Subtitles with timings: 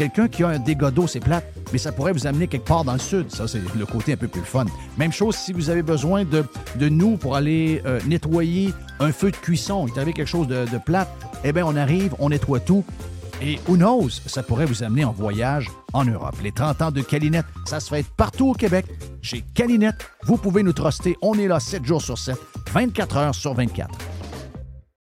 [0.00, 2.84] Quelqu'un qui a un dégât d'eau, c'est plate, mais ça pourrait vous amener quelque part
[2.84, 3.30] dans le sud.
[3.30, 4.64] Ça, c'est le côté un peu plus fun.
[4.96, 6.42] Même chose si vous avez besoin de,
[6.76, 9.84] de nous pour aller euh, nettoyer un feu de cuisson.
[9.84, 11.10] Vous avez quelque chose de, de plate,
[11.44, 12.82] eh bien, on arrive, on nettoie tout.
[13.42, 16.36] Et who knows, ça pourrait vous amener en voyage en Europe.
[16.42, 18.86] Les 30 ans de Calinette, ça se fait partout au Québec.
[19.20, 21.14] Chez Calinette, vous pouvez nous truster.
[21.20, 22.36] On est là 7 jours sur 7,
[22.72, 23.98] 24 heures sur 24.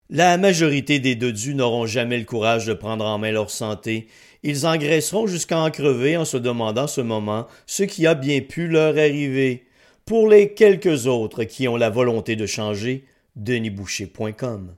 [0.08, 4.06] La majorité des dodus n'auront jamais le courage de prendre en main leur santé
[4.46, 8.68] ils engraisseront jusqu'à en crever en se demandant ce moment ce qui a bien pu
[8.68, 9.66] leur arriver.
[10.04, 14.76] Pour les quelques autres qui ont la volonté de changer, denisboucher.com.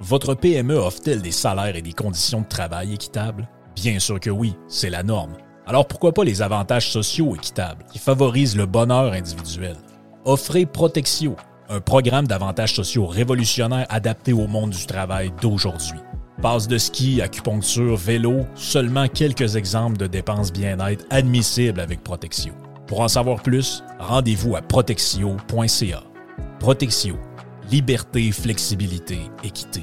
[0.00, 3.48] Votre PME offre-t-elle des salaires et des conditions de travail équitables?
[3.76, 5.36] Bien sûr que oui, c'est la norme.
[5.64, 9.76] Alors pourquoi pas les avantages sociaux équitables qui favorisent le bonheur individuel?
[10.24, 11.36] Offrez Protexio,
[11.68, 16.00] un programme d'avantages sociaux révolutionnaire adapté au monde du travail d'aujourd'hui.
[16.42, 22.52] Passe de ski, acupuncture, vélo, seulement quelques exemples de dépenses bien-être admissibles avec Protexio.
[22.86, 26.02] Pour en savoir plus, rendez-vous à protexio.ca.
[26.60, 27.16] Protexio.
[27.70, 29.82] Liberté, flexibilité, équité.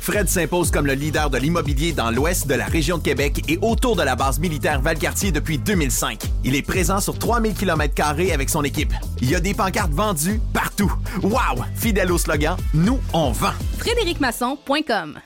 [0.00, 3.58] Fred s'impose comme le leader de l'immobilier dans l'ouest de la région de Québec et
[3.60, 6.22] autour de la base militaire Valcartier depuis 2005.
[6.42, 8.02] Il est présent sur 3000 km
[8.32, 8.92] avec son équipe.
[9.20, 10.92] Il y a des pancartes vendues partout.
[11.22, 11.64] Wow!
[11.74, 13.52] Fidèle au slogan, nous, on vend.
[13.78, 15.20] FrédéricMasson.com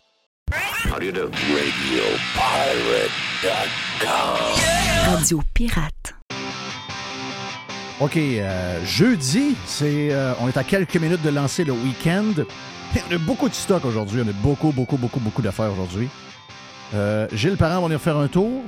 [5.06, 6.14] Radio Pirate.
[8.00, 12.32] OK, euh, jeudi, c'est, euh, on est à quelques minutes de lancer le week-end.
[13.10, 14.20] On a beaucoup de stock aujourd'hui.
[14.24, 16.08] On a beaucoup, beaucoup, beaucoup, beaucoup d'affaires aujourd'hui.
[16.94, 18.62] Euh, Gilles Parent va venir faire un tour.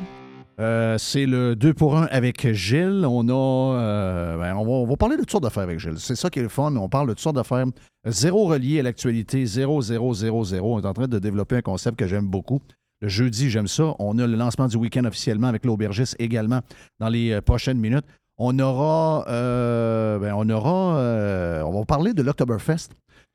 [0.58, 3.04] Euh, c'est le 2 pour 1 avec Gilles.
[3.08, 3.78] On a.
[3.78, 5.98] Euh, ben, on, va, parler de toutes d'affaires avec Gilles.
[5.98, 6.74] C'est ça qui est le fun.
[6.76, 7.66] On parle de toutes sortes d'affaires.
[8.06, 9.44] Zéro relié à l'actualité.
[9.46, 10.76] Zéro, zéro, zéro, zéro.
[10.76, 12.60] On est en train de développer un concept que j'aime beaucoup.
[13.02, 13.94] Le jeudi, j'aime ça.
[13.98, 16.62] On a le lancement du week-end officiellement avec l'aubergiste également
[16.98, 18.06] dans les prochaines minutes.
[18.38, 19.24] On aura.
[19.28, 21.64] ben, on aura.
[21.64, 22.88] on va parler de l'Octoberfest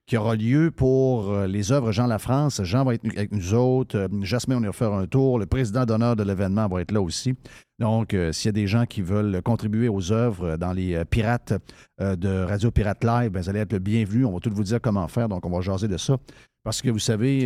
[0.07, 2.62] qui aura lieu pour euh, les œuvres Jean Lafrance.
[2.63, 3.97] Jean va être avec nous autres.
[3.97, 5.39] Euh, Jasmine, on ira faire un tour.
[5.39, 7.35] Le président d'honneur de l'événement va être là aussi.
[7.79, 11.53] Donc, euh, s'il y a des gens qui veulent contribuer aux œuvres dans les pirates
[12.00, 14.25] de Radio Pirate Live, ben, vous allez être le bienvenu.
[14.25, 15.29] On va tout vous dire comment faire.
[15.29, 16.18] Donc, on va jaser de ça.
[16.63, 17.45] Parce que vous savez,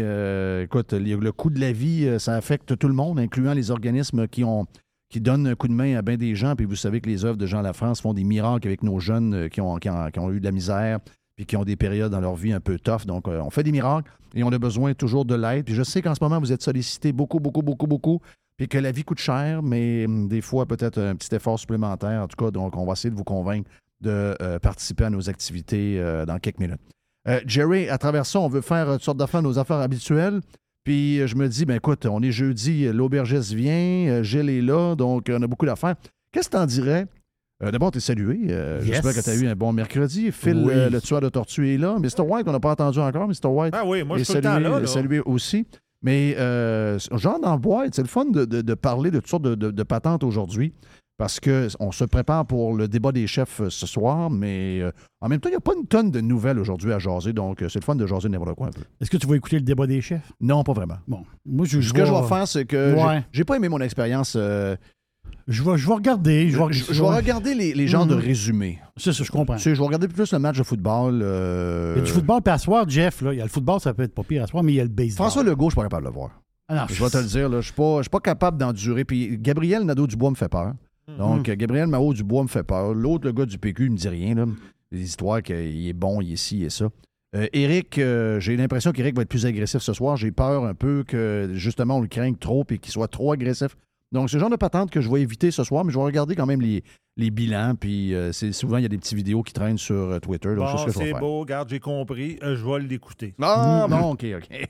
[0.64, 4.44] écoute, le coût de la vie, ça affecte tout le monde, incluant les organismes qui
[4.44, 4.66] ont
[5.10, 6.56] qui donnent un coup de main à bien des gens.
[6.56, 9.50] Puis vous savez que les œuvres de Jean Lafrance font des miracles avec nos jeunes
[9.50, 11.00] qui ont, qui ont eu de la misère,
[11.36, 13.06] puis qui ont des périodes dans leur vie un peu tough.
[13.06, 15.66] Donc, euh, on fait des miracles et on a besoin toujours de l'aide.
[15.66, 18.22] Puis je sais qu'en ce moment, vous êtes sollicité beaucoup, beaucoup, beaucoup, beaucoup,
[18.58, 22.22] puis que la vie coûte cher, mais hum, des fois, peut-être un petit effort supplémentaire.
[22.22, 23.70] En tout cas, donc, on va essayer de vous convaincre
[24.02, 26.82] de euh, participer à nos activités euh, dans quelques minutes.
[27.48, 30.42] Jerry, à travers ça, on veut faire toutes sortes d'affaires, nos affaires habituelles.
[30.84, 35.32] Puis je me dis, ben écoute, on est jeudi, l'aubergiste vient, Gilles est là, donc
[35.32, 35.96] on a beaucoup d'affaires.
[36.32, 37.08] Qu'est-ce que tu en dirais
[37.64, 38.48] euh, d'abord, tu es salué.
[38.50, 40.32] Euh, j'espère que tu as eu un bon mercredi.
[40.32, 41.98] Phil, euh, le tueur de tortue, est là.
[42.00, 42.22] Mr.
[42.22, 43.28] White, on n'a pas entendu encore.
[43.28, 43.48] Mr.
[43.48, 45.66] White ah oui, moi, je est salué, là, salué aussi.
[46.02, 47.60] Mais euh, genre dans
[47.92, 50.74] c'est le fun de, de- de parler de toutes sortes de, de- patentes aujourd'hui.
[51.18, 54.82] Parce qu'on se prépare pour le débat des chefs ce soir, mais
[55.22, 57.60] en même temps, il n'y a pas une tonne de nouvelles aujourd'hui à jaser, donc
[57.62, 58.82] c'est le fun de jaser n'importe quoi un peu.
[59.00, 60.30] Est-ce que tu vas écouter le débat des chefs?
[60.42, 60.98] Non, pas vraiment.
[61.08, 63.24] Bon, moi, je, Ce que je vais faire, c'est que j'ai- Ouais.
[63.32, 64.34] j'ai pas aimé mon expérience.
[64.36, 64.76] euh,
[65.48, 66.50] Je vais, je vais regarder.
[66.50, 68.22] Je vais, je, je vais regarder les, les genres de Mhm.
[68.22, 68.80] résumés.
[68.98, 69.56] C'est ça, je comprends.
[69.58, 71.22] Tu sais, je vais regarder plus le match de football.
[71.24, 73.50] euh, Il y a du football, puis à soir, Jeff, là, il y a le
[73.50, 75.28] football, ça peut être pas pire à soir, mais il y a le baseball.
[75.28, 76.32] François Legault, je suis pas capable de le voir.
[76.68, 78.58] Ah non, Je vais te le dire, là, je suis pas, je suis pas capable
[78.58, 79.06] d'endurer.
[79.06, 80.74] Puis Gabriel Nadeau-Dubois me fait peur.
[81.20, 82.96] Donc, euh, Gabriel Mao-Dubois me fait peur.
[82.96, 84.34] L'autre, le gars du PQ, il me dit rien.
[84.34, 84.46] Là.
[84.92, 86.90] Les histoires qu'il est bon, il est ci et ça.
[87.36, 90.18] Euh, Éric, euh, j'ai l'impression qu'Éric va être plus agressif ce soir.
[90.18, 93.78] J'ai peur un peu que, justement, on le craigne trop et qu'il soit trop agressif.
[94.12, 96.04] Donc, c'est le genre de patente que je vais éviter ce soir, mais je vais
[96.06, 96.84] regarder quand même les,
[97.18, 97.74] les bilans.
[97.76, 100.56] Puis, euh, c'est, souvent, il y a des petites vidéos qui traînent sur euh, Twitter.
[100.56, 102.38] Donc, Bon, c'est beau, regarde, j'ai compris.
[102.44, 103.34] Euh, je vais l'écouter.
[103.42, 104.70] Ah, bon, OK, OK.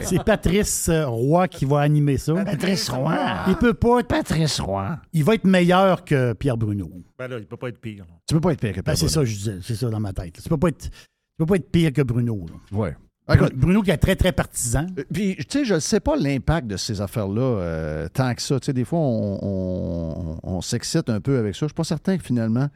[0.02, 2.34] C'est Patrice Roy qui va animer ça.
[2.44, 3.16] Patrice Roy.
[3.48, 4.08] Il peut pas être.
[4.08, 4.98] Patrice Roy.
[5.12, 6.88] Il va être meilleur que Pierre Bruno.
[7.18, 8.04] Ben là, il peut pas être pire.
[8.08, 8.14] là.
[8.26, 9.58] Tu peux pas être pire que Ben, Pierre c'est ça, je disais.
[9.62, 10.40] C'est ça dans ma tête.
[10.42, 10.90] Tu peux pas être, tu
[11.38, 12.46] peux pas être pire que Bruno.
[12.48, 12.90] là.
[13.34, 14.86] Écoute, Bruno qui est très, très partisan.
[14.98, 18.40] Euh, Puis, tu sais, je ne sais pas l'impact de ces affaires-là euh, tant que
[18.42, 18.60] ça.
[18.60, 21.66] Tu sais, des fois, on, on- on s'excite un peu avec ça.
[21.66, 22.68] Je suis pas certain que finalement,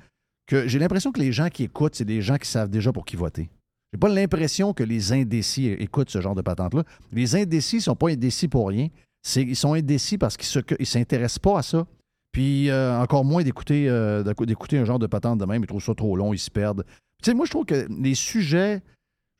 [0.48, 3.04] que j'ai l'impression que les gens qui écoutent, c'est des gens qui savent déjà pour
[3.04, 3.48] qui voter.
[3.92, 6.82] J'ai pas l'impression que les indécis écoutent ce genre de patente-là.
[7.12, 8.88] Les indécis ne sont pas indécis pour rien.
[9.36, 11.86] Ils sont indécis parce qu'ils ne s'intéressent pas à ça.
[12.32, 15.62] Puis euh, encore moins d'écouter euh, d'écou- d'écouter un genre de patente de même.
[15.62, 16.84] Ils trouvent ça trop long, ils se perdent.
[17.22, 18.82] Tu sais, moi, je trouve que les sujets,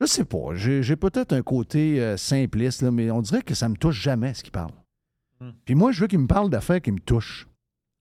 [0.01, 3.69] je sais pas, j'ai peut-être un côté euh, simpliste, là, mais on dirait que ça
[3.69, 4.73] me touche jamais ce qu'ils parlent.
[5.41, 5.51] Hmm.
[5.65, 7.47] Puis moi, je veux qu'ils me parlent d'affaires qui me touchent.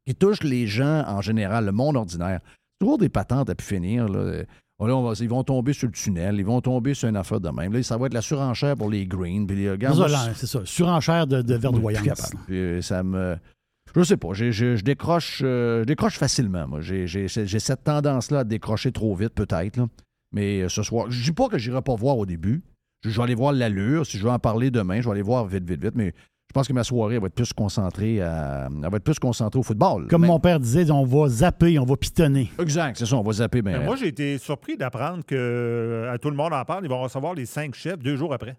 [0.06, 2.40] Qui touchent les gens en général, le monde ordinaire.
[2.46, 4.08] C'est toujours des patentes à pu finir.
[4.08, 4.20] Là.
[4.20, 4.44] Euh,
[4.80, 7.40] là, on va- ils vont tomber sur le tunnel, ils vont tomber sur une affaire
[7.42, 7.74] de même.
[7.74, 9.46] Là, ça va être la surenchère pour les greens.
[9.50, 9.98] Regarde,
[10.36, 10.62] C'est ça.
[10.66, 12.32] Surenchère de, de verdoyance.
[12.48, 13.36] Puis, euh, ça me.
[13.96, 16.68] Je sais pas, je décroche, euh, je décroche facilement.
[16.68, 19.80] Moi, j'ai cette tendance-là à décrocher trop vite, peut-être.
[20.32, 22.62] Mais euh, ce soir, je dis pas que j'irai pas voir au début.
[23.04, 24.06] Je, vais aller voir l'allure.
[24.06, 25.96] Si je veux en parler demain, je vais aller voir vite, vite, vite.
[25.96, 26.14] Mais
[26.50, 29.20] je pense que ma soirée elle va être plus concentrée à, elle va être plus
[29.20, 30.08] concentrée au football.
[30.08, 32.52] Comme Mais- mon père disait, on va zapper, on va pitonner.
[32.60, 33.16] Exact, c'est ça.
[33.16, 33.62] On va zapper.
[33.62, 36.84] Ben, moi, j'ai été surpris d'apprendre que euh, à tout le monde en parle.
[36.86, 38.58] Ils vont recevoir les cinq chefs deux jours après.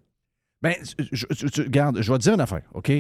[0.63, 2.93] Ben, je, je- je- regarde, je vais te dire une affaire, OK?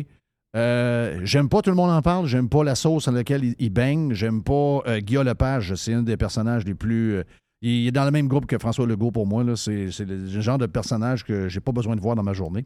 [0.56, 3.54] Euh, j'aime pas tout le monde en parle, j'aime pas la sauce dans laquelle il,
[3.60, 7.14] il baigne, j'aime pas euh, Guillaume Lepage, c'est un des personnages les plus...
[7.18, 7.22] euh,
[7.62, 9.56] il est dans le même groupe que François Legault pour moi, là.
[9.56, 12.64] c'est le genre de personnage que j'ai pas besoin de voir dans ma journée.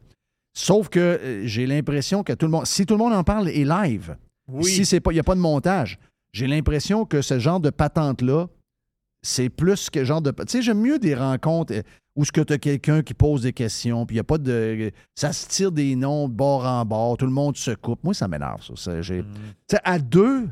[0.57, 2.65] Sauf que euh, j'ai l'impression que tout le monde...
[2.65, 4.15] Si tout le monde en parle est live,
[4.47, 4.63] Oui.
[4.63, 5.99] si c'est pas, il n'y a pas de montage,
[6.31, 8.47] j'ai l'impression que ce genre de patente-là,
[9.21, 10.31] c'est plus que genre de.
[10.31, 11.81] Tu sais, j'aime mieux des rencontres euh,
[12.15, 14.37] où ce que tu as quelqu'un qui pose des questions, puis il n'y a pas
[14.37, 14.91] de.
[15.15, 18.03] Ça se tire des noms de bord en bord, tout le monde se coupe.
[18.03, 18.73] Moi, ça m'énerve, ça.
[18.75, 19.33] Ça, j'ai- Mm.
[19.67, 20.47] Tu sais, à deux,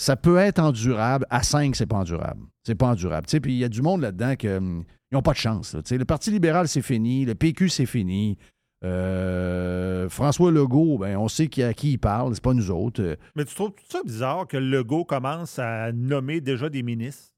[0.00, 1.26] ça peut être endurable.
[1.30, 2.40] À cinq, c'est pas endurable.
[2.64, 3.26] C'est pas endurable.
[3.26, 5.74] Tu sais, puis il y a du monde là-dedans qui n'ont pas de chance.
[5.74, 5.82] là.
[5.82, 7.24] Tu sais, le Parti libéral, c'est fini.
[7.24, 8.38] Le PQ, c'est fini.
[8.82, 13.18] Euh, François Legault, ben, on sait qui, à qui il parle, c'est pas nous autres.
[13.36, 17.34] Mais tu trouves ça bizarre que Legault commence à nommer déjà des ministres?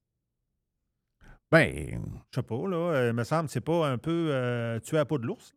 [1.51, 2.01] Ben,
[2.31, 2.77] Je sais pas, là.
[2.77, 5.53] euh, Il me semble que c'est pas un peu euh, tuer à peau de l'ours.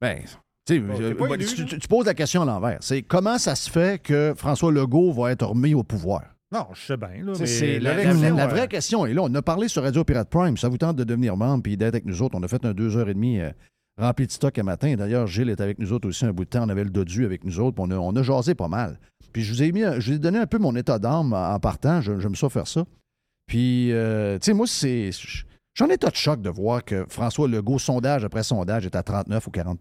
[0.00, 0.24] Ben,
[0.68, 2.78] Bon, bah, tu, poses la question à l'envers.
[2.80, 6.22] C'est comment ça se fait que François Legault va être remis au pouvoir?
[6.52, 7.32] Non, je sais bien, là.
[7.40, 9.22] Mais la, la- l'élection, la euh, vraie question est là.
[9.24, 10.56] On a parlé sur Radio Pirate Prime.
[10.56, 12.36] Ça vous tente de devenir membre puis d'être avec nous autres.
[12.38, 13.50] On a fait un deux heures et demie euh,
[13.98, 14.94] rempli de stock un matin.
[14.94, 16.64] D'ailleurs, Gilles est avec nous autres aussi un bout de temps.
[16.64, 17.76] On avait le dodu avec nous autres.
[17.80, 19.00] On a, on a jasé pas mal.
[19.32, 21.58] Puis je vous ai mis, je vous ai donné un peu mon état d'âme en
[21.58, 22.02] partant.
[22.02, 22.84] Je- J'aime ça faire ça.
[23.46, 25.10] Puis, euh, tu sais, moi, c'est.
[25.74, 29.02] J'en ai tas de choc de voir que François Legault, sondage après sondage, est à
[29.02, 29.80] 39 ou 40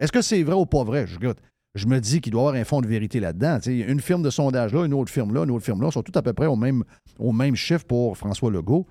[0.00, 1.06] Est-ce que c'est vrai ou pas vrai?
[1.06, 3.58] Je, me dis qu'il doit y avoir un fond de vérité là-dedans.
[3.66, 6.16] Une firme de sondage là, une autre firme là, une autre firme là, sont toutes
[6.16, 6.84] à peu près au même,
[7.18, 8.86] au chiffre pour François Legault.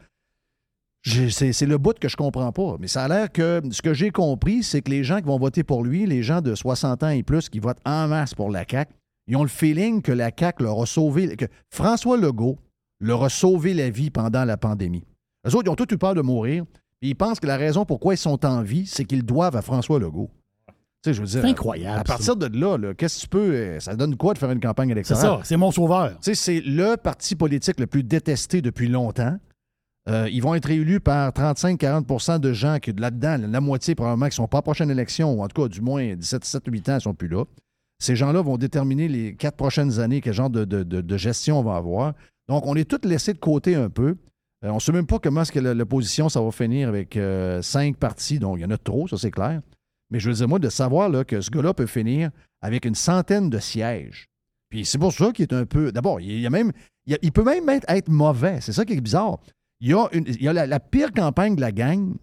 [1.05, 2.77] C'est le bout que je comprends pas.
[2.79, 5.38] Mais ça a l'air que ce que j'ai compris, c'est que les gens qui vont
[5.38, 8.50] voter pour lui, les gens de 60 ans et plus qui votent en masse pour
[8.50, 8.93] la CAQ,
[9.27, 12.57] ils ont le feeling que la CAQ leur a sauvé, que François Legault
[13.00, 15.03] leur a sauvé la vie pendant la pandémie.
[15.45, 16.63] Eux autres, ils ont tous eu peur de mourir.
[17.01, 20.00] Ils pensent que la raison pourquoi ils sont en vie, c'est qu'ils doivent à François
[20.00, 20.29] Legault.
[21.03, 23.53] Tu sais, C'est incroyable, À partir de là, là, qu'est-ce que tu peux.
[23.53, 25.22] euh, Ça donne quoi de faire une campagne C'est électorale?
[25.22, 26.12] ça, c'est mon sauveur.
[26.22, 29.38] Tu sais, c'est le parti politique le plus détesté depuis longtemps.
[30.10, 34.31] Euh, ils vont être élus par 35-40% de gens qui, là-dedans, la moitié probablement qui
[34.31, 36.63] ne sont pas à la prochaine élection, ou en tout cas, du moins 17, 17
[36.67, 37.43] 8 ans, ils ne sont plus là.
[38.00, 41.60] Ces gens-là vont déterminer les quatre prochaines années quel genre de, de- de- de gestion
[41.60, 42.13] on va avoir.
[42.50, 44.15] Donc, on est tous laissés de côté un peu.
[44.65, 47.62] Euh, on ne sait même pas comment est-ce que l'opposition, ça va finir avec euh,
[47.62, 48.39] cinq partis.
[48.39, 49.62] Donc, il y en a trop, ça c'est clair.
[50.13, 52.29] Mais je veux dire, moi, de savoir là, que ce gars-là peut finir
[52.62, 54.27] avec une centaine de sièges.
[54.70, 55.91] Puis c'est pour ça qu'il est un peu.
[55.91, 56.72] D'abord, il, y a même,
[57.05, 58.60] il, y a- il peut même être, être mauvais.
[58.62, 59.39] C'est ça qui est bizarre.
[59.82, 62.13] Il y a, une- il y a la, la pire campagne de la gang.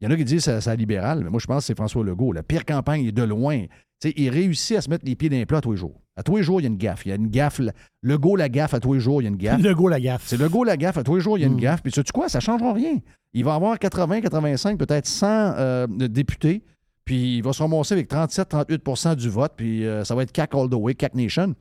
[0.00, 1.76] Il y en a qui disent que c'est libéral, mais moi, je pense que c'est
[1.76, 2.32] François Legault.
[2.32, 3.64] La pire campagne est de loin.
[4.00, 6.00] Tu il réussit à se mettre les pieds dans les plats à tous les jours.
[6.16, 7.04] À tous les jours, il y a une gaffe.
[7.06, 7.58] Il y a une gaffe.
[7.60, 7.70] Le
[8.02, 9.60] Legault, la gaffe, à tous les jours, il y a une gaffe.
[9.60, 10.22] Le go, la gaffe.
[10.26, 10.98] C'est Legault, la gaffe.
[10.98, 11.60] À tous les jours, il y a une Mm.
[11.60, 11.82] gaffe.
[11.82, 12.28] Puis, sais-tu quoi?
[12.28, 12.98] Ça ne changera rien.
[13.34, 15.26] Il va avoir 80, 85, peut-être 100
[15.56, 16.62] euh, députés.
[17.08, 19.52] Puis, il va se ramasser avec 37, 38% du vote.
[19.56, 21.54] Puis, euh, ça va être CAC all the way, CAC Nation.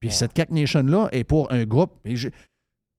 [0.00, 1.92] Puis, cette CAC Nation-là est pour un groupe.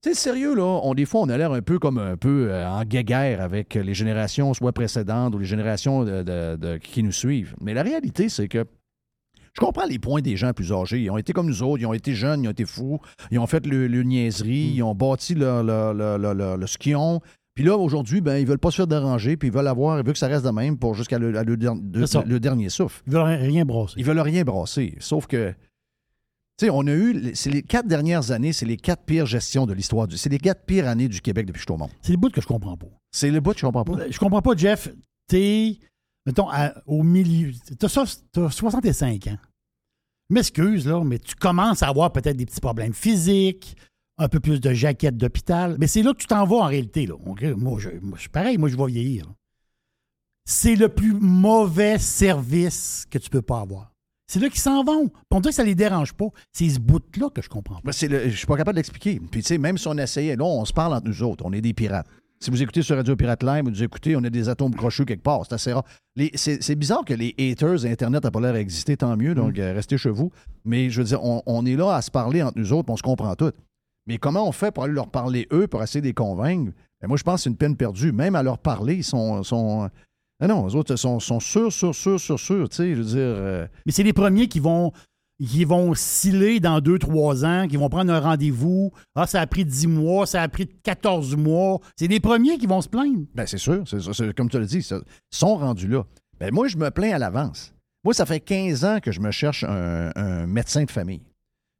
[0.03, 2.69] Sais, sérieux, là, on, des fois, on a l'air un peu comme un peu euh,
[2.69, 7.12] en guéguerre avec les générations, soit précédentes ou les générations de- de- de- qui nous
[7.12, 7.55] suivent.
[7.59, 8.65] Mais la réalité, c'est que
[9.53, 11.01] je comprends les points des gens plus âgés.
[11.01, 13.00] Ils ont été comme nous autres, ils ont été jeunes, ils ont été fous,
[13.31, 16.67] ils ont fait le, le niaiserie, ils ont bâti le, le, le, le- le- le
[16.67, 17.19] skion.
[17.55, 20.03] Puis là, aujourd'hui, ben, ils veulent pas se faire déranger, puis ils veulent avoir, ils
[20.03, 21.31] veulent que ça reste de même pour jusqu'à le,
[22.39, 23.01] dernier souffle.
[23.07, 23.93] Ils veulent rien brasser.
[23.97, 24.95] Ils veulent rien brasser.
[25.00, 25.51] Sauf que,
[26.57, 29.65] tu sais, on a eu, c'est les quatre dernières années, c'est les quatre pires gestions
[29.65, 30.05] de l'histoire.
[30.05, 31.91] du C'est les quatre pires années du Québec depuis que je suis au monde.
[32.01, 32.88] C'est le bout que je comprends pas.
[33.09, 34.09] C'est le bout que je comprends pas.
[34.09, 34.89] Je comprends pas, Jeff.
[35.27, 35.79] T'es,
[36.25, 37.53] mettons, à- au milieu.
[37.79, 37.88] T'as,
[38.33, 39.38] t'as 65 ans.
[40.29, 43.77] M'excuse, là, mais tu commences à avoir peut-être des petits problèmes physiques,
[44.17, 45.75] un peu plus de jaquettes d'hôpital.
[45.79, 47.05] Mais c'est là que tu t'en vas en réalité.
[47.05, 47.15] Là.
[47.24, 47.36] Moi,
[47.79, 49.25] je, moi, je pareil, moi, je vais vieillir.
[50.48, 53.91] C'est le plus mauvais service que tu peux pas avoir.
[54.27, 55.10] C'est là qu'ils s'en vont.
[55.31, 56.27] On dirait que ça les dérange pas.
[56.51, 57.91] C'est ce bout-là que je comprends pas.
[57.91, 59.19] Ben, le- je suis pas capable d'expliquer.
[59.31, 61.43] Puis, tu sais, même si on essayait, là, on se parle entre nous autres.
[61.45, 62.07] On est des pirates.
[62.39, 65.05] Si vous écoutez sur Radio Pirate Live, vous nous écoutez, on a des atomes crochus
[65.05, 65.41] quelque part.
[65.48, 65.86] C'est assez rare.
[66.36, 69.36] C'est bizarre que les haters Internet n'ont pas l'air d'exister, tant mieux.
[69.36, 70.31] Donc, euh, restez chez vous.
[70.63, 72.98] Mais je veux dire, on, on est là à se parler entre nous autres, on
[72.98, 73.51] se comprend tout.
[74.07, 76.71] Mais comment on fait pour aller leur parler eux, pour essayer de les convaincre?
[77.01, 78.12] Ben, moi, je pense que c'est une peine perdue.
[78.12, 79.43] Même à leur parler, ils sont.
[79.43, 79.89] sont
[80.41, 82.69] ah non, les autres sont, sont sûrs, sûrs, sûrs, sûrs, sûrs.
[82.69, 83.15] Tu sais, je veux dire.
[83.19, 84.91] euh, Mais c'est les premiers qui vont,
[85.43, 88.91] qui vont sciller dans 2-3 ans, qui vont prendre un rendez-vous.
[89.15, 91.79] Ah, ça a pris 10 mois, ça a pris 14 mois.
[91.97, 93.25] C'est les premiers qui vont se plaindre.
[93.33, 93.83] Ben, c'est sûr.
[93.88, 95.00] C'est, c'est- comme tu l'as dit, ça-
[95.31, 96.03] ils sont rendus là.
[96.39, 97.74] Ben, moi, je me plains à l'avance.
[98.03, 101.21] Moi, ça fait 15 ans que je me cherche un, un médecin de famille.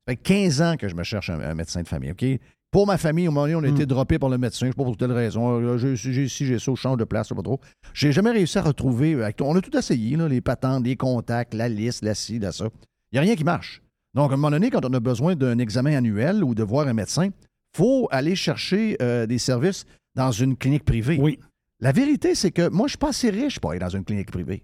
[0.08, 2.26] Ça fait 15 ans que je me cherche un, un médecin de famille, OK?
[2.72, 4.72] Pour ma famille, au moment donné, on a été droppé par le médecin, je ne
[4.72, 5.78] sais pas pour telle raison.
[5.78, 7.60] J'ai j'ai ici, j'ai ça, je change de place, je sais pas trop.
[7.94, 9.14] J'ai jamais réussi à retrouver.
[9.14, 12.52] avec- on a tout essayé, là, les patentes, les contacts, la liste, la ci, la
[12.52, 12.66] ça.
[13.12, 13.82] Il n'y a rien qui marche.
[14.14, 16.88] Donc, à un moment donné, quand on a besoin d'un examen annuel ou de voir
[16.88, 17.30] un médecin,
[17.76, 19.86] faut aller chercher euh, des services
[20.16, 21.18] dans une clinique privée.
[21.20, 21.40] Oui.
[21.80, 24.32] La vérité, c'est que moi, je suis pas assez riche pour aller dans une clinique
[24.32, 24.64] privée.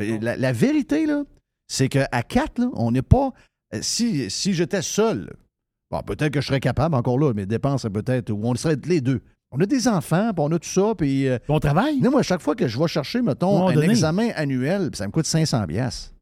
[0.00, 1.22] Euh, La, la vérité, là,
[1.68, 3.32] c'est qu'à quatre, là, on n'est pas.
[3.74, 5.34] Euh, Si, si j'étais seul,
[5.90, 9.00] bon, peut-être que je serais capable, encore là, mes dépenses, peut-être, ou on serait les
[9.00, 9.20] deux.
[9.52, 11.28] On a des enfants, puis on a tout ça, puis.
[11.28, 12.00] euh, On travaille.
[12.00, 13.88] non, moi, à chaque fois que je vais chercher, mettons, un donné.
[13.90, 16.12] examen annuel, puis ça me coûte 500 pièces.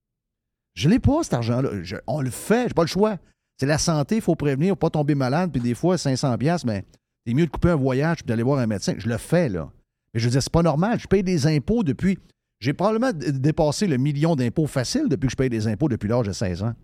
[0.75, 1.71] Je l'ai pas, cet argent-là.
[2.07, 3.17] On le fait, j'ai pas le choix.
[3.59, 6.85] C'est la santé, il faut prévenir, pas tomber malade, puis des fois, 500 pièces, mais
[7.27, 8.95] c'est mieux de couper un voyage puis d'aller voir un médecin.
[8.99, 9.71] Je le fais, là.
[10.13, 10.99] Mais je veux dire, c'est pas normal.
[11.01, 12.19] Je paye des impôts depuis...
[12.61, 16.27] J'ai probablement dépassé le million d'impôts facile depuis que je paye des impôts depuis l'âge
[16.27, 16.75] de 16 ans.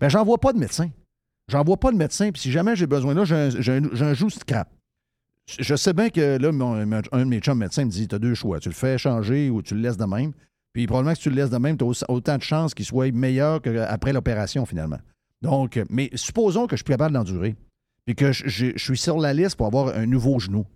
[0.00, 0.90] Ben, j'en vois pas de médecin.
[1.48, 4.64] J'en vois pas de médecin, puis si jamais j'ai besoin là, j'ai un, un-.
[5.58, 6.48] Je sais bien que là,
[7.12, 8.60] un de mes chums médecins me dit tu as deux choix.
[8.60, 10.32] Tu le fais changer ou tu le laisses de même.
[10.72, 12.84] Puis probablement que si tu le laisses de même, tu as autant de chances qu'il
[12.84, 14.98] soit meilleur qu'après l'opération, finalement.
[15.42, 17.56] Donc, mais supposons que je suis capable d'endurer.
[18.06, 20.66] Puis que je suis sur la liste pour avoir un nouveau genou.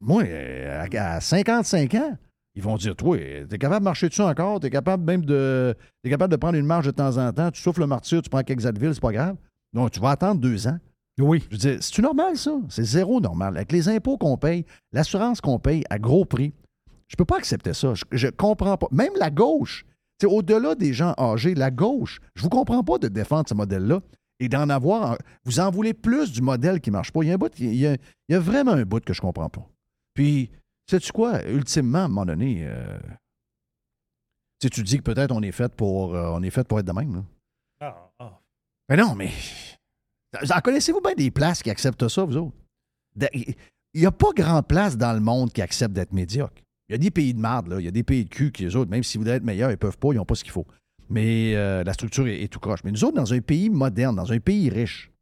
[0.00, 2.18] Moi, euh, à, à 55 ans,
[2.54, 3.18] ils vont dire Toi,
[3.48, 5.74] t'es capable de marcher dessus encore, t'es capable même de.
[6.02, 8.30] T'es capable de prendre une marche de temps en temps, tu souffles le martyr, tu
[8.30, 9.36] prends quelques Advil, c'est pas grave.
[9.72, 10.78] Donc, tu vas attendre deux ans.
[11.18, 11.42] Oui.
[11.48, 12.52] Je veux dire, c'est-tu normal, ça?
[12.68, 13.56] C'est zéro normal.
[13.56, 16.52] Avec les impôts qu'on paye, l'assurance qu'on paye à gros prix,
[17.08, 17.94] je peux pas accepter ça.
[17.94, 18.88] Je, je comprends pas.
[18.90, 19.84] Même la gauche,
[20.20, 24.00] sais, au-delà des gens âgés, la gauche, je vous comprends pas de défendre ce modèle-là
[24.40, 25.18] et d'en avoir.
[25.44, 27.22] Vous en voulez plus du modèle qui marche pas.
[27.22, 29.12] Il y a un bout, il y a, il y a vraiment un bout que
[29.12, 29.66] je comprends pas.
[30.14, 30.50] Puis,
[30.88, 31.42] sais-tu quoi?
[31.48, 32.98] Ultimement, à un moment donné, euh,
[34.60, 36.92] tu dis que peut-être on est fait pour, euh, on est fait pour être de
[36.92, 37.14] même.
[37.16, 37.22] Là.
[37.80, 38.40] Ah, ah.
[38.88, 39.30] Mais non, mais.
[40.50, 42.56] En connaissez-vous bien des places qui acceptent ça, vous autres?
[43.14, 46.54] De- Il n'y a pas grand place dans le monde qui accepte d'être médiocre.
[46.88, 47.78] Il y a des pays de marde, là.
[47.78, 49.70] Il y a des pays de cul qui, eux autres, même s'ils voudraient être meilleurs,
[49.70, 50.66] ils peuvent pas, ils n'ont pas ce qu'il faut.
[51.10, 52.82] Mais euh, la structure est, est tout croche.
[52.84, 55.12] Mais nous autres, dans un pays moderne, dans un pays riche,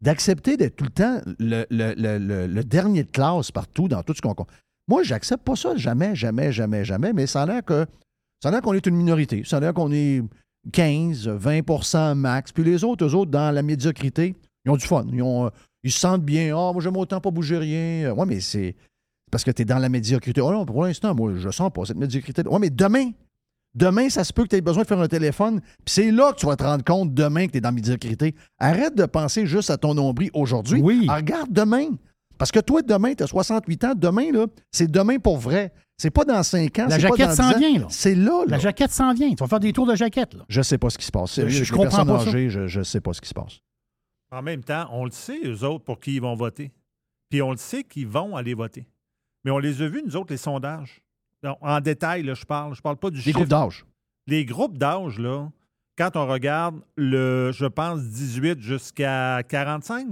[0.00, 4.02] d'accepter d'être tout le temps le, le- le- le- le dernier de classe partout, dans
[4.04, 4.34] tout ce qu'on.
[4.88, 7.86] Moi, j'accepte pas ça jamais, jamais, jamais, jamais, mais ça a l'air que.
[8.42, 9.42] Ça a l'air qu'on est une minorité.
[9.44, 10.22] Ça a l'air qu'on est
[10.72, 12.52] 15, 20% max.
[12.52, 15.04] Puis les autres, eux autres, dans la médiocrité, ils ont du fun.
[15.12, 15.50] Ils, ont, euh,
[15.82, 16.56] ils se sentent bien.
[16.56, 18.14] Ah, moi, j'aime autant pas bouger rien.
[18.16, 18.76] Oui, mais c'est
[19.30, 20.40] parce que tu es dans la médiocrité.
[20.40, 22.42] Oh non, pour l'instant, moi, je sens pas cette médiocrité.
[22.48, 23.10] Oui, mais demain,
[23.74, 26.32] Demain, ça se peut que tu aies besoin de faire un téléphone, puis c'est là
[26.32, 28.34] que tu vas te rendre compte demain que tu es dans la médiocrité.
[28.58, 30.80] Arrête de penser juste à ton nombril aujourd'hui.
[30.80, 31.06] Oui.
[31.08, 31.90] Ah, Regarde demain.
[32.38, 33.92] Parce que toi, demain, tu as 68 ans.
[33.96, 35.72] Demain, là, c'est demain pour vrai.
[35.96, 36.86] C'est pas dans 5 ans.
[36.88, 37.58] La c'est pas jaquette s'en 10 ans.
[37.58, 37.86] vient, là.
[37.90, 38.50] C'est là, là.
[38.52, 39.30] La jaquette s'en vient.
[39.30, 40.34] Tu vas faire des tours de jaquette.
[40.34, 40.44] Là.
[40.48, 41.40] Je sais pas ce qui se passe.
[41.44, 42.30] Je- comprends pas ça.
[42.30, 43.58] je, je sais pas ce qui se passe.
[44.30, 46.70] En même temps, on le sait, eux autres, pour qui ils vont voter.
[47.30, 48.86] Puis on le sait qu'ils vont aller voter.
[49.44, 51.02] Mais on les a vus, nous autres, les sondages.
[51.42, 52.74] Non, en détail, là, je parle.
[52.74, 53.36] Je parle pas du Les chiffre.
[53.38, 53.84] groupes d'âge.
[54.26, 55.48] Les groupes d'âge, là,
[55.96, 60.06] quand on regarde le, je pense, 18 jusqu'à 45,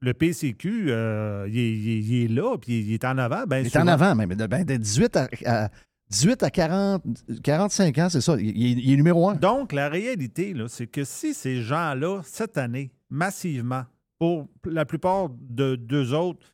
[0.00, 3.44] le PCQ, euh, il, est, il est- il est là, puis il est en avant.
[3.46, 4.28] Ben, Il est en avant, même.
[4.28, 5.68] Ben, de 18 à, à-
[6.10, 7.02] 18 à 40,
[7.42, 8.36] 45 ans, c'est ça.
[8.38, 9.34] Il, il est- il est numéro un.
[9.34, 13.84] Donc, la réalité, là, c'est que si ces gens-là, cette année, massivement,
[14.18, 16.46] pour la plupart de d'eux autres,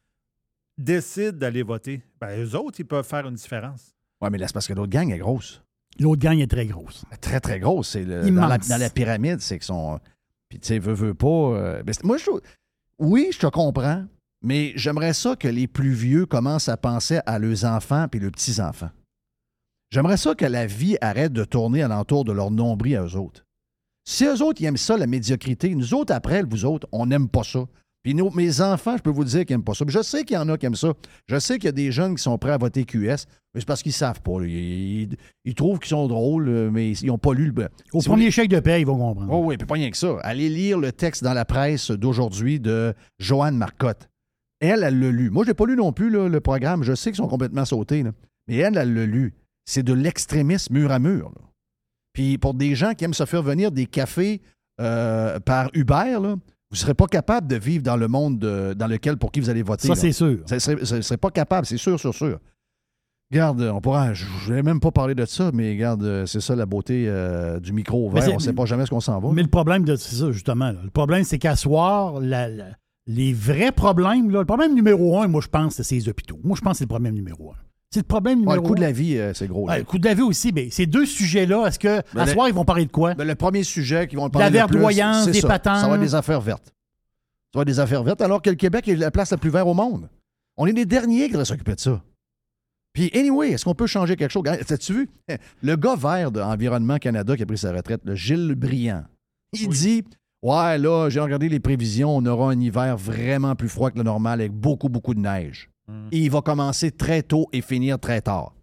[0.79, 3.95] décident d'aller voter, ben, eux autres, ils peuvent faire une différence.
[4.21, 5.63] Oui, mais là, c'est parce que l'autre gang est grosse.
[6.01, 7.05] L'autre gang est très grosse.
[7.21, 7.91] Très, très grosse.
[7.91, 8.43] C'est le- Immense.
[8.43, 10.01] dans, la, dans la pyramide, c'est qu'ils sont.
[10.49, 11.27] Puis, tu sais, veut, veut pas.
[11.29, 12.41] euh, ben, c'est- moi, je trouve-
[12.99, 14.05] Oui, je te comprends,
[14.43, 18.31] mais j'aimerais ça que les plus vieux commencent à penser à leurs enfants puis leurs
[18.31, 18.91] petits-enfants.
[19.91, 23.45] J'aimerais ça que la vie arrête de tourner alentour de leur nombril à eux autres.
[24.07, 27.29] Si eux autres, ils aiment ça, la médiocrité, nous autres, après, vous autres, on n'aime
[27.29, 27.65] pas ça.
[28.05, 29.85] Puis nos- mes enfants, je peux vous dire qu'ils n'aiment pas ça.
[29.85, 30.93] Puis Je sais qu'il y en a qui aiment ça.
[31.27, 33.67] Je sais qu'il y a des jeunes qui sont prêts à voter QS, mais c'est
[33.67, 34.43] parce qu'ils savent pas.
[34.43, 37.65] Ils, ils- ils trouvent qu'ils sont drôles, euh, mais ils n'ont pas lu le.
[37.93, 39.33] Au Si vous premier chèque de paie, ils vont comprendre.
[39.33, 40.19] Oh oui, puis pas rien que ça.
[40.23, 44.09] Allez lire le texte dans la presse d'aujourd'hui de Joanne Marcotte.
[44.61, 45.31] Elle, elle l'a lu.
[45.31, 46.83] Moi, je l'ai pas lu non plus, là, le programme.
[46.85, 48.03] Je sais qu'ils sont complètement sautés.
[48.03, 48.13] là.
[48.49, 49.35] Mais elle, elle l'a lu.
[49.67, 51.31] C'est de l'extrémisme mur à mur.
[51.35, 51.41] là.
[52.13, 54.41] Puis pour des gens qui aiment se faire venir des cafés
[54.81, 56.37] euh, par Uber, là,
[56.75, 59.39] vous ne serez pas capable de vivre dans le monde de- dans lequel pour qui
[59.39, 59.87] vous allez voter.
[59.87, 60.39] Ça, c'est sûr.
[60.47, 62.41] Serait, ça serait pas capable, c'est sûr, sûr, sûr.
[63.31, 64.13] Regarde, on pourra.
[64.13, 67.59] Je ne voulais même pas parler de ça, mais regarde, c'est ça la beauté euh,
[67.61, 68.23] du micro ouvert.
[68.33, 69.31] On ne sait pas jamais ce qu'on s'en va.
[69.33, 70.67] Mais le problème c'est ça, justement.
[70.73, 70.79] là.
[70.83, 72.67] Le problème, c'est qu'à soir, la- la-
[73.07, 76.39] les vrais problèmes, là, le problème numéro un, moi, je pense, c'est ces hôpitaux.
[76.43, 77.57] Moi, je pense que c'est le problème numéro un.
[77.95, 79.69] C'est le problème numéro le coût de la vie, euh, c'est gros.
[79.71, 82.33] le coût de la vie aussi, mais ces deux sujets-là, est-ce que Ben, à le-
[82.33, 83.15] soir, ils vont parler de quoi?
[83.15, 85.47] Ben, le premier sujet qui vont la parler le plus, verdoyance, c'est des ça.
[85.47, 85.79] patentes.
[85.81, 86.67] Ça va être des affaires vertes.
[87.53, 89.51] Ça va être des affaires vertes, alors que le Québec est la place la plus
[89.51, 90.09] verte au monde.
[90.57, 92.03] On est les derniers qui devraient s'occuper de ça.
[92.95, 94.43] Puis, anyway, est-ce qu'on peut changer quelque chose?
[94.49, 95.09] As-tu vu?
[95.63, 99.05] Le gars vert d'Environnement Canada qui a pris sa retraite, le Gilles Briand,
[99.53, 100.03] il dit
[100.43, 104.03] Ouais, là, j'ai regardé les prévisions, on aura un hiver vraiment plus froid que le
[104.05, 105.71] normal avec beaucoup, beaucoup de neige.
[106.11, 108.55] Et il va commencer très tôt et finir très tard.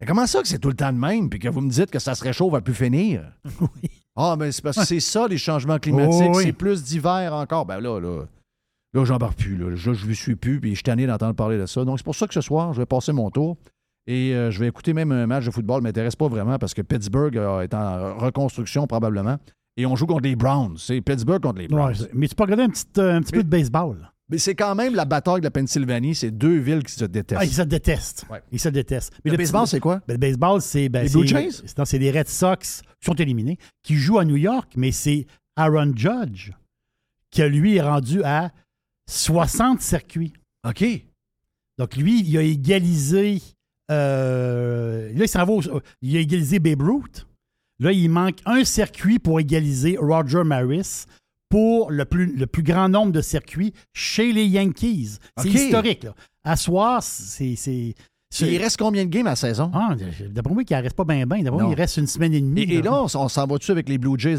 [0.00, 1.90] Mais comment ça que c'est tout le temps de même, puis que vous me dites
[1.90, 3.32] que ça se réchauffe va plus finir?
[3.60, 3.90] Oui.
[4.16, 6.30] Ah, mais c'est parce que c'est ça, les changements climatiques.
[6.32, 6.44] Oh, oui.
[6.44, 7.66] C'est plus d'hiver encore.
[7.66, 8.22] Ben là, là,
[8.92, 9.56] là j'en parle plus.
[9.56, 11.84] Là, Là, je ne suis plus, puis je suis tanné d'entendre parler de ça.
[11.84, 13.56] Donc, c'est pour ça que ce soir, je vais passer mon tour.
[14.06, 15.78] Et euh, je vais écouter même un match de football.
[15.78, 19.38] Ne m'intéresse pas vraiment parce que Pittsburgh euh, est en reconstruction probablement.
[19.76, 20.76] Et on joue contre les Browns.
[20.78, 21.94] C'est Pittsburgh contre les Browns.
[22.00, 24.12] Ouais, mais tu peux regarder un petit, euh, un petit peu de baseball.
[24.30, 26.14] Mais c'est quand même la bataille de la Pennsylvanie.
[26.14, 27.40] C'est deux villes qui se détestent.
[27.40, 28.24] Ah, ils se détestent.
[28.30, 28.42] Ouais.
[28.52, 29.12] Ils se détestent.
[29.24, 30.00] Mais le baseball, c'est quoi?
[30.08, 30.88] Ben, le baseball, c'est.
[30.88, 31.50] ben, Les Blue Jays?
[31.76, 35.26] non, c'est les Red Sox qui sont éliminés, qui jouent à New York, mais c'est
[35.56, 36.52] Aaron Judge
[37.30, 38.50] qui, lui, est rendu à
[39.10, 40.32] 60 circuits.
[40.66, 40.84] OK.
[41.78, 43.42] Donc, lui, il a égalisé.
[43.90, 45.52] euh, là, il s'en va.
[45.52, 47.26] au- il a égalisé Babe Ruth.
[47.80, 51.04] Là, il manque un circuit pour égaliser Roger Maris
[51.54, 55.18] pour le plus, le plus grand nombre de circuits chez les Yankees.
[55.36, 56.02] C'est historique.
[56.02, 56.12] Là.
[56.42, 57.54] À soir, c'est.
[58.40, 59.70] Il reste combien de games à la saison?
[59.72, 59.94] Ah,
[60.30, 61.44] d'après moi, il ne reste pas bien, bien.
[61.44, 62.62] D'après moi, il reste une semaine et demie.
[62.62, 64.38] Et, et là, on, s'en va-tu avec les Blue Jays?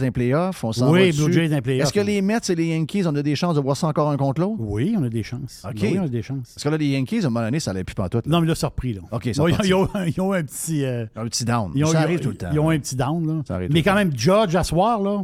[0.61, 1.13] On s'en oui?
[1.13, 1.85] Blue Jays dans les playoffs.
[1.87, 4.09] Est-ce que les Mets et les Yankees, on a des chances de voir ça encore
[4.11, 4.57] un contre l'autre?
[4.59, 5.63] Oui, on a des chances.
[5.65, 5.77] OK.
[5.83, 6.51] Oui, on a des chances.
[6.53, 8.27] Parce que là, les Yankees, à un moment donné, ça n'allait plus pantoute.
[8.27, 8.31] là.
[8.33, 8.91] Non, mais là, surpris.
[8.91, 8.99] Là.
[9.13, 10.83] OK, Ils ça ont, ils ont- ils ont un petit.
[10.83, 11.71] euh, Un petit down.
[11.75, 12.49] ils ont, ça arrive tout le temps.
[12.51, 13.25] Ils ont un petit down.
[13.25, 13.41] Là.
[13.47, 15.23] Ça Mais tout quand même, Judge, à soir, là,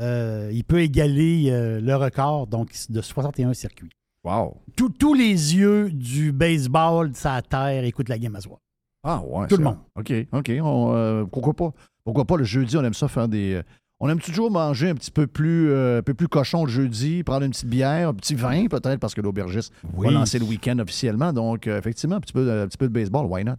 [0.00, 3.90] euh, il peut égaler euh, le record donc, de 61 circuits.
[4.24, 4.56] Wow.
[4.76, 8.58] Tous- tous les yeux du baseball, de sa terre, écoutent la game à soir.
[9.02, 9.46] Ah, ouais.
[9.46, 9.78] Tout le monde.
[9.96, 10.52] OK, OK.
[10.62, 11.72] On, euh, pourquoi pas?
[12.04, 13.60] Pourquoi pas le jeudi, on aime ça faire des.
[13.98, 17.22] on aime toujours manger un petit peu plus, euh, un peu plus cochon le jeudi,
[17.22, 20.06] prendre une petite bière, un petit vin peut-être, parce que l'aubergiste Oui.
[20.06, 21.32] va lancer le week-end officiellement.
[21.32, 23.54] Donc, euh, effectivement, un petit, peu, un petit peu de baseball, why not?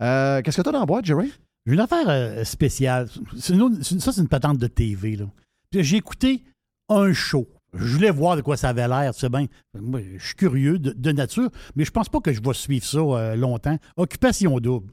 [0.00, 1.32] Qu'est-ce que tu as dans la boîte, Jerry?
[1.66, 3.08] J'ai une affaire spéciale.
[3.50, 5.16] Une autre- ça, c'est une patente de TV.
[5.16, 5.26] là.
[5.70, 6.42] Puis J'ai écouté
[6.88, 7.48] un show.
[7.72, 9.46] Je voulais voir de quoi ça avait l'air, tu sais bien.
[9.80, 12.84] Moi, je suis curieux de, de nature, mais je pense pas que je vais suivre
[12.84, 13.76] ça euh, longtemps.
[13.96, 14.92] Occupation double.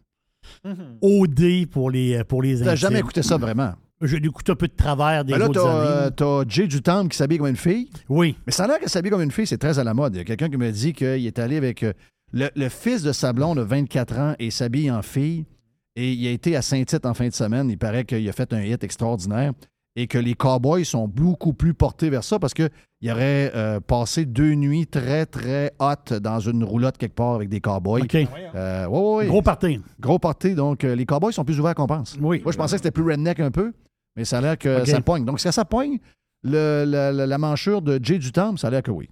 [1.02, 2.76] OD pour les, pour les Tu n'as intimes.
[2.78, 3.74] jamais écouté ça vraiment?
[4.02, 7.08] Je l'écoute un peu de travers des Ben là, autres t'as euh, t'as Jay Dutemps
[7.08, 7.90] qui s'habille comme une fille.
[8.10, 8.36] Oui.
[8.46, 10.14] Mais ça a l'air qu'elle s'habille comme une fille, c'est très à la mode.
[10.14, 11.94] Il y a quelqu'un qui me dit qu'il est allé avec euh,
[12.32, 15.46] le, le fils de sa blonde de 24 ans et s'habille en fille.
[15.96, 17.72] Et il a été à Saint-Tite en fin de semaine.
[17.72, 19.54] Il paraît qu'il a fait un hit extraordinaire
[20.00, 22.70] et que les Cowboys sont beaucoup plus portés vers ça parce qu'il
[23.12, 27.60] aurait euh, passé deux nuits très, très hot dans une roulotte quelque part avec des
[27.60, 28.04] Cowboys.
[28.04, 28.16] OK.
[28.16, 29.28] Euh, ouais, ouais, ouais.
[29.28, 29.82] Gros party.
[30.00, 30.54] Gros party.
[30.54, 32.16] Donc, euh, les Cowboys sont plus ouverts qu'on pense.
[32.22, 32.42] Oui.
[32.44, 33.74] Moi, je pensais que c'était plus redneck un peu,
[34.16, 35.26] mais ça a l'air que ça pogne.
[35.26, 35.98] Donc, que ça pogne
[36.44, 38.60] le- la, la- la manchure de Jay du Temple?
[38.60, 39.10] Ça a l'air que oui.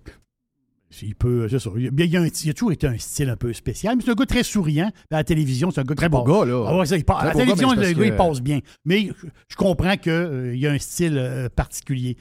[1.01, 1.69] Il peut, c'est ça.
[1.77, 4.03] Il, il y a un- il a toujours été un style un peu spécial, mais
[4.03, 4.91] c'est un gars très souriant.
[5.11, 6.65] À la télévision, c'est un gars Très beau passe- gars, là.
[6.69, 8.59] Ah ouais, ça, il passe- Très à la gars, télévision, le gars, il passe bien.
[8.85, 12.17] Mais je, je comprends qu'il y a un style euh, particulier.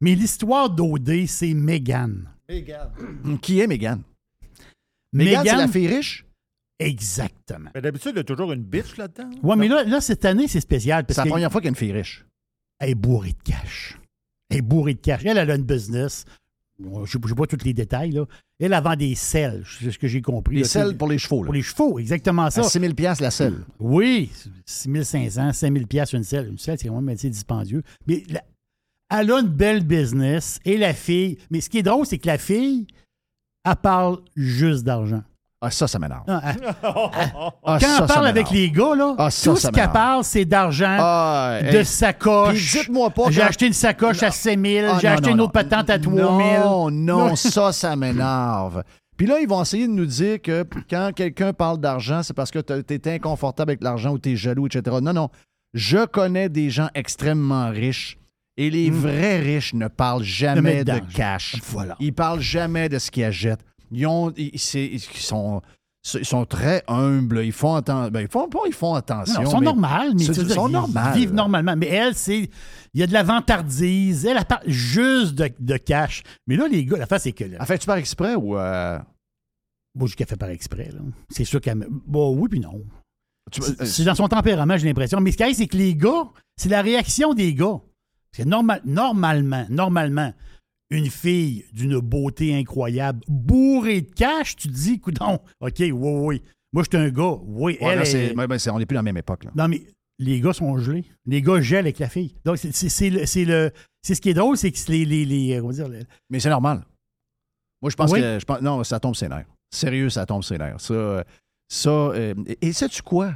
[0.00, 2.30] Mais l'histoire d'OD, c'est Megan.
[3.42, 4.02] Qui est Megan?
[5.12, 6.24] Megan, c'est la fille riche?
[6.78, 7.70] Exactement.
[7.74, 9.30] Mais d'habitude, il y a toujours une bitch là-dedans.
[9.42, 11.04] Ouais, mais là, là, cette année, c'est spécial.
[11.04, 12.24] Parce C'est la première fois qu'il y a une fille riche.
[12.78, 13.98] elle est bourrée de cash.
[14.50, 15.22] Elle est bourrée de cash.
[15.24, 16.24] Elle, elle a une business.
[16.78, 18.12] Bon, Je ne sais pas tous les détails.
[18.12, 18.24] Là.
[18.60, 20.56] Elle, vend des selles, c'est ce que j'ai compris.
[20.56, 20.68] Les là.
[20.68, 21.42] selles pour les chevaux.
[21.42, 21.46] Là.
[21.46, 22.60] Pour les chevaux, exactement ça.
[22.60, 23.64] À 6 000 la selle.
[23.80, 24.30] Oui,
[24.64, 26.48] 6500, 5000 pièces une selle.
[26.48, 27.82] Une selle, c'est quand même assez dispendieux.
[28.06, 28.44] Mais la-
[29.10, 31.38] elle a une belle business et la fille.
[31.50, 32.86] Mais ce qui est drôle, c'est que la fille,
[33.64, 35.22] elle parle juste d'argent.
[35.60, 36.22] Ah, ça, ça m'énerve.
[36.28, 36.74] Ah, elle-
[37.64, 40.22] Ah, Quand ça parle avec les gars, là, Ah, ça, tout ça ce qu'elle parle,
[40.22, 41.84] c'est d'argent, Ah, de hey.
[41.84, 42.72] sacoche.
[42.72, 45.44] Dites-moi pas J'ai acheté une sacoche à 5000, Ah, j'ai non, acheté non, une non.
[45.44, 46.22] autre patente à 3000.
[46.22, 48.84] Non, non, ça, ça m'énerve.
[49.16, 52.52] Puis là, ils vont essayer de nous dire que quand quelqu'un parle d'argent, c'est parce
[52.52, 54.98] que tu es inconfortable avec l'argent ou tu es jaloux, etc.
[55.02, 55.28] Non, non.
[55.74, 58.16] Je connais des gens extrêmement riches
[58.56, 61.56] et les vrais riches ne parlent jamais de cash.
[61.70, 61.96] Voilà.
[61.98, 63.64] Ils parlent jamais de ce qu'ils achètent.
[63.90, 65.62] Ils, ont, ils, c'est- ils sont,
[66.14, 67.42] ils sont très humbles.
[67.44, 69.42] Ils font, atten- ben, ils font pas, ils font attention.
[69.42, 71.16] Non, ils sont normales, mais ils sont dire, normales.
[71.18, 71.74] vivent normalement.
[71.76, 72.50] Mais elle, c'est.
[72.94, 74.24] Il y a de la vantardise.
[74.26, 76.22] Elle, elle parle juste de, de cash.
[76.46, 77.44] Mais là, les gars, la face, c'est que.
[77.44, 78.56] Là, En fait, tu par exprès ou.
[78.56, 78.98] euh,
[79.94, 80.90] moi, je qu'elle fait par exprès.
[81.30, 81.86] C'est sûr qu'elle.
[82.06, 82.82] Bon, oui, puis non.
[83.52, 85.20] C'est- euh, C'est dans son tempérament, j'ai l'impression.
[85.20, 86.24] Mais ce qui arrive, c'est que les gars,
[86.56, 87.80] c'est la réaction des gars.
[88.32, 90.32] C'est normal, normalement, normalement,
[90.90, 96.10] une fille d'une beauté incroyable, bourrée de cash, tu te dis, coudon, OK, oui, oui,
[96.26, 96.42] oui.
[96.72, 97.36] Moi, je suis un gars.
[97.44, 99.16] Oui, ouais, elle là, est- c'est- ouais, ben, c'est- on n'est plus dans la même
[99.16, 99.44] époque.
[99.44, 99.50] Là.
[99.54, 99.82] Non, mais
[100.18, 101.04] les gars sont gelés.
[101.26, 102.34] Les gars gèlent avec la fille.
[102.44, 103.72] Donc, c'est- c'est c'est le, c'est
[104.02, 105.04] c'est ce qui est drôle, c'est que les.
[105.04, 105.88] les, les- on va dire,
[106.30, 106.84] Mais c'est normal.
[107.82, 108.20] Moi, je pense Oui.
[108.20, 108.38] que.
[108.38, 109.46] Je pense, non, ça tombe ses nerfs.
[109.74, 110.80] Sérieux, ça tombe ses nerfs.
[110.80, 110.94] Ça.
[110.94, 111.22] euh,
[111.68, 113.34] ça euh, et sais-tu quoi?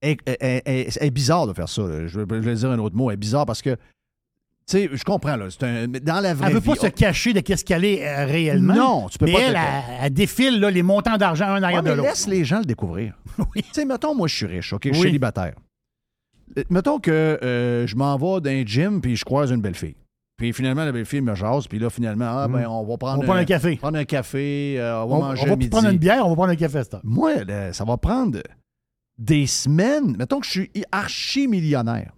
[0.00, 1.82] Elle, elle- elle- elle- elle est bizarre de faire ça.
[1.82, 2.06] là.
[2.06, 3.10] Je, vais, dire un autre mot.
[3.10, 3.76] Elle est bizarre parce que.
[4.68, 5.46] Tu sais, je comprends, là.
[5.48, 6.70] c'est un- dans la vraie elle veut vie.
[6.70, 8.74] pas se cacher de qu'est-ce qu'elle est euh, réellement.
[8.74, 9.40] Non, tu peux mais pas.
[9.42, 12.08] elle, te- elle, elle défile là, les montants d'argent un Ouais, arrière de l'autre.
[12.08, 13.14] laisse les gens le découvrir.
[13.38, 13.62] Oui.
[13.62, 14.88] Tu sais, mettons, moi, je suis riche, OK?
[14.88, 15.54] Je suis célibataire.
[16.58, 17.10] Euh, Mettons que
[17.42, 19.94] euh, je m'en vais d'un gym puis je croise une belle fille.
[20.36, 23.18] Puis finalement, la belle fille me jase, puis là, finalement, ah, ben, on va prendre.
[23.18, 23.76] On va prendre un café.
[23.76, 25.70] prendre un café, euh, on va On, manger on va midi.
[25.70, 27.00] prendre une bière, on va prendre un café heure.
[27.04, 28.40] Moi, là, ça va prendre
[29.16, 30.16] des semaines.
[30.18, 32.12] Mettons que je suis archi-millionnaire.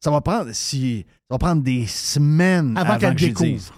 [0.00, 3.48] Ça va prendre si ça va prendre des semaines Avant avant, qu'elle que découvre.
[3.50, 3.72] dise.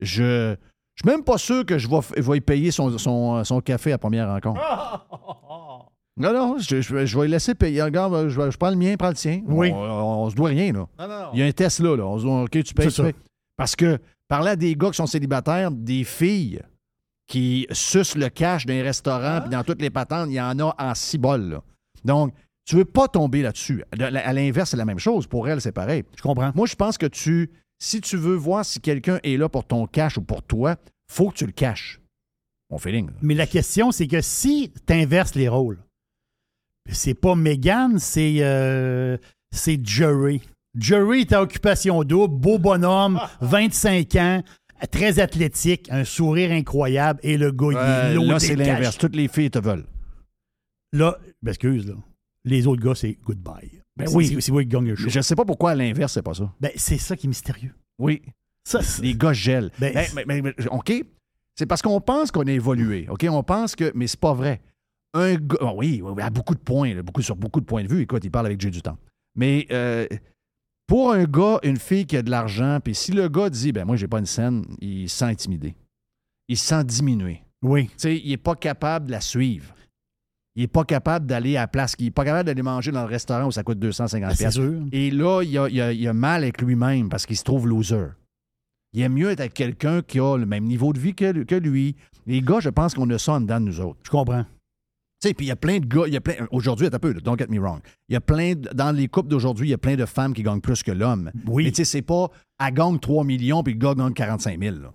[0.00, 0.56] Je
[0.94, 3.98] je suis même pas sûr que je vais, y payer son, son, son café à
[3.98, 4.60] première rencontre.
[6.16, 7.82] Non, non, je, je- je vais lui laisser payer.
[7.82, 9.40] Regarde, je, je prends le mien, prends le tien.
[9.46, 9.70] Oui.
[9.72, 10.86] On, on se doit rien, là.
[10.98, 11.30] Non, non.
[11.32, 12.04] Il y a un test là, là.
[12.04, 13.04] On se dit, OK, tu payes, tu ça.
[13.04, 13.14] payes.
[13.56, 16.60] Parce que parler à des gars qui sont célibataires, des filles
[17.26, 20.58] qui sucent le cash dans les restaurants puis dans toutes les patentes, il y en
[20.58, 21.48] a en six bols.
[21.48, 21.62] là.
[22.04, 22.34] Donc,
[22.70, 23.82] tu veux pas tomber là-dessus.
[23.96, 25.26] De- À l'inverse, c'est la même chose.
[25.26, 26.04] Pour elle, c'est pareil.
[26.16, 26.52] Je comprends.
[26.54, 29.86] Moi, je pense que tu, si tu veux voir si quelqu'un est là pour ton
[29.86, 30.76] cash ou pour toi,
[31.10, 32.00] faut que tu le caches.
[32.70, 33.08] Mon feeling.
[33.08, 33.12] là.
[33.22, 35.78] Mais la question, c'est que si tu inverses les rôles,
[36.88, 39.16] c'est pas Megan, c'est euh,
[39.52, 40.40] c'est Jerry.
[40.78, 44.42] Jerry est à occupation double, beau bonhomme, 25 ans,
[44.92, 48.96] très athlétique, un sourire incroyable, et le gars, il Euh, là, c'est l'inverse.
[48.96, 49.86] Toutes les filles te veulent.
[50.92, 51.94] Là, ben, excuse, là.
[52.50, 53.80] Les autres gars, c'est goodbye.
[53.96, 54.36] Ben oui.
[54.40, 55.08] C'est moi qui gagne le show.
[55.08, 56.52] Je sais pas pourquoi à l'inverse, c'est pas ça.
[56.60, 57.74] Ben, c'est ça qui est mystérieux.
[57.98, 58.22] Oui.
[58.64, 59.70] Ça, c'est- Les gars gèlent.
[59.78, 60.92] Ben, Ben, mais- mais- mais- OK?
[61.56, 63.06] C'est parce qu'on pense qu'on a évolué.
[63.08, 63.26] OK?
[63.30, 63.90] On pense que.
[63.94, 64.60] Mais c'est pas vrai.
[65.14, 65.56] Un gars.
[65.60, 68.02] ah oui, oui, à beaucoup de points, là, beaucoup, sur beaucoup de points de vue.
[68.02, 68.96] Écoute, il parle avec Dieu du temps.
[69.34, 70.06] Mais euh,
[70.86, 73.84] pour un gars, une fille qui a de l'argent, puis si le gars dit, ben
[73.84, 75.74] moi, j'ai pas une scène, il se sent intimidé.
[76.48, 77.42] Il se sent diminué.
[77.62, 77.86] oui.
[77.88, 79.74] Tu sais, il n'est pas capable de la suivre.
[80.56, 81.94] Il n'est pas capable d'aller à la place.
[81.98, 84.44] Il n'est pas capable d'aller manger dans le restaurant où ça coûte 250 Ben, c'est
[84.44, 84.60] piastres.
[84.60, 84.82] sûr.
[84.92, 87.68] Et là, il a, il a- il a mal avec lui-même parce qu'il se trouve
[87.68, 88.06] loser.
[88.92, 91.54] Il aime mieux être avec quelqu'un qui a le même niveau de vie que, que
[91.54, 91.94] lui.
[92.26, 94.00] Les gars, je pense qu'on a ça en dedans de nous autres.
[94.04, 94.44] Je comprends.
[95.22, 96.34] Tu sais, puis il y a plein de gars, il y a plein.
[96.50, 97.80] Aujourd'hui, un peu, don't get me wrong.
[98.08, 100.32] Il y a plein, de- dans les couples d'aujourd'hui, il y a plein de femmes
[100.34, 101.30] qui gagnent plus que l'homme.
[101.46, 101.64] Oui.
[101.64, 104.76] Mais tu sais, c'est pas, elle gagne 3 millions puis le gars gagne 45 000.
[104.78, 104.92] là.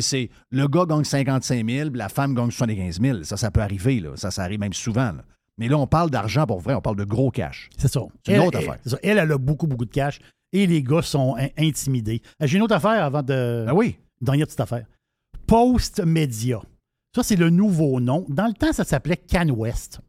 [0.00, 3.22] C'est, le gars gagne 55 000 puis la femme gagne 75 000.
[3.24, 4.10] Ça, ça peut arriver, là.
[4.16, 5.24] Ça, ça arrive même souvent, là.
[5.58, 7.70] Mais là, on parle d'argent pour vrai, on parle de gros cash.
[7.78, 8.00] C'est ça.
[8.26, 8.80] C'est une Elle- autre elle- affaire.
[8.84, 8.98] ça.
[9.02, 10.18] Elle, elle a beaucoup, beaucoup de cash.
[10.52, 12.22] Et les gars sont in- intimidés.
[12.42, 13.64] Euh, J'ai une autre affaire avant de.
[13.68, 13.96] Ah oui.
[14.20, 14.84] Dernière petite affaire.
[15.46, 16.60] Post Media.
[17.14, 18.24] Ça, c'est le nouveau nom.
[18.28, 20.00] Dans le temps, ça s'appelait CanWest.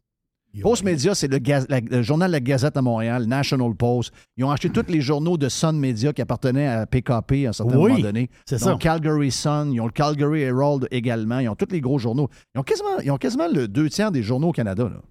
[0.62, 4.12] Post Media, c'est le, gaz- la- le journal La Gazette à Montréal, National Post.
[4.38, 7.54] Ils ont acheté tous les journaux de Sun Media qui appartenaient à PKP à un
[7.54, 8.30] certain Oui, moment donné.
[8.46, 8.76] c'est ça.
[8.80, 11.40] Calgary Sun, ils ont le Calgary Herald également.
[11.40, 12.30] Ils ont tous les gros journaux.
[12.56, 14.84] Ils ont quasiment, ils ont quasiment le deux tiers des journaux au Canada.
[14.86, 15.02] Là.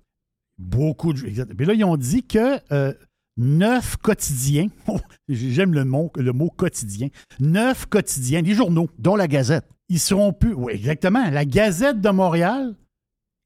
[0.59, 1.26] Beaucoup de.
[1.26, 1.52] exact.
[1.54, 2.92] Puis là, ils ont dit que euh,
[3.37, 4.68] neuf quotidiens,
[5.28, 7.09] j'aime le mot, le mot quotidien,
[7.40, 9.64] neuf quotidiens, des journaux, Dont la Gazette.
[9.88, 10.54] ils seront plus.
[10.54, 11.28] Oui, exactement.
[11.30, 12.76] La Gazette de Montréal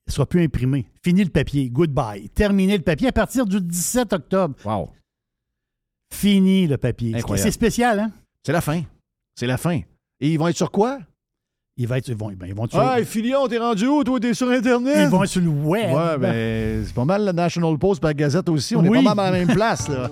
[0.08, 0.86] ne sera plus imprimée.
[1.02, 1.70] Fini le papier.
[1.70, 2.28] Goodbye.
[2.30, 4.54] Terminé le papier à partir du 17 octobre.
[4.64, 4.90] Wow.
[6.12, 7.16] Fini le papier.
[7.36, 8.12] C'est spécial, hein?
[8.44, 8.82] C'est la fin.
[9.34, 9.80] C'est la fin.
[10.20, 10.98] Et ils vont être sur quoi?
[11.80, 14.02] Ils vont être, ils vont, ben, ils vont être sur, Ah, Filion, t'es rendu où?
[14.02, 14.96] Toi, t'es sur Internet?
[15.02, 15.92] ils vont être sur le web.
[15.94, 18.74] Ouais, ben, c'est pas mal le National Post par Gazette aussi.
[18.74, 18.98] On Oui.
[18.98, 20.10] est pas mal à la même place, là.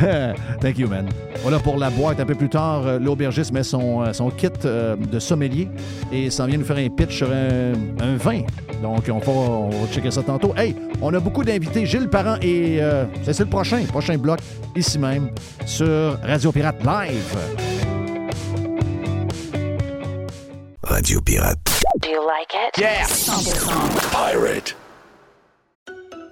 [0.60, 1.08] Thank you, man.
[1.42, 2.20] Voilà pour la boîte.
[2.20, 5.68] Un peu plus tard, euh, l'aubergiste met son, euh, son kit euh, de sommelier
[6.12, 8.42] et s'en vient nous faire un pitch sur un, un vin.
[8.82, 10.54] Donc, on va, on va checker ça tantôt.
[10.56, 11.86] Hey, on a beaucoup d'invités.
[11.86, 14.38] Gilles Parent et euh, c'est c'est le prochain, prochain bloc,
[14.76, 15.30] ici même,
[15.66, 17.36] sur Radio Pirate Live.
[20.86, 21.58] Radio Pirate.
[22.00, 22.78] Do you like it?
[22.78, 23.04] Yeah!
[23.04, 24.76] 100% Pirate.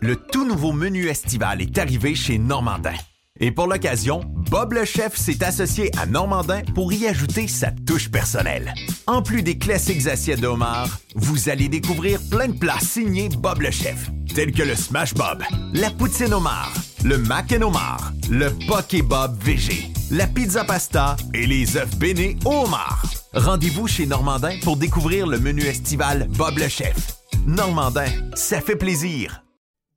[0.00, 2.94] Le tout nouveau menu estival est arrivé chez Normandin.
[3.40, 8.10] Et pour l'occasion, Bob le chef s'est associé à Normandin pour y ajouter sa touche
[8.10, 8.74] personnelle.
[9.06, 13.62] En plus des classiques assiettes de homard, vous allez découvrir plein de plats signés Bob
[13.62, 16.72] le chef, tels que le Smash Bob, la poutine homard,
[17.04, 22.36] le mac and homard, le poké Bob VG, la pizza pasta et les œufs bénis
[22.44, 23.02] au homard.
[23.34, 27.16] Rendez-vous chez Normandin pour découvrir le menu estival Bob le chef.
[27.46, 29.42] Normandin, ça fait plaisir.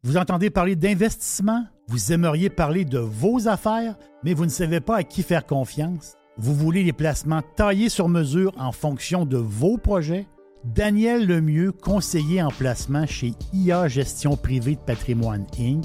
[0.04, 1.65] Vous entendez parler d'investissement?
[1.89, 6.13] Vous aimeriez parler de vos affaires, mais vous ne savez pas à qui faire confiance?
[6.38, 10.28] Vous voulez les placements taillés sur mesure en fonction de vos projets?
[10.63, 15.84] Daniel Lemieux, conseiller en placement chez IA Gestion privée de patrimoine Inc.,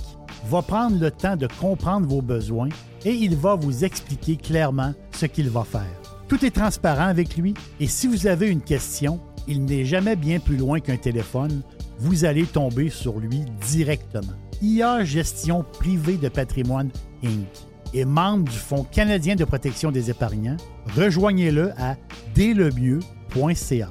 [0.49, 2.69] va prendre le temps de comprendre vos besoins
[3.05, 6.00] et il va vous expliquer clairement ce qu'il va faire.
[6.31, 10.38] Tout est transparent avec lui et si vous avez une question, il n'est jamais bien
[10.38, 11.62] plus loin qu'un téléphone.
[11.99, 14.38] Vous allez tomber sur lui directement.
[14.62, 16.90] IA Gestion privée de patrimoine
[17.25, 17.49] Inc.
[17.93, 20.57] est membre du Fonds canadien de protection des épargnants.
[20.97, 21.97] Rejoignez-le à
[22.33, 23.90] délemieux.ca.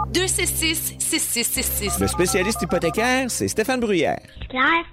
[0.11, 1.99] 266-6666.
[2.01, 4.19] Le spécialiste hypothécaire, c'est Stéphane Bruyère.
[4.49, 4.83] Claire?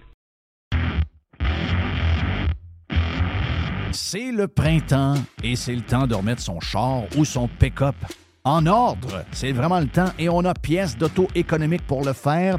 [3.91, 7.97] C'est le printemps et c'est le temps de remettre son char ou son pick-up
[8.45, 9.25] en ordre.
[9.33, 12.59] C'est vraiment le temps et on a pièces d'auto économique pour le faire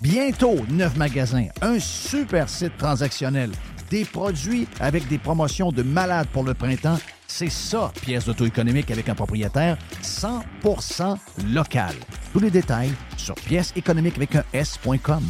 [0.00, 3.50] Bientôt, neuf magasins, un super site transactionnel,
[3.90, 6.98] des produits avec des promotions de malades pour le printemps.
[7.26, 11.16] C'est ça, pièce d'auto-économique avec un propriétaire 100%
[11.52, 11.94] local.
[12.32, 15.22] Tous les détails sur pièce économique avec un S.com.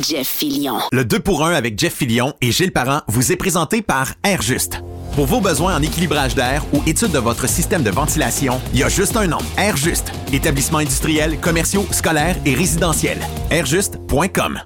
[0.00, 0.78] Jeff Fillion.
[0.90, 4.82] Le 2 pour 1 avec Jeff Fillion et Gilles Parent vous est présenté par Airjuste.
[5.14, 8.82] Pour vos besoins en équilibrage d'air ou étude de votre système de ventilation, il y
[8.82, 9.38] a juste un nom.
[9.58, 10.10] Airjuste.
[10.32, 13.18] Établissements industriels, commerciaux, scolaires et résidentiels.
[13.50, 14.58] Airjuste.com.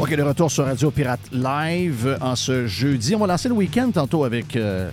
[0.00, 3.14] OK, de retour sur Radio Pirate Live en ce jeudi.
[3.14, 4.90] On va lancer le week-end tantôt avec, euh,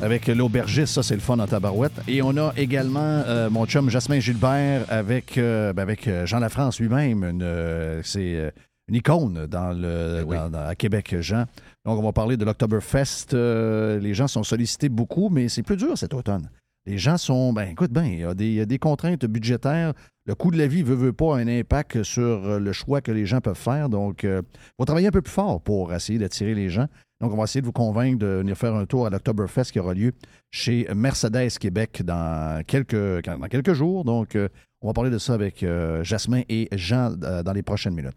[0.00, 0.94] avec l'aubergiste.
[0.94, 2.00] Ça, c'est le fun en tabarouette.
[2.08, 6.38] Et on a également euh, mon chum Jasmin Gilbert avec, euh, ben, avec euh, Jean
[6.38, 7.22] Lafrance lui-même.
[7.22, 8.50] Une, euh, c'est euh,
[8.88, 11.44] une icône dans le, dans- dans- à Québec, Jean.
[11.84, 13.32] Donc, on va parler de l'Octoberfest.
[13.32, 16.50] Euh, les gens sont sollicités beaucoup, mais c'est plus dur cet automne.
[16.86, 19.92] Les gens sont, ben écoute, ben, il y, a des- contraintes budgétaires.
[20.26, 23.12] Le coût de la vie veut, veut pas un impact sur euh, le choix que
[23.12, 23.88] les gens peuvent faire.
[23.88, 24.42] Donc, il
[24.78, 26.86] faut travailler un peu plus fort pour essayer d'attirer les gens.
[27.20, 29.78] Donc, on va essayer de vous convaincre de venir faire un tour à l'Octoberfest qui
[29.78, 30.12] aura lieu
[30.50, 34.04] chez Mercedes Québec dans quelques, dans quelques jours.
[34.04, 34.48] Donc, euh,
[34.80, 38.16] on va parler de ça avec euh, Jasmin et Jean euh, dans les prochaines minutes.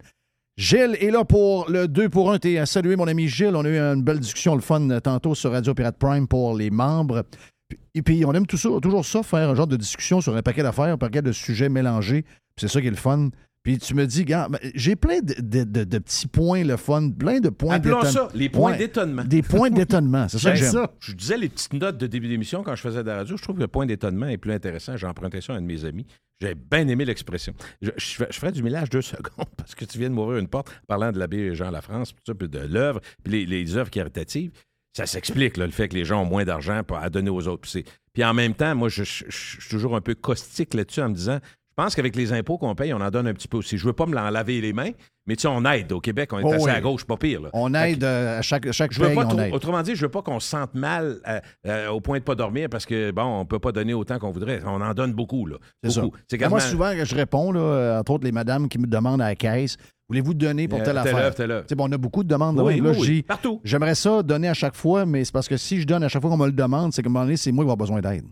[0.56, 2.38] Gilles est là pour le 2 pour 1.
[2.38, 3.56] T'es à saluer mon ami Gilles.
[3.56, 6.56] On a eu une belle discussion, le fun, euh, tantôt sur Radio Pirate Prime pour
[6.56, 7.24] les membres.
[7.94, 10.84] Et puis, on aime toujours ça, faire un genre de discussion sur un paquet d'affaires,
[10.84, 12.24] un paquet de sujets mélangés.
[12.56, 13.30] C'est ça qui est le fun.
[13.64, 16.76] Puis tu me dis, gars, ben, j'ai plein de, de- de- de petits points, le
[16.76, 18.28] fun, plein de points Appelons d'étonnement.
[18.28, 19.24] ça les points d'étonnement.
[19.24, 20.86] Des points d'étonnement, c'est ça que J'aime j'aime.
[21.00, 23.36] Je disais les petites notes de début d'émission quand je faisais de la radio.
[23.36, 24.96] Je trouve que le point d'étonnement est plus intéressant.
[24.98, 26.06] J'ai emprunté ça à un de mes amis.
[26.42, 27.54] J'ai bien aimé l'expression.
[27.80, 30.38] Je, je fais- je ferai du millage deux secondes parce que tu viens de m'ouvrir
[30.40, 33.46] une porte en parlant de l'abbé Jean Lafrance, puis ça, puis de l'œuvre, puis les,
[33.46, 34.50] les œuvres caritatives.
[34.96, 37.66] Ça s'explique, le fait que les gens ont moins d'argent à donner aux autres.
[38.12, 41.08] Puis, en même temps, moi, je, je- je suis toujours un peu caustique là-dessus en
[41.08, 41.40] me disant,
[41.76, 43.76] je pense qu'avec les impôts qu'on paye, on en donne un petit peu aussi.
[43.76, 44.90] Je veux pas me l'en laver les mains,
[45.26, 45.90] mais tu sais, on aide.
[45.90, 46.70] Au Québec, on est Oh assez oui.
[46.70, 47.42] à gauche, pas pire.
[47.42, 47.48] là.
[47.52, 49.52] On aide euh, à chaque, chaque Je veux paye, pas on trop- aide.
[49.52, 52.36] autrement dit, je veux pas qu'on se sente mal euh, euh, au point de pas
[52.36, 54.60] dormir parce que bon, on peut pas donner autant qu'on voudrait.
[54.64, 55.56] On en donne beaucoup là.
[55.82, 56.02] C'est ça.
[56.48, 59.34] Moi, souvent, que je réponds, là, entre autres, les madames qui me demandent à la
[59.34, 59.76] caisse
[60.08, 62.60] voulez-vous donner pour telle affaire telle bon, on a beaucoup de demandes.
[62.60, 63.60] Oui, là, oui, Partout.
[63.64, 66.20] J'aimerais ça donner à chaque fois, mais c'est parce que si je donne à chaque
[66.22, 67.76] fois qu'on me le demande, c'est qu'à un moment donné, c'est moi qui vais avoir
[67.78, 68.26] besoin d'aide.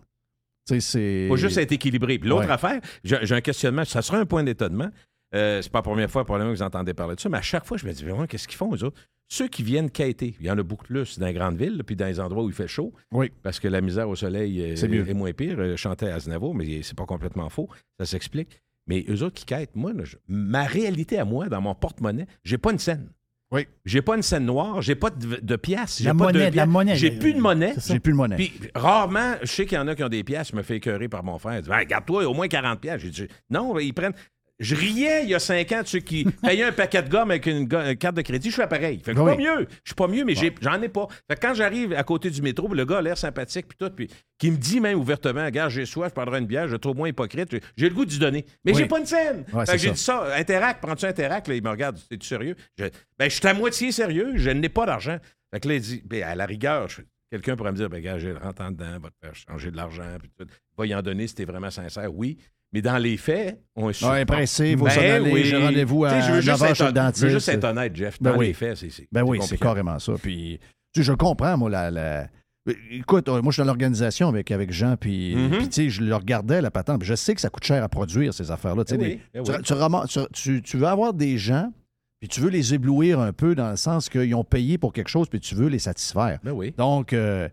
[0.65, 1.27] C'est.
[1.27, 2.17] faut juste être équilibré.
[2.19, 2.51] Puis l'autre Ouais.
[2.51, 3.85] affaire, j'ai un questionnement.
[3.85, 4.89] Ça sera un point d'étonnement.
[5.35, 7.41] Euh, c'est pas la première fois probablement que vous entendez parler de ça, mais à
[7.41, 9.01] chaque fois, je me dis, vraiment, qu'est-ce qu'ils font, eux autres?
[9.29, 11.95] Ceux qui viennent quêter, il y en a beaucoup plus dans les grandes villes, puis
[11.95, 13.31] dans les endroits où il fait chaud, Oui.
[13.41, 15.09] parce que la misère au soleil est, C'est mieux.
[15.09, 15.55] est moins pire.
[15.59, 17.67] Euh, Je chantais à Aznavour, mais c'est pas complètement faux.
[17.99, 18.61] Ça s'explique.
[18.85, 22.27] Mais eux autres qui quêtent, moi, là, je- ma réalité à moi, dans mon porte-monnaie,
[22.43, 23.09] j'ai pas une scène.
[23.53, 23.67] Oui.
[23.85, 26.55] J'ai pas une scène noire, j'ai pas de, de pièces, j'ai La pas monnaie, de
[26.55, 26.95] la monnaie.
[26.95, 27.75] J'ai plus de monnaie.
[27.85, 28.35] J'ai plus de monnaie.
[28.35, 30.77] Puis rarement, je sais qu'il y en a qui ont des pièces, je me fais
[30.77, 31.59] écœurer par mon frère.
[31.59, 33.01] Il dit Hey, Garde-toi, au moins 40 pièces.
[33.01, 34.13] J'ai dit Non, ils prennent.
[34.59, 37.31] Je riais il y a cinq ans de ceux qui payaient un paquet de gomme
[37.31, 38.51] avec une, carte de crédit.
[38.51, 38.99] Je fais pareil.
[39.03, 39.35] Fait que suis Oui.
[39.35, 39.67] pas mieux.
[39.83, 41.07] Je suis pas mieux, mais j'en ai pas.
[41.27, 43.89] Fait que quand j'arrive à côté du métro, le gars a l'air sympathique, puis tout,
[43.89, 46.95] puis qui me dit même ouvertement Regarde, j'ai soif, je prendrai une bière, je trouve
[46.95, 47.55] moins hypocrite.
[47.75, 48.45] J'ai- le goût d'y donner.
[48.63, 48.77] Mais Oui.
[48.77, 49.43] j'ai pas une scène.
[49.53, 50.35] Ouais, fait c'est que j'ai dit ça.
[50.35, 51.47] Interact, prends-tu Interact?
[51.47, 51.97] Là, il me regarde.
[52.11, 52.55] Es-tu sérieux?
[52.77, 52.85] Je-
[53.17, 54.33] ben, je suis à moitié sérieux.
[54.35, 55.17] Je n'ai pas d'argent.
[55.51, 57.97] Fait que là, il dit ben, À la rigueur, je- quelqu'un pourrait me dire ben,
[57.97, 60.45] Regarde, j'ai rentre en dedans, va te faire changer de l'argent, puis tout.
[60.77, 62.13] Va y en donner si t'es vraiment sincère.
[62.13, 62.37] Oui.
[62.73, 65.43] Mais dans les faits, on est Ouais, pressé, faut Ben oui.
[65.45, 67.21] j'ai rendez-vous à je veux 9 juste heures être chez le hon- dentiste.
[67.21, 68.17] Je veux juste être honnête, Jeff.
[68.21, 68.47] Ben dans oui.
[68.47, 68.89] les faits, c'est.
[68.89, 70.13] c'est- Ben oui, c'est carrément ça.
[70.21, 70.59] Puis,
[70.93, 71.91] tu sais, je comprends, moi, la.
[71.91, 72.27] la-
[72.91, 75.49] Écoute, euh, moi, je suis dans l'organisation avec, avec Jean, puis, Mhm.
[75.57, 77.83] puis, tu sais, je le regardais, la patente, puis je sais que ça coûte cher
[77.83, 78.85] à produire, ces affaires-là.
[78.85, 79.43] Tu Ben oui, ben
[80.31, 81.73] tu- tu veux avoir des gens,
[82.21, 85.09] puis tu veux les éblouir un peu dans le sens qu'ils ont payé pour quelque
[85.09, 86.39] chose, puis tu veux les satisfaire.
[86.41, 86.73] Ben oui.
[86.77, 87.49] Donc, euh,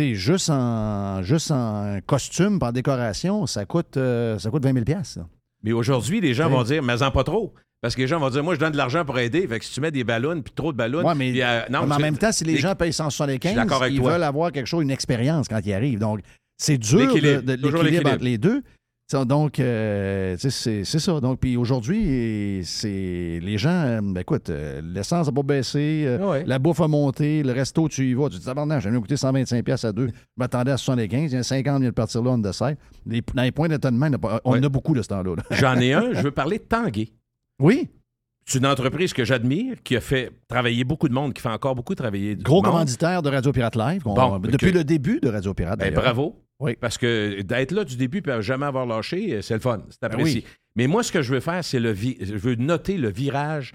[0.00, 4.84] sais, juste en, juste en costume, en décoration, ça coûte, euh, ça coûte 20 000
[4.84, 5.26] piastres, ça.
[5.62, 7.54] Mais aujourd'hui, les gens vont dire, mais en pas trop.
[7.80, 9.46] Parce que les gens vont dire, moi, je donne de l'argent pour aider.
[9.46, 11.04] Fait que si tu mets des ballons, puis trop de ballons.
[11.04, 13.02] Ouais, mais, euh, non, mais en même temps, si les les- gens payent Je suis
[13.02, 14.12] 175, d'accord avec ils toi.
[14.12, 15.98] veulent avoir quelque chose, une expérience quand ils arrivent.
[15.98, 16.20] Donc,
[16.56, 18.10] c'est dur de, l'équilibre.
[18.12, 18.62] entre les deux.
[19.24, 21.20] Donc, euh, c'est ça.
[21.20, 26.18] Donc, puis aujourd'hui, c'est les gens, euh, ben, écoute, euh, l'essence n'a pas baissé, euh,
[26.22, 26.44] Ah ouais.
[26.46, 28.28] la bouffe a monté, le resto, tu y vas.
[28.28, 30.08] Tu te dis, tabarnak, j'ai mieux coûté 125$ piastres à deux.
[30.08, 32.76] Je m'attendais à 75$, il y a 50 vient de partir là, on side.
[33.06, 34.64] Les, dans les points d'étonnement, il en a on Ouais.
[34.64, 35.34] a beaucoup de ce temps-là.
[35.36, 35.42] là.
[35.50, 37.08] J'en ai un, je veux parler de Tanguay.
[37.60, 37.88] Oui,
[38.44, 41.74] C'est une entreprise que j'admire, qui a fait travailler beaucoup de monde, qui fait encore
[41.76, 42.72] beaucoup travailler du gros monde.
[42.72, 45.78] commanditaire de Radio Pirate Live, Bon, depuis que- le début de Radio Pirate.
[45.78, 46.42] Ben, bravo.
[46.58, 46.76] Oui.
[46.80, 49.82] Parce que d'être là du début et jamais avoir lâché, c'est le fun.
[49.90, 50.40] C'est apprécié.
[50.42, 50.54] Ben oui.
[50.76, 53.74] Mais moi, ce que je veux faire, c'est le vi- je veux noter le virage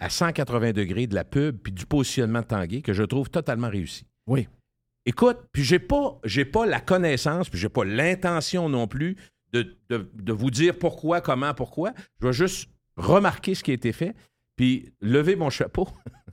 [0.00, 3.68] à 180 degrés de la pub puis du positionnement de Tanguay que je trouve totalement
[3.70, 4.06] réussi.
[4.26, 4.48] Oui.
[5.06, 9.16] Écoute, puis j'ai pas, j'ai pas la connaissance, puis j'ai pas l'intention non plus
[9.52, 11.92] de, de- de vous dire pourquoi, comment, pourquoi.
[12.20, 14.14] Je vais juste remarquer ce qui a été fait,
[14.56, 15.88] puis lever mon chapeau,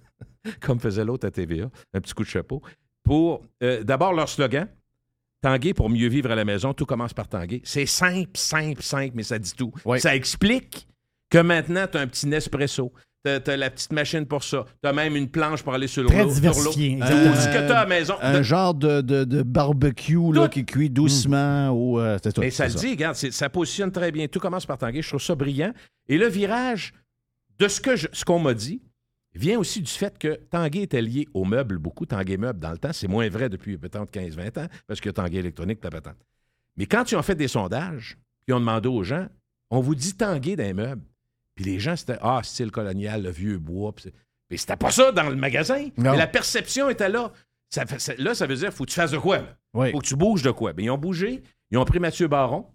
[0.61, 2.61] comme faisait l'autre à TVA, un petit coup de chapeau,
[3.03, 4.67] pour euh, d'abord leur slogan.
[5.41, 7.61] Tanguay pour mieux vivre à la maison, tout commence par Tanguay.
[7.65, 9.73] C'est simple, simple, simple, mais ça dit tout.
[9.83, 9.99] Oui.
[9.99, 10.87] Ça explique
[11.29, 12.93] que maintenant, tu as un petit Nespresso.
[13.25, 14.65] Tu as, la petite machine pour ça.
[14.81, 17.35] Tu as même une planche pour aller sur le Très diversifié, Tout exactement.
[17.35, 18.15] ce que tu as à la maison.
[18.21, 21.69] Un de- genre de, de- de barbecue là, qui cuit doucement.
[21.69, 24.27] Ou, euh, c'est tout, Mais ça c'est le dit, regarde, c'est- ça positionne très bien.
[24.27, 25.01] Tout commence par Tanguay.
[25.01, 25.73] Je trouve ça brillant.
[26.09, 26.93] Et le virage,
[27.59, 28.81] de ce que je- ce qu'on m'a dit,
[29.33, 32.05] vient aussi du fait que Tanguay était lié aux meubles beaucoup.
[32.05, 35.37] Tanguay Meubles, dans le temps, c'est moins vrai depuis peut-être 15-20 ans, parce que Tanguay
[35.39, 36.17] Électronique, t'as patente.
[36.75, 39.27] Mais quand ils ont fait des sondages, puis ils ont demandé aux gens,
[39.69, 41.01] on vous dit Tanguay dans les meubles.
[41.55, 43.93] Puis les gens, c'était Ah, style colonial, le vieux bois.
[43.93, 44.11] Puis
[44.57, 45.87] c'était pas ça dans le magasin.
[45.97, 46.11] Non.
[46.11, 47.31] Mais la perception était là.
[47.69, 47.85] Ça
[48.19, 49.37] là, ça veut dire faut que tu fasses de quoi?
[49.37, 49.57] là?
[49.73, 49.91] Oui.
[49.91, 50.73] Faut que tu bouges de quoi?
[50.73, 51.41] Ben, ils ont bougé.
[51.71, 52.67] Ils ont pris Mathieu Baron.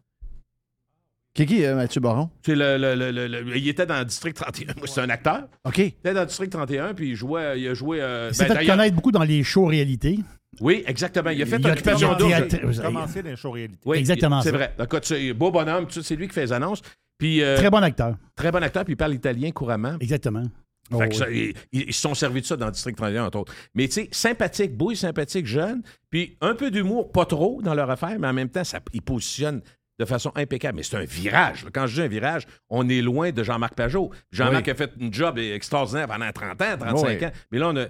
[1.35, 2.31] Qui qui, euh, Mathieu Baron?
[2.45, 4.75] C'est le, le- le- le- le- il était dans le district 31.
[4.77, 5.47] Moi, c'est un acteur.
[5.65, 5.79] OK.
[5.79, 7.61] Il était dans le district 31, puis il jouait.
[7.61, 7.99] Il a joué.
[8.01, 10.19] euh, Il ben, connaître beaucoup dans les shows réalité.
[10.61, 11.31] Oui, exactement.
[11.31, 12.49] Il a fait Il a- Occupation il a double.
[12.73, 13.79] Il a commencé dans les shows réalité.
[13.85, 14.75] Oui, Exactement C'est vrai.
[14.83, 16.83] Écoute, c'est- beau bonhomme, c'est lui qui fait les annonces.
[17.19, 18.17] Puis, euh, Très bon acteur.
[18.37, 19.97] très bon acteur, puis il parle italien couramment.
[20.01, 20.45] Exactement.
[20.91, 21.53] Fait Oh, que ça, oui.
[21.73, 23.53] ils, ils se sont servis de ça dans le District 31, entre autres.
[23.75, 27.91] Mais tu sais, sympathique, bouille sympathique, jeune, puis un peu d'humour, pas trop dans leur
[27.91, 29.61] affaire, mais en même temps, ça, ils positionnent
[29.99, 30.77] de façon impeccable.
[30.77, 31.65] Mais c'est un virage.
[31.65, 31.71] là.
[31.75, 34.11] Quand je dis un virage, on est loin de Jean-Marc Pajot.
[34.31, 34.71] Jean-Marc Oui.
[34.71, 37.27] a fait une job extraordinaire pendant 30 ans, 35 Oui.
[37.27, 37.31] ans.
[37.51, 37.87] Mais là, on a.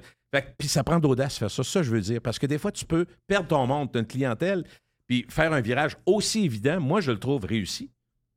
[0.59, 1.62] Puis ça prend d'audace de faire ça.
[1.62, 2.20] Ça, je veux dire.
[2.20, 4.64] Parce que des fois, tu peux perdre ton monde, une clientèle,
[5.07, 6.81] puis faire un virage aussi évident.
[6.81, 7.91] Moi, je le trouve réussi.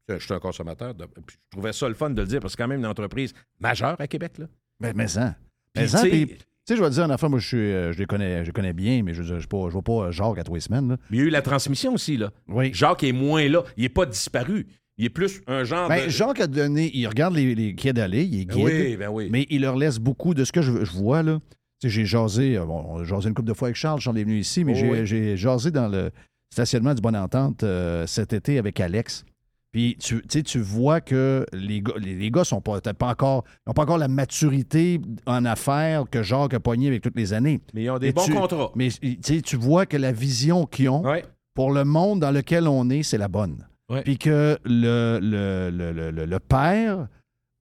[0.10, 0.94] Je suis un consommateur.
[0.94, 2.80] de- puis je trouvais ça le fun de le dire parce que c'est quand même
[2.80, 4.38] une entreprise majeure à Québec.
[4.40, 4.46] Là.
[4.82, 5.36] Mais, mais ça.
[5.74, 7.40] Puis, Mais ça, tu sais- puis- tu sais, je vais te dire, en affaire, moi,
[7.40, 9.40] je, suis, euh, je, les connais, je les connais bien, mais je ne
[9.70, 10.90] vois pas euh, Jacques à les semaines.
[10.90, 10.98] là.
[11.10, 12.32] Mais il y a eu la transmission aussi, là.
[12.48, 12.72] Oui.
[12.74, 13.64] Jacques est moins là.
[13.78, 14.68] Il n'est pas disparu.
[14.98, 16.10] Il est plus un genre Ben, de.
[16.10, 19.10] Jacques a donné, il regarde les, les quais d'aller, il est Ben guide, oui, ben
[19.10, 19.30] oui.
[19.32, 21.24] mais il leur laisse beaucoup de ce que je, je vois.
[21.24, 21.40] là.
[21.82, 24.00] Tu sais, J'ai jasé, euh, bon, on a jasé une couple de fois avec Charles,
[24.02, 25.38] Charles est venu ici, mais Oh j'ai oui.
[25.38, 26.12] jasé dans le
[26.52, 29.26] stationnement du Bonne Entente euh, cet été avec Alex.
[29.72, 33.46] Puis tu, tu vois que les gars, les, les gars sont pas, peut-être pas encore,
[33.66, 37.62] n'ont pas encore la maturité en affaires que Jacques a pogné avec toutes les années.
[37.74, 38.72] Mais ils ont des bons tu- contrats.
[38.76, 41.24] Mais tu vois que la vision qu'ils ont Ouais.
[41.54, 43.66] pour le monde dans lequel on est, c'est la bonne.
[43.90, 44.02] Ouais.
[44.04, 47.08] Puis que le, le, le, le- le- le père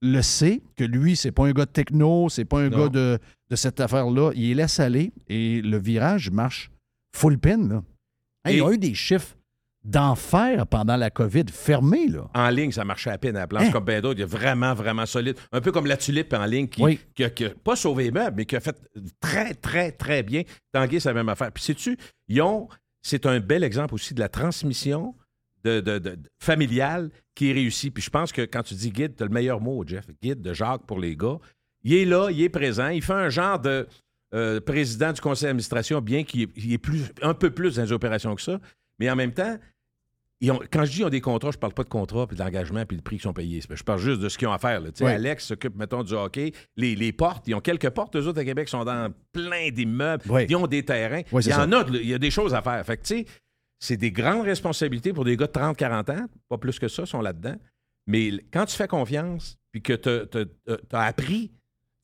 [0.02, 2.84] le sait, que lui, c'est pas un gars de techno, c'est pas un Non.
[2.84, 3.18] gars de,
[3.50, 4.30] de cette affaire-là.
[4.34, 6.70] Il laisse aller et le virage marche
[7.14, 7.68] full pin.
[7.68, 7.82] Là.
[8.44, 9.36] Hey, Et- Ils ont eu des chiffres
[9.84, 12.08] d'enfer pendant la COVID fermés.
[12.08, 12.28] Là.
[12.34, 13.70] En ligne, ça marchait à peine à la planche Hein?
[13.72, 14.18] comme ben d'autres.
[14.20, 15.36] Il est vraiment, vraiment solide.
[15.52, 17.00] Un peu comme la tulipe en ligne qui, Oui.
[17.14, 18.76] qui a, qui a pas sauvé les meubles, mais qui a fait
[19.20, 20.42] très, très, très bien.
[20.72, 21.50] Tanguay, c'est la même affaire.
[21.52, 21.96] Puis sais-tu,
[22.28, 22.68] ils ont.
[23.02, 25.14] C'est un bel exemple aussi de la transmission
[25.64, 27.90] de, de- familiale qui est réussie.
[27.90, 30.04] Puis je pense que quand tu dis guide, tu as le meilleur mot, Jeff.
[30.22, 31.38] Guide de Jacques pour les gars.
[31.82, 32.88] Il est là, il est présent.
[32.88, 33.86] Il fait un genre de
[34.34, 37.92] euh, président du conseil d'administration, bien qu'il est, est plus, un peu plus dans les
[37.92, 38.60] opérations que ça.
[39.00, 39.58] Mais en même temps,
[40.42, 42.36] ils ont- quand je dis qu'ils ont des contrats, je parle pas de contrats, puis
[42.36, 43.60] d'engagement, puis le prix qu'ils sont payés.
[43.68, 44.80] Je parle juste de ce qu'ils ont à faire.
[44.80, 44.90] là.
[45.00, 45.06] Oui.
[45.10, 46.52] Alex s'occupe, mettons, du hockey.
[46.76, 48.14] Les, les portes, ils ont quelques portes.
[48.16, 50.24] Eux autres, à Québec, sont dans plein d'immeubles.
[50.30, 50.46] Oui.
[50.48, 51.22] Ils ont des terrains.
[51.32, 52.84] Oui, il y en a, de- il y a des choses à faire.
[52.86, 53.26] Fait que, tu sais,
[53.80, 56.26] c'est des grandes responsabilités pour des gars de 30-40 ans.
[56.48, 57.56] Pas plus que ça, sont là-dedans.
[58.06, 60.48] Mais quand tu fais confiance, puis que tu
[60.92, 61.50] as appris,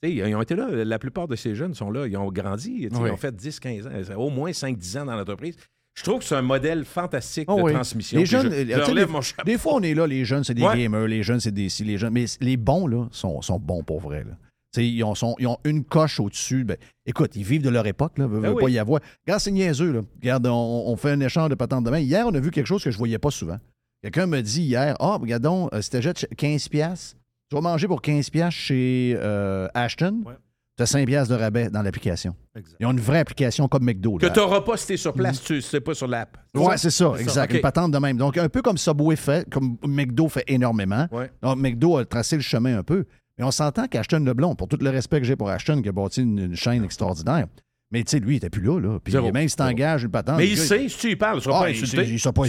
[0.02, 0.68] ils ont été là.
[0.84, 2.06] La plupart de ces jeunes sont là.
[2.06, 2.76] Ils ont grandi.
[2.80, 4.16] Ils ont fait 10-15 ans.
[4.20, 5.56] Au moins 5-10 ans dans l'entreprise.
[5.96, 7.72] Je trouve que c'est un modèle fantastique Oh de oui.
[7.72, 8.18] transmission.
[8.20, 9.44] Les jeunes, je- euh, je tu des, mon chapeau.
[9.44, 10.76] des fois, on est là, les jeunes, c'est des Ouais.
[10.78, 12.12] gamers, les jeunes, c'est des ci, les jeunes.
[12.12, 14.24] Mais les bons, là, sont, sont bons pour vrai.
[14.24, 14.32] Là.
[14.74, 16.64] Tu Ils ont, sont- ils ont une coche au-dessus.
[16.64, 16.76] Ben,
[17.06, 18.26] écoute, ils vivent de leur époque, là.
[18.26, 18.62] Veut, Ben veut oui.
[18.64, 19.00] pas y avoir.
[19.26, 20.00] Regarde, c'est niaiseux, là.
[20.20, 21.98] Regarde, on, on fait un échange de patentes demain.
[22.00, 23.58] Hier, on a vu quelque chose que je voyais pas souvent.
[24.02, 27.16] Quelqu'un me dit hier, ah, regardons, euh, si t'achètes 15 piastres,
[27.48, 30.34] tu vas manger pour 15 piastres chez euh, Ashton, Ouais.
[30.76, 32.34] Tu as 5 piastres de rabais dans l'application.
[32.54, 32.76] Exact.
[32.80, 34.18] Ils ont une vraie application comme McDo.
[34.18, 34.32] Que là.
[34.32, 36.36] tu n'auras pas si tu es sur place, tu sais pas sur l'app.
[36.54, 37.50] Ouais, c'est ça, exact.
[37.50, 37.56] OK.
[37.56, 38.16] Une patente de même.
[38.16, 41.08] Donc, un peu comme Subway fait, comme McDo fait énormément.
[41.10, 41.30] Ouais.
[41.42, 43.04] Donc, McDo a tracé le chemin un peu.
[43.38, 45.92] Mais on s'entend qu'Ashton Leblond, pour tout le respect que j'ai pour Ashton, qui a
[45.92, 47.46] bâti une, une chaîne extraordinaire,
[47.92, 48.80] mais tu sais, lui, il était plus là.
[48.80, 48.98] là.
[49.02, 49.30] Puis Zéro.
[49.32, 50.38] même si t'engages une patente.
[50.38, 51.96] Mais il gars, sait, si tu y parles, il ne sera Ah, pas insulté.
[52.04, 52.42] sait- il sera pas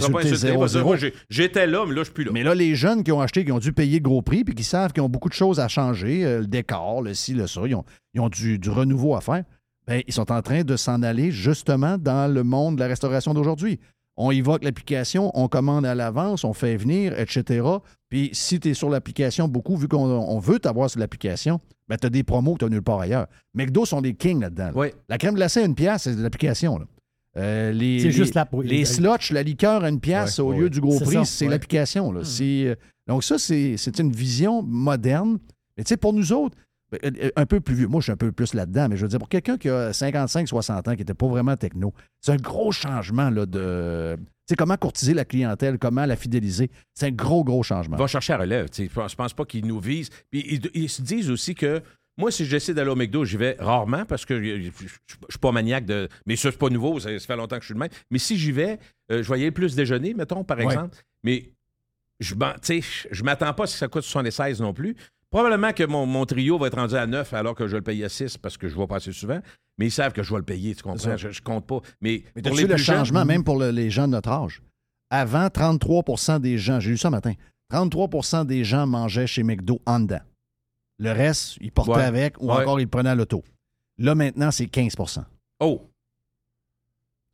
[1.30, 2.30] J'étais là, mais là, je suis plus là.
[2.32, 4.54] Mais là, les jeunes qui ont acheté, qui ont dû payer le gros prix, puis
[4.54, 7.46] qui savent qu'ils ont beaucoup de choses à changer, euh, le décor, le ci, le
[7.46, 7.84] ça, ils ont,
[8.14, 9.44] ils ont du, du renouveau à faire,
[9.86, 13.32] ben, ils sont en train de s'en aller justement dans le monde de la restauration
[13.32, 13.78] d'aujourd'hui.
[14.20, 17.64] On évoque l'application, on commande à l'avance, on fait venir, etc.
[18.08, 21.96] Puis si tu es sur l'application beaucoup, vu qu'on on veut t'avoir sur l'application, ben,
[21.96, 23.28] tu as des promos que tu nulle part ailleurs.
[23.54, 24.66] McDo sont des kings là-dedans.
[24.66, 24.72] là.
[24.74, 24.88] Oui.
[25.08, 26.80] La crème glacée à une pièce, c'est de l'application.
[27.36, 28.66] Euh, les, juste oui.
[28.66, 30.58] Les sluts, la liqueur à une pièce Ouais, au ouais.
[30.58, 31.50] lieu du gros C'est prix, c'est ouais.
[31.52, 32.12] l'application.
[32.24, 32.74] C'est, euh,
[33.06, 35.38] donc ça, c'est une vision moderne.
[35.76, 36.56] Mais tu sais, pour nous autres,
[37.36, 37.86] un peu plus vieux.
[37.86, 39.92] Moi, je suis un peu plus là-dedans, mais je veux dire, pour quelqu'un qui a
[39.92, 44.16] 55, 60 ans, qui n'était pas vraiment techno, c'est un gros changement là, de.
[44.18, 46.70] Tu sais, comment courtiser la clientèle, comment la fidéliser.
[46.94, 47.96] C'est un gros, gros changement.
[47.98, 48.68] Vont chercher à relève.
[48.74, 50.08] Je pense, pense pas qu'ils nous visent.
[50.30, 51.82] Puis ils, ils se disent aussi que
[52.16, 54.86] moi, si j'essaie d'aller au McDo, j'y vais rarement parce que je je- je
[55.28, 56.08] suis pas maniaque de.
[56.24, 57.90] Mais ça, c'est pas nouveau, ça, ça fait longtemps que je suis le même.
[58.10, 58.78] Mais si j'y vais,
[59.12, 60.64] euh, je voyais plus déjeuner, mettons, par Ouais.
[60.64, 60.96] exemple.
[61.22, 61.52] Mais
[62.20, 62.80] je sais,
[63.10, 64.96] je m'attends pas que ça coûte 76 non plus.
[65.30, 67.84] Probablement que mon, mon trio va être rendu à 9 alors que je vais le
[67.84, 69.40] payer à 6 parce que je vais pas assez souvent.
[69.76, 71.16] Mais ils savent que je vais le payer, tu comprends?
[71.16, 71.80] Je, je compte pas.
[72.00, 74.30] Mais, Mais pour les le plus jeunes- changement, même pour le- les gens de notre
[74.30, 74.62] âge?
[75.10, 77.32] Avant, 33% des gens, j'ai lu ça matin,
[77.70, 80.20] 33% des gens mangeaient chez McDo en dedans.
[80.98, 82.02] Le reste, ils portaient Ouais.
[82.02, 82.62] avec ou Ouais.
[82.62, 83.44] encore ils le prenaient à l'auto.
[83.98, 85.24] Là, maintenant, c'est 15%
[85.60, 85.87] Oh!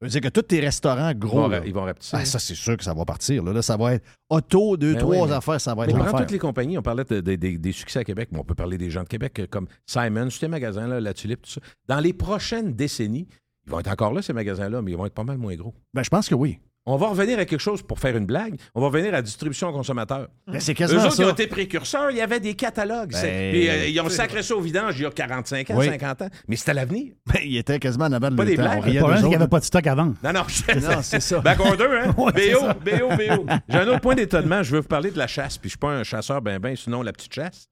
[0.05, 1.41] Ça veut dire que tous tes restaurants Ils gros.
[1.43, 2.17] vont, là, ils vont rapetisser.
[2.21, 3.43] ah, ça, c'est sûr que ça va partir.
[3.43, 6.15] Là, Là, ça va être auto, deux, Ben trois oui, affaires, ça va être l'enfer.
[6.21, 8.55] toutes les compagnies, on parlait de- de- des- des succès à Québec, mais on peut
[8.55, 11.61] parler des gens de Québec euh, comme Simon, tous ces magasins-là, La Tulipe, tout ça.
[11.89, 13.27] Dans les prochaines décennies,
[13.67, 15.75] ils vont être encore là, ces magasins-là, mais ils vont être pas mal moins gros.
[15.95, 16.59] Ben, je pense que oui.
[16.87, 18.57] On va revenir à quelque chose pour faire une blague.
[18.75, 20.29] On va revenir à la distribution aux consommateurs.
[20.47, 21.33] Ben, c'est Eux quasiment autres, ils ont ça.
[21.33, 22.11] été précurseurs.
[22.11, 23.13] Il y avait des catalogues.
[23.13, 25.87] Ben, puis, euh, ils ont sacré ça au vidange il y a 45 ans, Oui.
[25.87, 26.29] 50 ans.
[26.47, 27.15] Mais c'était l'avenir.
[27.27, 28.63] Ben, il était quasiment en avant de Pas des temps.
[28.65, 28.83] blagues.
[28.85, 30.15] Qu'il n'y avait pas de stock vendre.
[30.23, 31.41] Non, non, Non, c'est ça.
[31.41, 32.15] Backorder, hein?
[32.19, 32.75] Ouais, c'est BO, ça.
[32.75, 33.47] BO, BO.
[33.69, 34.63] J'ai un autre point d'étonnement.
[34.63, 35.57] Je veux vous parler de la chasse.
[35.57, 37.69] Puis je suis pas un chasseur ben ben, sinon la petite chasse.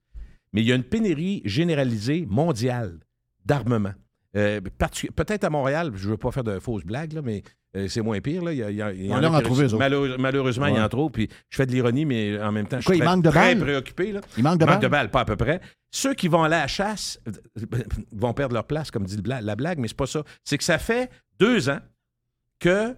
[0.55, 2.99] Mais il y a une pénurie généralisée mondiale
[3.45, 3.93] d'armement.
[4.37, 4.61] Euh,
[5.15, 7.43] Peut-être à Montréal, je ne veux pas faire de fausses blagues, là, mais
[7.89, 8.43] c'est moins pire.
[8.45, 8.53] Là.
[8.53, 9.67] Il y a- il y a- il y On en a trouvé.
[9.77, 11.09] Malheure- malheureusement, il y en trop.
[11.11, 13.25] Puis je fais de l'ironie, mais en même temps, je Quoi, suis il très, manque
[13.25, 13.65] de très balles?
[13.65, 14.13] préoccupé.
[14.13, 14.21] Là.
[14.37, 14.81] Il manque de Manque balles?
[14.83, 15.61] de balles, pas à peu près.
[15.91, 17.33] Ceux qui vont aller à la chasse euh,
[18.13, 20.23] vont perdre leur place, comme dit la blague, mais c'est pas ça.
[20.45, 21.81] C'est que ça fait deux ans
[22.59, 22.97] qu'il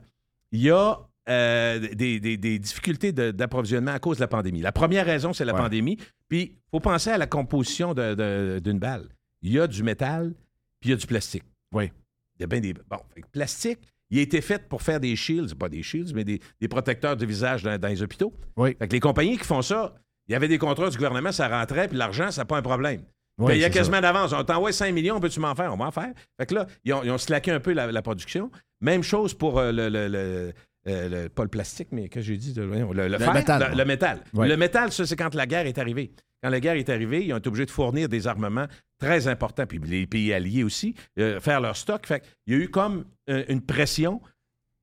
[0.53, 0.99] y a
[1.29, 4.61] euh, des, des- des difficultés de- d'approvisionnement à cause de la pandémie.
[4.61, 5.59] La première raison, c'est la Ouais.
[5.61, 5.97] pandémie.
[6.29, 9.09] Puis, il faut penser à la composition d'une balle.
[9.41, 10.35] Il y a du métal,
[10.81, 11.45] puis il y a du plastique.
[11.72, 11.91] Oui.
[12.39, 12.75] Il y a bien des.
[12.75, 12.99] Bon,
[13.33, 13.79] plastique,
[14.11, 17.17] il a été fait pour faire des shields, pas des shields, mais des, des protecteurs
[17.17, 18.33] de visage dans, dans les hôpitaux.
[18.57, 18.77] Oui.
[18.79, 19.95] Fait que les compagnies qui font ça,
[20.29, 22.63] il y avait des contrats du gouvernement, ça rentrait, puis l'argent, ça n'a pas un
[22.63, 23.03] problème.
[23.39, 24.33] Oui, il y a quasiment d'avance.
[24.33, 25.73] On t'envoie 5 millions, peux-tu m'en faire?
[25.73, 26.13] On va en faire.
[26.39, 28.51] Fait que là, ils ont, ils ont slacké un peu la, la production.
[28.81, 30.53] Même chose pour euh, le, le- le-
[30.87, 32.53] euh, le- Pas le plastique, mais que j'ai dit?
[32.53, 33.75] de- Le, le fer, métal.
[33.77, 34.21] Le, métal.
[34.35, 36.13] Le métal, ça, c'est quand la guerre est arrivée.
[36.45, 38.67] Quand la guerre est arrivée, ils ont été obligés de fournir des armements
[38.99, 42.07] très importants, puis les pays alliés aussi, euh, faire leur stock.
[42.07, 44.21] Fait il y a eu comme euh, une pression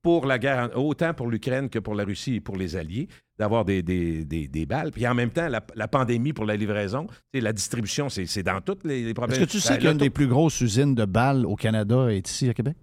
[0.02, 3.06] pour la guerre, autant pour l'Ukraine que pour la Russie et pour les Alliés,
[3.38, 4.90] d'avoir des, des, des- des balles.
[4.90, 8.60] Puis en même temps, la, la pandémie pour la livraison, la distribution, c'est c'est dans
[8.60, 9.36] toutes les, les problèmes.
[9.40, 12.28] Est-ce que tu sais Ben, qu'une des plus grosses usines de balles au Canada est
[12.28, 12.76] ici à Québec?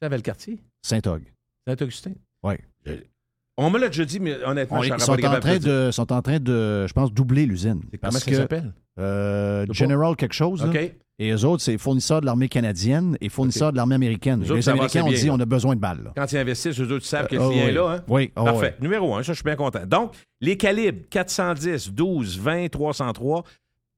[0.00, 1.22] C'est à Valcartier, Saint-Og.
[1.68, 2.12] Saint-Augustin.
[2.42, 2.54] Oui.
[3.58, 5.90] On me l'a déjà dit, mais honnêtement, On- je Ils sont pas en, train de
[5.92, 7.82] sont en train de, je pense, doubler l'usine.
[8.00, 8.72] Comment ça que s'appelle?
[8.98, 9.66] euh.
[9.70, 10.64] General quelque chose.
[10.64, 10.80] là.
[11.18, 14.42] Et eux autres, c'est fournisseurs de l'armée canadienne et fournisseurs de l'armée américaine.
[14.42, 16.02] Les Américains ont dit on a besoin de balles.
[16.04, 16.12] là.
[16.16, 17.68] Quand ils investissent, eux autres savent que le Ah, client oui.
[17.70, 17.90] est là.
[17.90, 18.04] Hein?
[18.08, 18.74] Oui, ah, Parfait.
[18.80, 18.82] oui.
[18.88, 19.84] Numéro un, ça, je suis bien content.
[19.86, 23.44] Donc, les calibres 410, 12, 20, 303,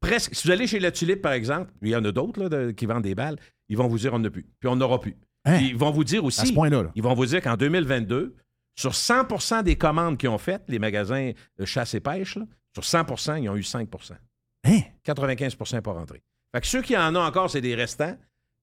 [0.01, 0.35] presque.
[0.35, 3.05] Si vous allez chez La Tulipe, par exemple, il y en a d'autres qui vendent
[3.05, 3.37] des balles,
[3.69, 4.45] ils vont vous dire on n'a plus.
[4.61, 5.17] Puis on n'aura plus.
[5.47, 5.59] Hein?
[5.59, 6.83] Puis ils vont vous dire À ce aussi, point-là.
[6.83, 6.91] là.
[6.95, 8.35] ils vont vous dire qu'en 2022,
[8.77, 12.83] sur 100% des commandes qu'ils ont faites, les magasins de chasse et pêche, là, sur
[12.83, 14.15] 100% ils ont eu 5%
[14.67, 14.81] Hein?
[15.05, 16.23] 95% pas rentré.
[16.53, 18.17] Fait que ceux qui en ont encore, c'est des restants.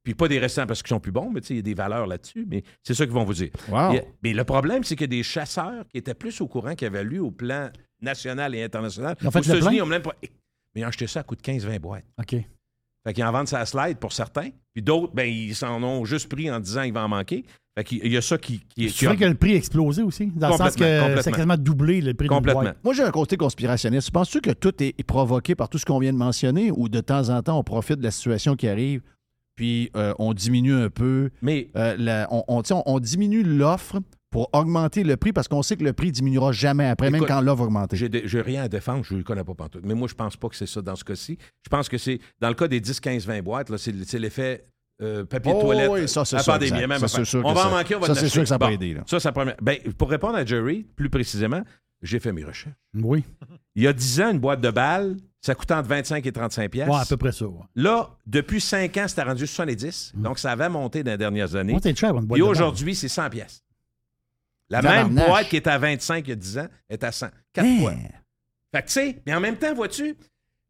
[0.04, 2.08] Puis pas des restants parce qu'ils sont plus bons, mais il y a des valeurs
[2.08, 3.52] là-dessus, mais c'est ça qu'ils vont vous dire.
[3.70, 4.00] Wow.
[4.24, 7.20] Mais le problème, c'est a des chasseurs qui étaient plus au courant, qui avaient lu
[7.20, 7.70] au plan
[8.02, 9.16] national et international.
[9.24, 10.16] Ont fait Aux États-Unis, ont même pas.
[10.74, 12.06] Mais ils ont acheté ça à coût de 15-20 boîtes.
[12.18, 12.36] OK.
[13.06, 14.50] Fait qu'ils en vendent sa slide pour certains.
[14.74, 17.44] Puis d'autres, ben, ils s'en ont juste pris en disant qu'il va en manquer.
[17.78, 18.60] Fait qu'il y a ça qui.
[18.76, 21.56] qui, C'est qui que le prix a explosé aussi, dans le sens que c'est quasiment
[21.58, 22.62] doublé le prix Complètement.
[22.64, 22.78] boîte.
[22.84, 24.12] Moi, j'ai un côté conspirationniste.
[24.12, 27.30] Penses-tu que tout est provoqué par tout ce qu'on vient de mentionner ou de temps
[27.30, 29.02] en temps, on profite de la situation qui arrive
[29.58, 33.98] puis euh, on diminue un peu, Mais euh, la- on, tu on- on diminue l'offre
[34.32, 37.42] pour augmenter le prix parce qu'on sait que le prix diminuera jamais après, même quand
[37.42, 37.98] l'offre va augmenter.
[37.98, 39.84] J'ai de- j'ai rien à défendre, je ne le connais pas pantoute.
[39.86, 41.38] Mais moi, je pense pas que c'est ça dans ce cas-ci.
[41.64, 44.18] Je pense que c'est, dans le cas des 10, 15, 20 boîtes, là, c'est, c'est
[44.20, 44.66] l'effet
[45.02, 45.90] euh, papier de Oh, toilette.
[45.92, 47.26] oui, ça, c'est la sûr, la même Ça, c'est affaire.
[47.26, 48.74] sûr on va en manquer, on va ça, c'est sûr que ça a pas Bon,
[48.74, 49.02] aidé, là.
[49.08, 49.56] Ça, c'est la première.
[49.62, 51.64] Ben, pour répondre à Jerry, plus précisément,
[52.02, 52.74] j'ai fait mes recherches.
[52.96, 53.24] Oui.
[53.76, 56.70] Il y a 10 ans, une boîte de balles, ça coûtait entre 25 et 35
[56.72, 56.94] piastres.
[56.94, 57.46] Ouais, à peu près ça.
[57.48, 57.60] ouais.
[57.76, 60.14] Là, depuis 5 ans, c'était rendu 70.
[60.16, 61.74] Donc, ça avait monté dans les dernières années.
[61.74, 63.64] Moi, c'est cher, une boîte Et de aujourd'hui, c'est 100 pièces.
[64.72, 67.28] La même boîte qui était à 25 il y a 10 ans est à 100.
[67.54, 67.78] Quatre Hein?
[67.80, 67.94] fois.
[68.74, 70.16] Fait que, tu sais, mais en même temps, vois-tu,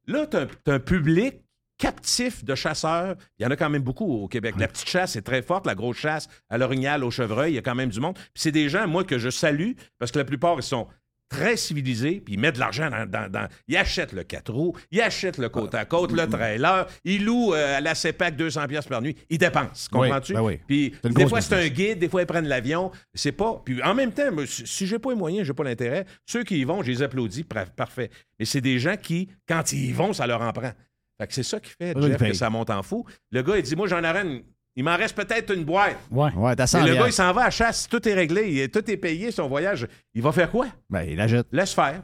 [0.07, 1.35] là, tu as, un public
[1.77, 3.15] captif de chasseurs.
[3.39, 4.55] Il y en a quand même beaucoup au Québec.
[4.57, 7.57] La petite chasse est très forte, la grosse chasse à l'orignal, au chevreuil, il y
[7.57, 8.15] a quand même du monde.
[8.15, 10.87] Puis c'est des gens, moi, que je salue, parce que la plupart, ils sont
[11.31, 14.75] très civilisés, puis ils mettent de l'argent dans, dans, dans- Ils achètent le 4 roues,
[14.91, 18.67] ils achètent le côte à côte, le trailer, ils louent euh, à la CEPAC 200
[18.67, 19.15] pièces par nuit.
[19.29, 20.33] Ils dépensent, comprends-tu?
[20.33, 20.59] ben oui.
[20.67, 22.91] Puis des fois, c'est un guide, des fois, ils prennent l'avion.
[23.13, 23.61] C'est pas.
[23.63, 26.63] Puis en même temps, si j'ai pas les moyens, j'ai pas l'intérêt, ceux qui y
[26.65, 28.09] vont, je les applaudis, parfait.
[28.37, 30.71] Mais c'est des gens qui, quand ils y vont, ça leur en prend.
[31.19, 33.05] Fait que c'est ça qui fait, Jeff, que ça monte en fou.
[33.31, 34.41] Le gars, il dit Moi, j'en une.
[34.75, 35.97] Il m'en reste peut-être une boîte.
[36.09, 36.31] Ouais.
[36.33, 38.49] Ouais, t'as Et 100 le gars, il s'en va à la chasse, tout est réglé,
[38.63, 39.87] il- tout est payé, son voyage.
[40.13, 40.67] Il va faire quoi?
[40.89, 41.47] Ben, il la jette.
[41.51, 42.01] Laisse faire.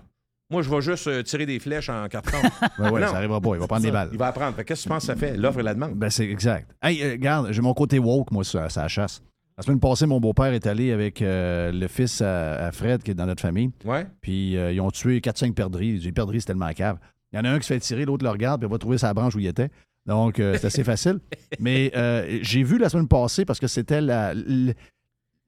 [0.49, 2.38] Moi, je vais juste euh, tirer des flèches en carton.
[2.80, 3.07] Ben ouais, Non.
[3.07, 3.51] ça arrivera pas.
[3.55, 4.09] Il va prendre des balles.
[4.13, 4.55] Il va apprendre.
[4.63, 5.36] Qu'est-ce que tu penses que ça fait?
[5.36, 5.95] L'offre et la demande.
[5.95, 6.70] Ben, c'est exact.
[6.82, 9.22] Hey, euh, regarde, j'ai mon côté woke, moi, ça, ça chasse.
[9.57, 13.11] La semaine passée, mon beau-père est allé avec euh, le fils à, à Fred, qui
[13.11, 13.72] est dans notre famille.
[13.86, 14.05] Ouais.
[14.22, 15.97] Puis euh, ils ont tué 4-5 perdrix.
[15.97, 16.97] Les perdrix, c'est tellement cave.
[17.34, 18.78] Il y en a un qui se fait tirer, l'autre le regarde, puis il va
[18.78, 19.70] trouver sa branche où il était.
[20.08, 21.20] Donc, euh, c'est assez facile.
[21.60, 24.34] Mais euh, j'ai vu la semaine passée, parce que c'était la.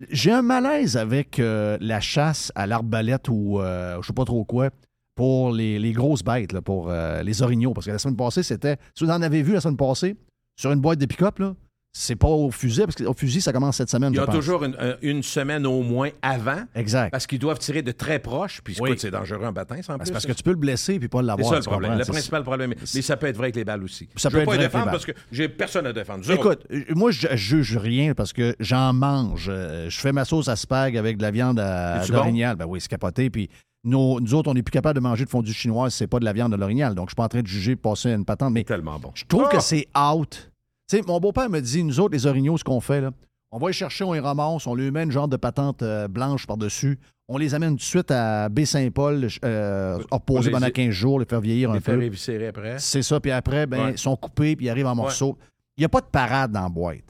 [0.09, 4.69] J'ai un malaise avec euh, la chasse à l'arbalète ou je sais pas trop quoi
[5.15, 7.73] pour les, grosses bêtes, pour les orignaux.
[7.73, 8.77] Parce que la semaine passée, c'était.
[8.95, 10.15] Si vous en avez vu la semaine passée,
[10.55, 11.55] sur une boîte de pick-up, là,
[11.91, 14.13] c'est pas au fusil, parce qu'au fusil, ça commence cette semaine.
[14.13, 14.35] Il y a pense.
[14.35, 16.61] toujours une, un- une semaine au moins avant.
[16.75, 17.09] Exact.
[17.11, 18.61] Parce qu'ils doivent tirer de très proche.
[18.63, 18.91] Puis Oui.
[18.97, 20.05] c'est dangereux baptême, en Ben, plus.
[20.05, 21.49] c'est parce que tu peux le blesser puis pas C'est l'avoir.
[21.49, 21.81] ça le problème.
[21.91, 21.97] comprends?
[21.97, 22.73] Le C'est- principal problème.
[22.93, 24.07] Mais ça peut être vrai avec les balles aussi.
[24.15, 26.23] Ça je peut être pas vrai défendre parce que j'ai personne à défendre.
[26.23, 26.39] Zéro.
[26.39, 29.47] Écoute, euh, moi, je juge rien parce que j'en mange.
[29.49, 32.55] Euh, Je fais ma sauce à spag avec de la viande à, C'est-tu d'orignal.
[32.55, 33.29] Ben oui, c'est capoté.
[33.31, 33.49] Puis
[33.83, 36.19] nos- nous autres, on n'est plus capable de manger de fondue chinoise si c'est pas
[36.19, 36.93] de la viande de l'orignal.
[36.93, 38.53] Donc, je suis pas en train de juger, de passer une patente.
[38.53, 39.11] Mais tellement bon.
[39.15, 39.55] je trouve Ah!
[39.55, 40.48] que c'est out.
[40.89, 43.11] Tu sais, mon beau-père me dit, nous autres, les orignaux, ce qu'on fait, là,
[43.51, 46.07] on va les chercher, on les ramasse, on lui met une genre de patente euh,
[46.07, 46.99] blanche par-dessus.
[47.27, 51.25] On les amène tout de suite à Baie-Saint-Paul, euh, reposer les- pendant 15 jours, les
[51.25, 51.91] faire vieillir Les un peu.
[51.93, 52.79] faire éviscérer après.
[52.79, 53.19] C'est ça.
[53.19, 53.91] Puis après, ben, Ouais.
[53.91, 55.37] ils sont coupés, puis ils arrivent en morceaux.
[55.77, 57.03] Il n'y a pas de parade dans la boîte.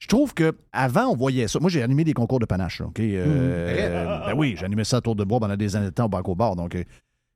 [0.00, 1.60] Je trouve que avant on voyait ça.
[1.60, 2.80] Moi, j'ai animé des concours de panache.
[2.80, 2.98] OK?
[3.00, 5.90] Euh, euh, ben oui, j'ai animé ça à Tour de Bois pendant des années de
[5.90, 6.56] temps au bac au bar.
[6.56, 6.82] Donc, euh,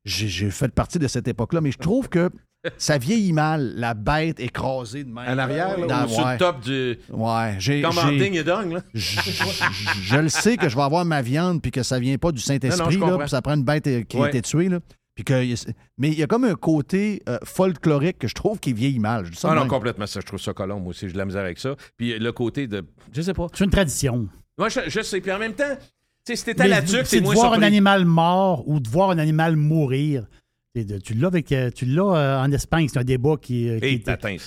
[0.03, 1.61] j'ai fait partie de cette époque-là.
[1.61, 2.29] Mais je trouve que
[2.77, 5.27] ça vieillit mal, la bête écrasée de même.
[5.27, 6.33] En arrière, là, Dans- ou sur ouais.
[6.33, 6.97] le top du.
[7.09, 7.81] Ouais, j'ai.
[7.81, 8.79] Comme en j'ai- ding et dong, là.
[8.93, 12.41] je, le sais que je vais avoir ma viande puis que ça vient pas du
[12.41, 14.69] Saint-Esprit, là, puis ça prend une bête euh, qui a été tuée.
[14.69, 14.79] Là,
[15.15, 15.33] puis que,
[15.97, 19.25] mais il y a comme un côté euh, folklorique que je trouve qui vieillit mal.
[19.25, 20.05] Je Ah non, complètement.
[20.07, 20.79] Ça, je trouve ça colon.
[20.79, 21.75] Moi aussi, j'ai de la misère avec ça.
[21.97, 22.85] Puis le côté de.
[23.13, 23.47] Je sais pas.
[23.53, 24.27] C'est une tradition.
[24.57, 25.21] Moi, je, je sais.
[25.21, 25.85] Puis en même temps, tu
[26.25, 28.67] sais, si t'es à Mais la tuque, c'est c'est de moins voir un animal mort
[28.67, 30.25] ou de voir un animal mourir.
[30.83, 33.85] Tu l'as avec, euh, tu l'as euh, en Espagne, c'est un débat qui, euh, qui
[33.85, 33.99] Hey,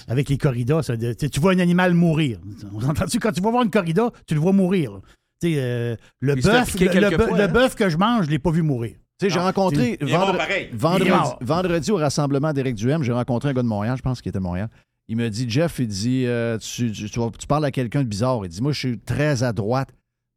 [0.08, 0.82] avec les corridas.
[1.30, 2.38] tu vois un animal mourir.
[2.74, 3.18] On s'entend-tu?
[3.18, 5.00] Quand tu vas voir une corrida, tu le vois mourir.
[5.44, 7.08] euh, le bœuf, le,
[7.44, 7.48] hein?
[7.76, 8.96] que je mange, je l'ai pas vu mourir.
[9.30, 10.32] J'ai rencontré vendre-
[10.74, 11.10] vendredi,
[11.40, 14.38] vendredi au rassemblement d'Éric Duhem, j'ai rencontré un gars de Montréal, je pense qu'il était
[14.38, 14.68] de Montréal.
[15.08, 18.02] Il me dit, Jeff, il dit, euh, tu, tu- tu vas- tu parles à quelqu'un
[18.02, 18.40] de bizarre.
[18.44, 19.88] Il dit, moi, je suis très à droite,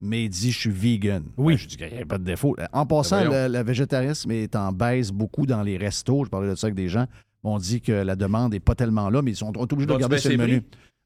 [0.02, 1.24] mais il dit, je suis vegan.
[1.38, 1.54] Oui.
[1.54, 2.56] Ben, je dis, il n'y a pas de défaut.
[2.74, 6.26] En passant, Ben le, le végétarisme est en baisse beaucoup dans les restos.
[6.26, 7.06] Je parlais de ça avec des gens.
[7.44, 10.18] On dit que la demande n'est pas tellement là, mais ils sont obligés de regarder
[10.18, 10.64] sur le menu.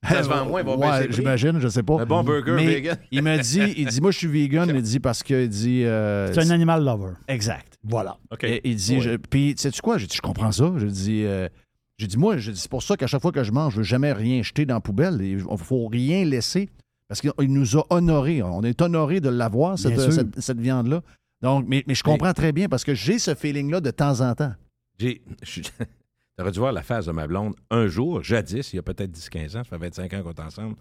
[0.07, 1.07] Ça se vend moins, Ouais.
[1.09, 2.01] J'imagine, je sais pas.
[2.01, 2.97] Un bon burger Mais vegan.
[3.11, 4.69] Il me dit, il dit, moi, je suis vegan.
[4.73, 5.83] Il dit parce que, il dit.
[5.83, 7.13] euh, C'est un animal lover.
[7.27, 7.77] Exact.
[7.83, 8.17] Voilà.
[8.31, 8.43] OK.
[8.43, 9.97] Et il dit, je- puis sais-tu quoi?
[9.97, 10.71] J'ai dit, je comprends ça.
[10.77, 11.47] Je dis, euh,
[11.97, 13.77] j'ai dit, moi, je dis, c'est pour ça qu'à chaque fois que je mange, je
[13.77, 15.17] veux jamais rien jeter dans la poubelle.
[15.21, 16.69] Il ne faut rien laisser
[17.07, 18.41] parce qu'il il nous a honorés.
[18.43, 21.01] On est honorés de l'avoir, cette, cette- cette viande-là.
[21.41, 24.33] Donc, mais, mais je comprends très bien parce que j'ai ce feeling-là de temps en
[24.35, 24.53] temps.
[24.97, 25.21] J'ai.
[26.37, 29.11] T'aurais dû voir la face de ma blonde un jour, jadis, il y a peut-être
[29.17, 30.75] 10-15 ans, ça fait 25 ans qu'on est ensemble.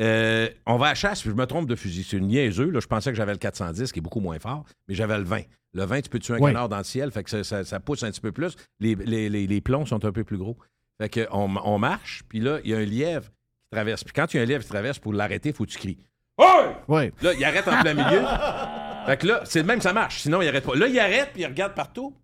[0.00, 2.04] Euh, on va à la chasse, puis je me trompe de fusil.
[2.08, 2.70] C'est une niaiseux.
[2.70, 2.78] Là.
[2.78, 5.40] Je pensais que j'avais le 410, qui est beaucoup moins fort, mais j'avais le 20.
[5.74, 6.50] Le 20, tu peux tuer un Oui.
[6.52, 8.54] canard dans le ciel, fait que ça, ça- ça pousse un petit peu plus.
[8.78, 10.56] Les, les- les- les plombs sont un peu plus gros.
[11.00, 13.28] Fait que on, on marche, puis là, il y a un lièvre
[13.70, 14.04] qui traverse.
[14.04, 15.78] Puis quand il y a un lièvre qui traverse, pour l'arrêter, il faut que tu
[15.78, 15.98] cries.
[16.38, 16.66] Hey!
[16.86, 17.10] Oui.
[17.22, 18.22] Là, il arrête en plein milieu.
[19.06, 20.20] Fait que là, c'est le même, ça marche.
[20.20, 20.74] Sinon, il arrête pas.
[20.76, 22.14] Là, il arrête, puis il regarde partout.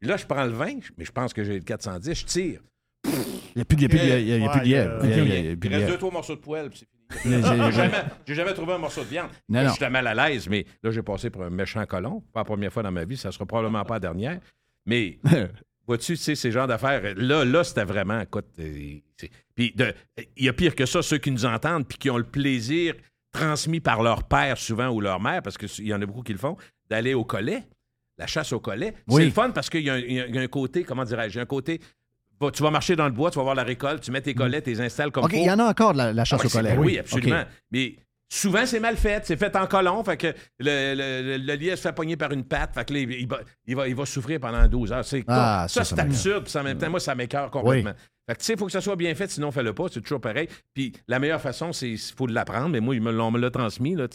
[0.00, 0.66] Puis là, je prends le 20,
[0.98, 2.60] mais je pense que j'ai le 410, je tire.
[3.04, 3.12] Il
[3.56, 4.48] n'y a plus de il y a plus de- il y a- il y a
[4.50, 5.58] plus de Ouais, lièvre.
[5.64, 6.78] Il reste deux, trois morceaux de poêle, puis
[7.10, 7.34] c'est fini.
[7.42, 7.92] J'ai- jamais,
[8.26, 9.28] j'ai jamais trouvé un morceau de viande.
[9.48, 9.70] Non, non.
[9.72, 12.22] J'étais mal à l'aise, mais là, j'ai passé pour un méchant colon.
[12.32, 14.40] Pas la première fois dans ma vie, ça sera probablement pas la dernière.
[14.86, 15.18] Mais
[15.86, 19.74] vois-tu, tu sais, ces genres d'affaires, là, là, c'était vraiment, écoute, euh, c'est- puis
[20.36, 22.94] il y a pire que ça, ceux qui nous entendent puis qui ont le plaisir
[23.32, 26.32] transmis par leur père souvent ou leur mère, parce qu'il y en a beaucoup qui
[26.32, 26.56] le font,
[26.90, 27.64] d'aller au collet,
[28.18, 28.94] la chasse au collet.
[29.08, 29.22] Oui.
[29.22, 31.34] C'est le fun parce qu'il y, a un- il y a un côté, comment dirais-je,
[31.34, 31.80] il y a un côté,
[32.52, 34.60] tu vas marcher dans le bois, tu vas voir la récolte, tu mets tes collets,
[34.62, 36.40] tu les installes comme OK, il y en a encore de la, la Ah chasse
[36.40, 36.76] ouais, au c'est- collet.
[36.76, 37.44] Oui, absolument.
[37.70, 37.96] Mais
[38.34, 39.24] souvent, c'est mal fait.
[39.26, 40.02] C'est fait en colon.
[40.04, 40.28] Fait que
[40.58, 42.74] le, le, le- lièvre se fait pogner par une patte.
[42.74, 45.04] Fait que là, il, il va, il, va, il va souffrir pendant 12 heures.
[45.04, 46.44] C'est, Ah, ça, ça, c'est absurde.
[46.44, 47.92] Puis en même temps, moi, ça m'écœure complètement.
[48.28, 49.86] Fait que tu sais, il faut que ça soit bien fait, sinon, fais-le pas.
[49.92, 50.48] C'est toujours pareil.
[50.74, 52.68] Puis la meilleure façon, c'est il faut l'apprendre.
[52.70, 53.94] Mais moi, ils me l'ont- on me l'a transmis.
[53.96, 54.06] Là,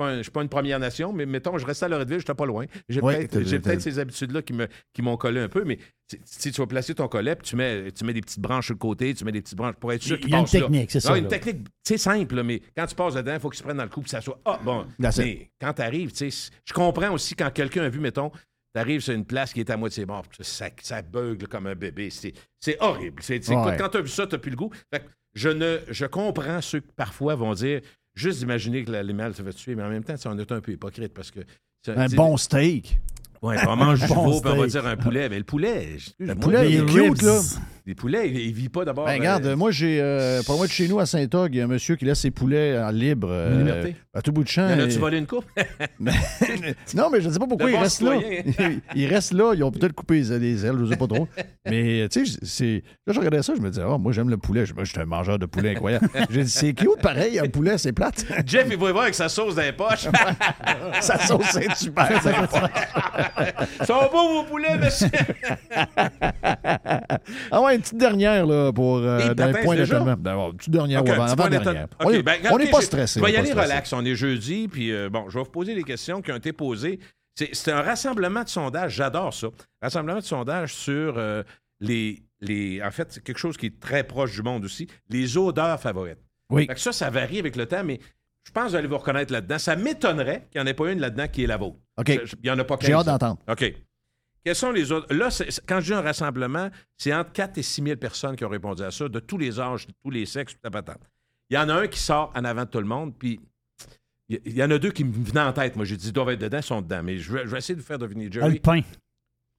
[0.00, 2.66] je suis pas une Première Nation, mais mettons, je restais à Loretteville, j'étais pas loin.
[2.88, 5.78] J'ai Ouais, peut-être t'as- j'ai t'as- peut-être ces habitudes-là qui m'ont collé un peu, mais
[6.24, 8.74] si- tu vas placer ton collet, puis tu mets, tu mets des petites branches sur
[8.74, 10.44] le côté, tu mets des petites branches pour être sûr Il qu'il y a une
[10.46, 11.30] technique, c'est Non, ça, Une là.
[11.30, 13.88] technique, c'est simple, mais quand tu passes dedans, il faut qu'il se prenne dans le
[13.90, 14.40] coup, puis ça soit.
[14.44, 14.86] Ah, bon.
[14.98, 18.80] Mais quand tu arrives, tu sais, je comprends aussi quand quelqu'un a vu, mettons, tu
[18.80, 22.10] arrives sur une place qui est à moitié morte, ça, ça beugle comme un bébé.
[22.10, 23.22] C'est c'est horrible.
[23.28, 23.76] Ouais.
[23.78, 24.70] Quand tu as vu ça, tu n'as plus le goût.
[24.92, 27.80] Fait que je, ne, je comprends ceux qui parfois vont dire
[28.14, 30.72] juste d'imaginer que l'animal se fait tuer, mais en même temps, on est un peu
[30.72, 31.40] hypocrite parce que.
[31.84, 32.98] ça- Un bon steak.
[33.44, 35.28] Ouais, on mange du veau, puis on va dire un poulet.
[35.28, 37.40] Mais le poulet, Le poulet, il est cute, là.
[37.86, 39.04] les poulets, il, il vit pas d'abord.
[39.04, 39.98] Ben, regarde, euh, moi, j'ai.
[40.00, 42.20] euh, pas loin de chez nous, à Saint-Og, il y a un monsieur qui laisse
[42.20, 43.28] ses poulets en libre.
[43.30, 43.96] euh, Liberté.
[44.14, 44.66] à tout bout de champ.
[44.66, 45.44] en a-tu et- volé une coupe?
[46.94, 48.12] non, mais je ne sais pas pourquoi il bons reste là.
[48.18, 48.78] citoyens.
[48.94, 49.52] il reste là.
[49.54, 51.28] Ils ont peut-être coupé les, les ailes, je ne sais pas trop.
[51.68, 54.38] Mais, tu sais, c'est- là, je regardais ça, je me disais, oh, moi, j'aime le
[54.38, 54.64] poulet.
[54.64, 56.08] Je moi, je suis un mangeur de poulet incroyable.
[56.30, 58.24] J'ai dit, c'est cute, pareil, un poulet, c'est plate.
[58.46, 60.08] Jeff, il va y voir avec sa sauce dans les poches.
[61.00, 62.08] Sa sauce, c'est super.
[63.86, 65.08] Sont beaux, vos poulets, monsieur?
[67.50, 69.98] ah ouais, une petite dernière, là, pour euh, les points déjà?
[69.98, 70.16] d'étonnement.
[70.18, 71.46] D'abord, Une petite dernière, avant, point.
[72.00, 73.20] On ben, n'est OK, pas stressé.
[73.20, 73.92] Je vais y aller relax.
[73.92, 76.52] On est jeudi, puis euh, bon, je vais vous poser des questions qui ont été
[76.52, 76.98] posées.
[77.34, 79.48] C'est un rassemblement de sondages, j'adore ça.
[79.82, 81.42] Rassemblement de sondages sur euh,
[81.80, 82.80] les, les.
[82.82, 86.20] En fait, c'est quelque chose qui est très proche du monde aussi, les odeurs favorites.
[86.50, 86.66] Oui.
[86.66, 87.98] Fait que ça, ça varie avec le temps, mais
[88.46, 89.58] je pense que vous allez vous reconnaître là-dedans.
[89.58, 91.78] Ça m'étonnerait qu'il n'y en ait pas une là-dedans qui est la vôtre.
[91.96, 92.08] OK.
[92.08, 92.96] Il n'y en a pas J'ai 15.
[93.00, 93.40] hâte d'entendre.
[93.48, 93.74] OK.
[94.44, 95.12] Quels sont les autres?
[95.14, 96.68] Là, c'est- quand je dis un rassemblement,
[96.98, 99.58] c'est entre 4 et 6 000 personnes qui ont répondu à ça, de tous les
[99.58, 101.00] âges, de tous les sexes, toute la patente.
[101.50, 103.40] Il y en a un qui sort en avant de tout le monde, puis
[104.28, 105.76] il y- en a deux qui me venaient en tête.
[105.76, 107.02] Moi, j'ai dit, ils doivent être dedans, ils sont dedans.
[107.02, 108.26] Mais je vais, je vais essayer de vous faire deviner.
[108.26, 108.52] Ah, Jerry.
[108.54, 108.80] le pain.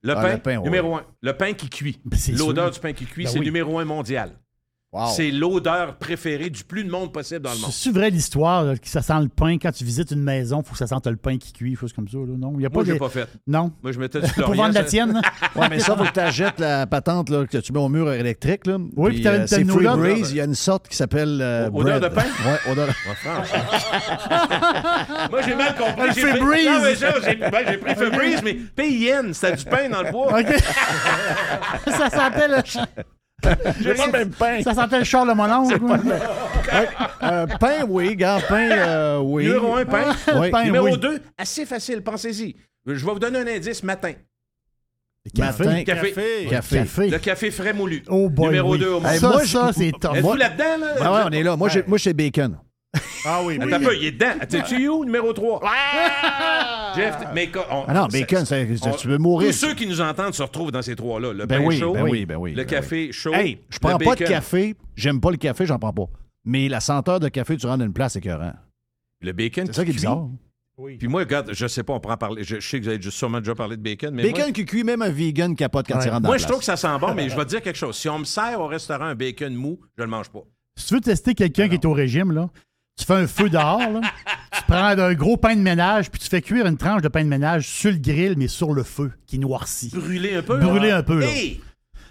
[0.02, 0.62] Le Ah, pain, le pain, ouais.
[0.64, 1.04] numéro un.
[1.20, 1.98] Le pain qui cuit.
[2.04, 2.74] Ben, L'odeur sûr.
[2.74, 3.44] du pain qui cuit, Ben c'est oui.
[3.46, 4.38] numéro un mondial.
[4.92, 5.08] Wow.
[5.14, 7.70] C'est l'odeur préférée du plus de monde possible dans le monde.
[7.72, 9.58] C'est vrai l'histoire là, que ça sent le pain?
[9.58, 11.92] Quand tu visites une maison, il faut que ça sente le pain qui cuit, chose
[11.92, 12.16] comme ça.
[12.18, 12.34] Là.
[12.38, 13.28] Non, il y a pas Moi, je de- l'ai pas fait.
[13.46, 13.72] Non?
[13.82, 15.12] Moi, je mettais du Pour vendre la ça- tienne.
[15.12, 15.20] là.
[15.56, 18.10] Ouais, mais ça, faut que tu achètes la patente là, que tu mets au mur
[18.12, 18.66] électrique.
[18.66, 18.78] Là.
[18.96, 20.30] Oui, puis t'as- euh, t'as c'est Free Breeze.
[20.30, 21.40] Il y a une sorte qui s'appelle.
[21.42, 22.02] euh, Odeur bread.
[22.02, 22.22] de pain?
[22.24, 23.60] Ouais, odeur de Ouais, franchement.
[25.30, 26.08] Moi, j'ai mal compris.
[26.14, 26.66] J'ai pris- Febreze.
[26.66, 30.10] Non, mais ça, j'ai ben, j'ai pris Febreze, mais PIN, c'était du pain dans le
[30.12, 30.38] bois.
[30.40, 30.54] OK.
[31.90, 32.62] ça sentait le,
[33.80, 34.62] J'ai pas le même pain.
[34.62, 35.78] ça sentait le char de mon oncle.
[37.22, 38.16] Euh, pain, oui.
[38.16, 39.44] Gars, pain, euh, oui.
[39.44, 40.14] Numéro un, pain.
[40.36, 40.50] Oui.
[40.52, 40.98] Pain, Numéro oui.
[40.98, 42.56] 2, assez facile, pensez-y.
[42.86, 44.12] Je vais vous donner un indice matin.
[45.38, 45.82] Matin.
[45.82, 45.84] Café.
[45.84, 46.46] Café.
[46.50, 46.76] Café.
[46.78, 47.10] Café.
[47.10, 48.02] Le café frais moulu.
[48.08, 48.78] Oh boy, Numéro oui.
[48.78, 49.04] 2 au.
[49.04, 50.16] Hey, ça, moi, ça, je- c'est top.
[50.16, 50.86] Êtes-vous là-dedans, là?
[51.00, 51.56] Ben ouais, on est là.
[51.56, 52.58] Moi, j'ai- moi, c'est bacon.
[53.26, 53.64] Ah oui, oui.
[53.66, 54.32] Attends un peu, il est dedans.
[54.48, 55.60] T'es-tu où, numéro 3?
[56.94, 58.44] Jeff, mais on- Ah non, on- bacon,
[58.82, 59.50] on- tu veux mourir.
[59.50, 61.32] Tous ceux qui nous entendent se retrouvent dans ces trois-là.
[61.32, 63.78] Le Ben pain oui, chaud, ben oui, ben oui, le ben café chaud, Hey, je
[63.78, 64.74] prends pas de café.
[64.94, 66.06] J'aime pas le café, j'en prends pas.
[66.44, 68.52] Mais la senteur de café, tu rentres dans une place, c'est écœurant.
[69.20, 70.28] Le bacon C'est ça qui est bizarre.
[70.98, 72.44] Puis moi, regarde, je sais pas, on prend en parler.
[72.44, 74.52] Je, je sais que vous avez juste- sûrement déjà parlé de bacon, mais Bacon moi,
[74.52, 76.04] qui cuit, même un vegan capote quand Ouais.
[76.04, 77.62] il rentre dans moi, je trouve que ça sent bon, mais je vais te dire
[77.62, 77.96] quelque chose.
[77.96, 80.42] Si on me sert au restaurant un bacon mou, je le mange pas.
[80.78, 82.50] Si tu veux tester quelqu'un qui est au régime, là,
[82.98, 84.00] tu fais un feu dehors, là,
[84.56, 87.22] tu prends un gros pain de ménage, puis tu fais cuire une tranche de pain
[87.22, 89.90] de ménage sur le grill, mais sur le feu, qui noircit.
[89.94, 90.58] Brûler un peu.
[90.58, 90.98] Brûler là.
[90.98, 91.26] un peu, là.
[91.26, 91.60] Hey!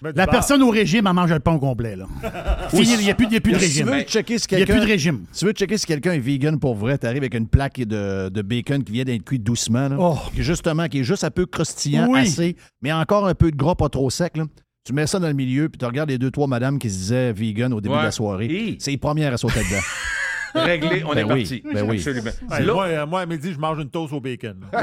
[0.01, 1.95] Ben, La personne au régime, elle mange le pain au complet.
[1.95, 2.05] Là.
[2.69, 3.87] Fini, il n'y a plus, y a plus de Si tu régime.
[3.89, 4.79] veux checker si Il n'y a quelqu'un...
[4.81, 5.25] plus de régime.
[5.31, 8.29] Si tu veux checker si quelqu'un est vegan pour vrai, t'arrives avec une plaque de,
[8.29, 10.17] de bacon qui vient d'être cuit doucement, là, Oh.
[10.33, 12.19] qui est justement, qui est juste un peu croustillant, Oui.
[12.19, 14.35] assez, mais encore un peu de gras, pas trop sec.
[14.37, 14.43] Là.
[14.85, 16.95] Tu mets ça dans le milieu, puis tu regardes les deux, trois madames qui se
[16.97, 18.01] disaient vegan au début Ouais.
[18.01, 18.75] de la soirée.
[18.79, 19.81] C'est les premières à sauter dedans.
[20.55, 21.63] Réglé, on Ben est oui, parti.
[21.73, 21.97] ben oui.
[21.97, 22.31] Absolument.
[22.75, 24.65] Moi, euh, moi, à midi, je mange une toast au bacon.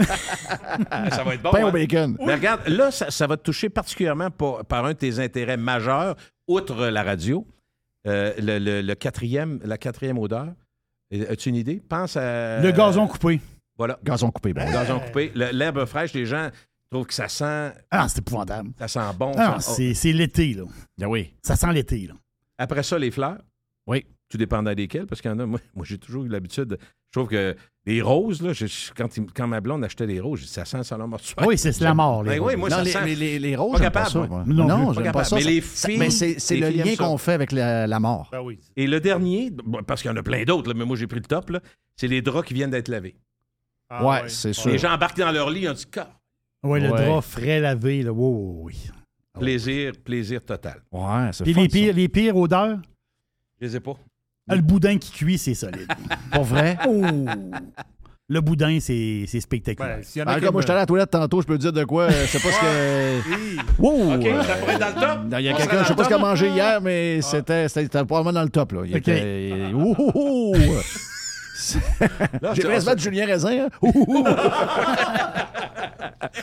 [1.11, 1.51] ça va être bon.
[1.51, 1.69] Pain hein?
[1.69, 2.17] au bacon.
[2.25, 5.57] Mais regarde, là, ça, ça va te toucher particulièrement par, par un de tes intérêts
[5.57, 6.17] majeurs,
[6.49, 7.47] outre la radio,
[8.07, 10.49] euh, le, le- le quatrième, la quatrième odeur.
[11.29, 11.83] As-tu une idée?
[11.87, 12.61] Pense à.
[12.61, 13.41] Le gazon coupé.
[13.77, 13.99] Voilà.
[14.03, 14.53] Gazon coupé.
[14.55, 14.65] bon.
[14.71, 15.31] Gazon coupé.
[15.35, 16.49] Le- L'herbe fraîche, les gens
[16.91, 18.71] trouvent que ça sent, Ah, c'est épouvantable.
[18.79, 19.33] ça sent bon.
[19.37, 20.65] Ah, ça- c'est c'est l'été, là.
[21.03, 21.35] Ah oui.
[21.43, 22.15] Ça sent l'été, là.
[22.59, 23.39] Après ça, les fleurs?
[23.87, 24.07] Oui.
[24.33, 25.45] Tout dépendant desquelles, parce qu'il y en a.
[25.45, 26.65] Moi, moi, j'ai toujours eu l'habitude.
[26.65, 26.79] de-
[27.11, 27.55] Je trouve que
[27.85, 28.65] les roses, là, je-
[28.97, 31.47] quand, il- quand ma blonde achetait des roses, ça sent ça mortuaire.
[31.47, 33.05] Oui, c'est la mort, les Ben oui, moi, non, ça les, sent.
[33.05, 34.19] les, les, les roses, Pas capable, ça.
[34.21, 34.27] moi.
[34.29, 34.45] moi.
[34.47, 34.87] Non Non.
[34.87, 35.27] Pas j'aime pas capable.
[35.27, 35.37] ça.
[35.37, 38.31] Mais les ça- filles- mais c'est le lien qu'on fait avec la, la mort.
[38.33, 38.59] Ben oui.
[38.75, 39.53] Et le dernier,
[39.87, 41.53] parce qu'il y en a plein d'autres, mais moi, j'ai pris le top,
[41.95, 43.17] c'est les draps qui viennent d'être lavés.
[43.91, 44.71] Ah, ouais, c'est sûr.
[44.71, 46.19] Les gens embarquent dans leur lit, on dit, Car-
[46.63, 47.05] Oui, le Ouais.
[47.07, 48.13] drap frais lavé, là.
[48.15, 48.89] Wow, oui.
[49.39, 50.83] plaisir, plaisir total.
[50.91, 52.79] Ouais, c'est Puis fun, les pires, les pires odeurs,
[53.61, 53.97] Je les ai pas.
[54.49, 55.87] Ah, le boudin qui cuit, c'est solide.
[56.33, 56.77] Pour vrai?
[56.89, 57.03] oh!
[58.29, 59.97] Le boudin, c'est c'est spectaculaire.
[59.99, 60.87] Ben, s'il y en a Ah, qui comme moi, me- je suis allé à la
[60.87, 62.05] toilette tantôt, je peux te dire de quoi.
[62.05, 63.29] euh, Je sais pas ce que.
[63.29, 63.59] Hi.
[63.79, 64.15] Wow!
[64.15, 65.25] OK, ça pourrait être dans le top.
[65.31, 66.21] Non, Il y a On quelqu'un, je sais dans pas le ce qu'il a top.
[66.29, 68.73] mangé hier, mais c'était c'était probablement dans le top.
[68.73, 68.83] Là.
[68.87, 68.99] Il OK.
[69.09, 70.57] était- Ouh, ouh, ouh.
[72.55, 73.67] J'ai je- presque Julien Raisin.
[73.67, 73.69] hein?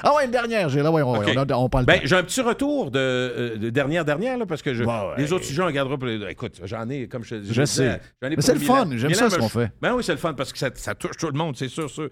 [0.03, 2.41] Ah ouais, une dernière, j'ai là, ouais, on, a- on parle Ben, j'ai un petit
[2.41, 4.93] retour de, euh, de dernière dernière là, parce que je, ouais.
[5.17, 8.01] les autres sujets on regardera pour les- écoute j'en ai comme je Je disais, sais.
[8.24, 9.72] ai Mais c'est le fun, j'aime ça, ce qu'on fait.
[9.82, 11.89] Ben oui c'est le fun parce que ça, ça touche tout le monde c'est sûr
[11.89, 12.09] sûr.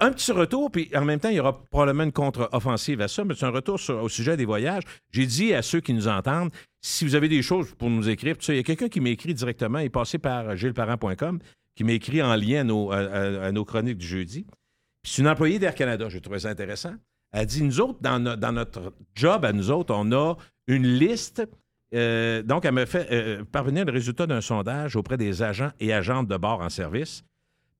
[0.00, 3.24] Un petit retour, puis en même temps, il y aura probablement une contre-offensive à ça,
[3.24, 4.82] mais c'est un retour sur- au sujet des voyages.
[5.10, 6.50] J'ai dit à ceux qui nous entendent,
[6.82, 9.00] si vous avez des choses pour nous écrire, tout ça, il y a quelqu'un qui
[9.00, 11.38] m'écrit directement, il est passé par gilesparent.com,
[11.74, 14.46] qui m'écrit en lien à nos, chroniques du jeudi.
[15.02, 16.94] C'est une employée d'Air Canada, j'ai trouvé ça intéressant.
[17.32, 20.36] Elle dit, nous autres, dans, no- dans notre job, à nous autres, on a
[20.68, 21.42] une liste.
[21.94, 25.92] euh, donc, elle me fait euh, parvenir le résultat d'un sondage auprès des agents et
[25.92, 27.24] agentes de bord en service.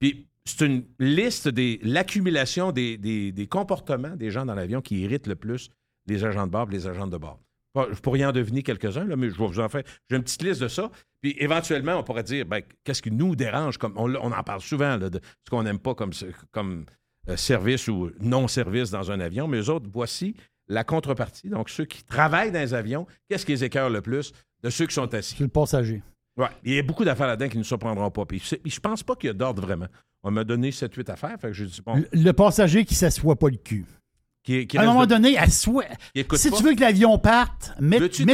[0.01, 5.37] Puis, c'est une liste des l'accumulation des comportements des gens dans l'avion qui irritent le
[5.37, 5.71] plus
[6.07, 7.41] les agents de bord et les agents de bord.
[7.77, 9.83] Je pourrais en deviner quelques-uns, là, mais je vais vous en faire.
[10.09, 10.91] J'ai une petite liste de ça.
[11.21, 14.61] Puis éventuellement, on pourrait dire ben, qu'est-ce qui nous dérange comme on, on en parle
[14.61, 16.13] souvent là, de ce qu'on n'aime pas comme,
[16.53, 16.85] comme
[17.29, 19.49] euh, service ou non-service dans un avion.
[19.49, 20.37] Mais eux autres, voici
[20.69, 21.49] la contrepartie.
[21.49, 24.87] Donc, ceux qui travaillent dans les avions, qu'est-ce qui les écœure le plus de ceux
[24.87, 25.35] qui sont assis?
[25.37, 26.03] C'est le passager.
[26.37, 26.49] Ouais.
[26.65, 28.25] Il y a beaucoup d'affaires là-dedans qui ne nous surprendront pas.
[28.25, 29.87] Puis je pense pas qu'il y a d'ordre vraiment.
[30.23, 31.37] On m'a donné 7-8 affaires.
[31.41, 33.85] Fait que j'ai dit, bon, Le, le passager qui s'assoit pas le cul.
[34.45, 35.37] Qui, qui à un moment de- donné,
[36.13, 36.57] qui écoute Si pas.
[36.59, 38.25] tu veux que l'avion parte, mets, tes,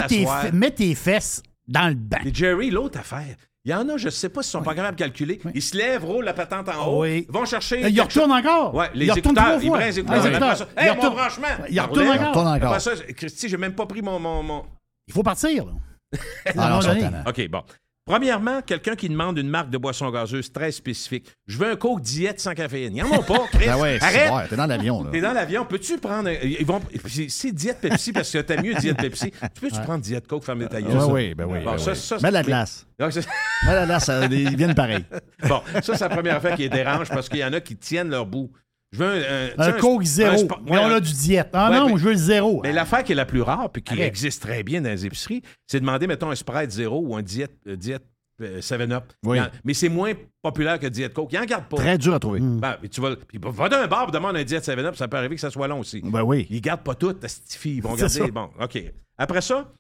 [0.52, 2.18] mets fesses dans le banc.
[2.24, 4.74] Mais Jerry, l'autre affaire, il y en a, je ne sais pas s'ils sont pas
[4.74, 5.40] capables de calculer.
[5.54, 7.26] Ils se lèvent, roulent la patente en haut, Oui.
[7.28, 7.84] vont chercher.
[7.84, 8.74] Euh, Il quelque retourne encore.
[8.74, 9.76] Ouais, les il retourne écouteurs, trois ils fois.
[9.76, 10.16] prennent les écouteurs.
[10.16, 10.56] les Après écouteurs.
[10.56, 11.46] ça, Il hey, retourne- mon branchement!
[11.70, 12.10] Il retourne roulait.
[12.18, 12.28] encore.
[12.28, 12.68] retourne encore.
[12.74, 14.18] Après ça, Christy, j'ai même pas pris mon.
[14.18, 14.64] mon, mon-
[15.06, 15.66] Il faut partir.
[15.66, 15.72] Là.
[16.46, 17.08] À un Ah, non, moment donné.
[17.28, 17.62] OK, bon.
[18.10, 21.28] Premièrement, quelqu'un qui demande une marque de boisson gazeuse très spécifique.
[21.46, 22.96] Je veux un Coke diète sans caféine.
[22.96, 23.66] Ils en ont pas, Chris.
[23.66, 24.32] Ben ouais, c'est Arrête!
[24.32, 25.10] ouais, t'es dans l'avion, là.
[25.12, 26.28] T'es dans l'avion, peux-tu prendre.
[26.28, 26.80] un- Ils vont.
[27.28, 29.30] C'est diète Pepsi parce que t'as mieux diète Pepsi.
[29.30, 30.96] Tu peux-tu prendre diète Coke, ta gueule?
[30.96, 31.58] Ouais, oui, ben oui.
[31.62, 31.96] Bon, ben ça, oui.
[31.96, 32.84] ça, Mets la glace.
[32.98, 35.04] Donc, Mets la glace, ils viennent pareil.
[35.48, 37.76] Bon, ça, c'est la première affaire qui les dérange parce qu'il y en a qui
[37.76, 38.50] tiennent leur bout.
[38.92, 39.20] Je veux un.
[39.48, 40.48] sais, Un Coke zéro.
[40.64, 41.50] Mais on a du diète.
[41.52, 42.60] Ah Ouais, non, mais- je veux le zéro.
[42.62, 44.06] Mais l'affaire qui est la plus rare puis qui Arrête.
[44.08, 47.22] existe très bien dans les épiceries, c'est de demander, mettons, un Sprite zéro ou un
[47.22, 48.02] diète, euh, diète
[48.42, 49.04] euh, 7-Up.
[49.24, 49.38] Oui.
[49.64, 50.12] Mais c'est moins
[50.42, 51.32] populaire que diète Coke.
[51.32, 51.76] Ils en gardent pas.
[51.76, 52.40] Très dur à trouver.
[52.40, 55.18] Ben, puis tu vas, puis va d'un bar et demande un diète 7-Up, ça peut
[55.18, 56.00] arriver que ça soit long aussi.
[56.02, 56.46] Ben oui.
[56.50, 57.76] Ils gardent pas tout, Stify.
[57.76, 58.08] Ils vont garder.
[58.08, 58.26] ça.
[58.28, 58.82] Bon, OK.
[59.18, 59.70] Après ça,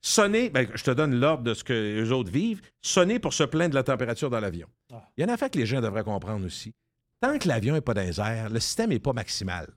[0.00, 2.62] sonner, ben, je te donne l'ordre de ce que les autres vivent.
[2.82, 4.66] Sonner pour se plaindre de la température dans l'avion.
[5.16, 6.72] Il y en a fait que les gens devraient comprendre aussi.
[7.20, 9.68] Tant que l'avion n'est pas dans les airs, le système n'est pas maximal.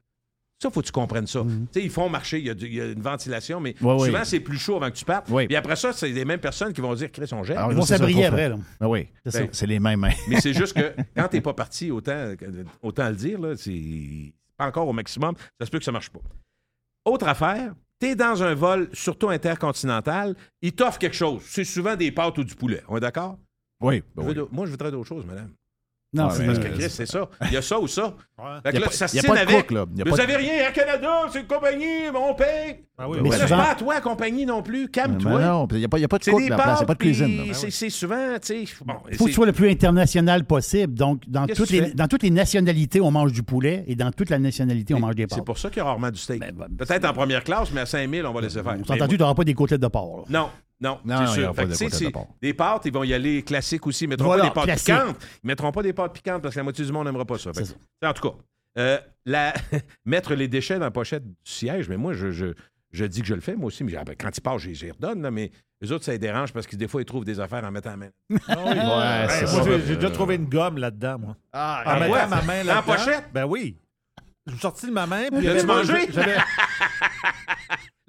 [0.61, 1.41] Ça, faut que tu comprennes ça.
[1.41, 3.75] Tu sais, ils font marcher, il y, a du- il y a une ventilation, mais
[3.81, 4.25] Ouais, souvent, oui.
[4.25, 5.27] c'est plus chaud avant que tu partes.
[5.29, 5.47] Oui.
[5.47, 7.57] Puis après ça, c'est les mêmes personnes qui vont dire, Chris, on gèle.
[7.57, 8.49] Alors, Ils vont s'abrier après.
[8.49, 8.57] Là.
[8.77, 9.07] Ben oui.
[9.25, 9.53] C'est Ben, ça.
[9.53, 10.03] C'est les mêmes.
[10.03, 10.11] hein.
[10.27, 12.33] Mais c'est juste que quand t'es pas parti, autant,
[12.81, 15.33] autant le dire, là, c'est pas encore au maximum.
[15.61, 16.19] Ça se peut que ça marche pas.
[17.05, 21.41] Autre affaire, t'es dans un vol, surtout intercontinental, ils t'offrent quelque chose.
[21.45, 22.83] C'est souvent des pâtes ou du poulet.
[22.89, 23.37] On est d'accord?
[23.79, 24.03] Oui.
[24.13, 24.35] Ben oui.
[24.51, 25.51] Moi, je voudrais d'autres choses, madame.
[26.11, 27.29] Non, Ah, c'est Parce que Chris, c'est ça.
[27.45, 28.15] Il y a ça ou ça.
[28.63, 29.67] Fait que Y a là, pas- tu y a s'assines pas de avec.
[29.67, 29.85] crook, là.
[29.95, 31.85] Y a Vous pas de- avez rien, Air Canada, c'est une compagnie,
[32.15, 32.79] on paye.
[32.97, 34.89] Ah oui, Mais Mais c'est souvent- pas à toi, compagnie non plus.
[34.89, 35.39] Calme-toi.
[35.39, 36.93] non, il n'y a, pas- y a pas de C'est il n'y a pas de
[36.97, 37.53] cuisine.
[37.53, 38.73] c'est- C'est souvent, tu sais.
[38.83, 40.95] Bon, Il faut que c'est- tu sois le plus international possible.
[40.95, 41.91] Donc, dans toutes, les, fais?
[41.93, 45.13] dans toutes les nationalités, on mange du poulet et dans toute la nationalité, on mange
[45.15, 45.45] des C'est pâtes.
[45.45, 46.39] pour ça qu'il y a rarement du steak.
[46.39, 48.73] Ben, ben, Peut-être en première classe, mais à 5000, on va laisser faire.
[48.77, 50.25] S'entend-tu, moi- tu n'auras pas des côtelettes de porc.
[50.27, 50.49] Non,
[50.81, 51.53] non, Non, c'est sûr.
[51.53, 52.11] pas que, de tu
[52.41, 54.05] des pâtes, ils vont y aller classiques aussi.
[54.05, 54.95] Ils mettront Voilà, pas des pâtes classique.
[54.95, 55.27] piquantes.
[55.43, 57.51] Ils mettront pas des pâtes piquantes parce que la moitié du monde n'aimera pas ça.
[57.51, 58.05] Que-.
[58.07, 58.35] En tout cas,
[58.77, 59.53] euh, la-
[60.05, 62.53] mettre les déchets dans la pochette du siège, mais moi, je, je,
[62.91, 63.83] je dis que je le fais, moi aussi.
[63.83, 65.21] Mais ben, quand ils partent, j'y redonne.
[65.21, 65.51] là, mais
[65.81, 67.91] les autres, ça les dérange parce que des fois, ils trouvent des affaires en mettant
[67.91, 68.09] la main.
[68.47, 68.69] Ah oui.
[68.71, 71.35] Ouais, moi, j'ai déjà trouvé une gomme là-dedans, moi.
[71.51, 72.27] Ah, en en mettant quoi?
[72.27, 73.25] ma main Dans là la pochette?
[73.33, 73.77] Ben oui.
[74.47, 75.27] J'ai sorti de ma main.
[75.29, 76.07] Puis avait- mangé?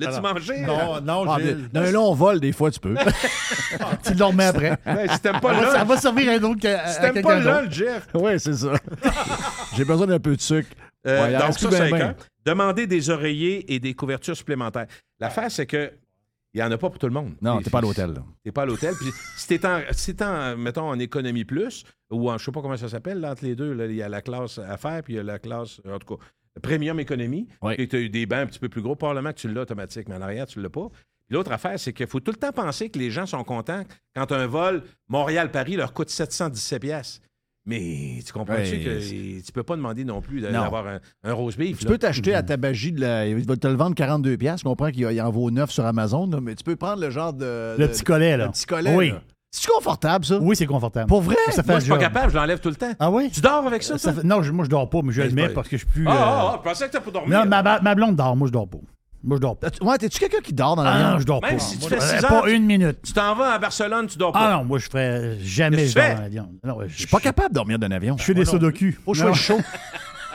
[0.07, 0.61] L'as-tu mangé?
[0.63, 0.67] là?
[0.67, 1.55] Non, non, Ah, j'ai.
[1.55, 2.95] mais Dans un long vol, des fois, tu peux.
[4.05, 4.79] Tu le remets après.
[4.85, 6.87] Ben, si t'aimes pas Ça va, ça là, va servir à un autre que- à
[6.89, 8.09] si t'aimes pas là, le Jeff.
[8.15, 8.73] oui, c'est ça.
[9.77, 10.69] J'ai besoin d'un peu de sucre.
[11.07, 12.03] Euh, Ouais, donc, ça, plus ben, c'est ben?
[12.09, 12.15] un.
[12.45, 14.87] Demander des oreillers et des couvertures supplémentaires.
[15.19, 15.93] L'affaire, c'est que
[16.53, 17.35] il n'y en a pas pour tout le monde.
[17.41, 18.11] Non, t'es pas à l'hôtel.
[18.13, 18.23] là.
[18.43, 18.93] T'es pas à l'hôtel.
[19.01, 22.51] Puis si t'es en, si t'es en, mettons, en économie plus, ou en, je sais
[22.51, 25.03] pas comment ça s'appelle, là, entre les deux, là, il y a la classe affaires,
[25.05, 26.25] puis il y a la classe, en tout cas,
[26.63, 27.49] premium économie,
[27.79, 29.63] et tu as eu des bancs un petit peu plus gros, probablement que tu l'as
[29.63, 30.89] automatique, mais en arrière, tu l'as pas.
[31.29, 33.85] L'autre affaire, c'est qu'il faut tout le temps penser que les gens sont contents
[34.17, 37.21] quand un vol Montréal-Paris leur coûte 717 pièces.
[37.67, 41.57] Mais tu comprends-tu Ouais, que tu peux pas demander non plus d'avoir un, un rose
[41.57, 41.79] beef.
[41.79, 41.91] Tu là?
[41.91, 43.27] peux t'acheter à tabagie de la.
[43.29, 44.39] Il va te le vendre 42$.
[44.39, 44.61] piastres.
[44.61, 46.75] Je comprends qu'il y a- il en vaut 9 sur Amazon, là, mais tu peux
[46.77, 47.77] prendre le genre de.
[47.79, 48.47] Le de- petit collet, là.
[48.47, 48.97] Le petit collet.
[48.97, 49.11] Oui.
[49.11, 49.23] là.
[49.53, 50.39] C'est confortable, ça?
[50.41, 51.07] Oui, c'est confortable.
[51.09, 51.35] Pour vrai?
[51.51, 52.93] Ça fait Moi, je suis pas capable, je l'enlève tout le temps.
[53.01, 53.31] Ah oui?
[53.33, 55.29] Tu dors avec ça, Ça fait- Non, je- moi, je dors pas, mais je Mais
[55.29, 56.05] le mets pas- parce que je suis plus.
[56.07, 57.37] Ah, euh, ah, ah, je pensais que t'as pour dormir.
[57.45, 58.79] Non, ma, ma- blonde dort, moi, je dors pas.
[59.25, 59.69] Moi, je dors pas.
[59.83, 61.11] Ouais, t'es-tu quelqu'un qui dort dans Ah, l'avion?
[61.11, 61.59] non, je dors Même pas.
[61.59, 62.99] si tu Moi, fais je- six pas heures, une minute.
[63.05, 64.41] Tu t'en vas à Barcelone, tu dors pas.
[64.53, 66.49] Ah non, moi, je ferais jamais je dans l'avion.
[66.65, 68.17] Non, ouais, Je suis pas capable de dormir dans avion.
[68.19, 68.93] Je fais des sudoku.
[69.05, 69.61] Faut que je sois chaud.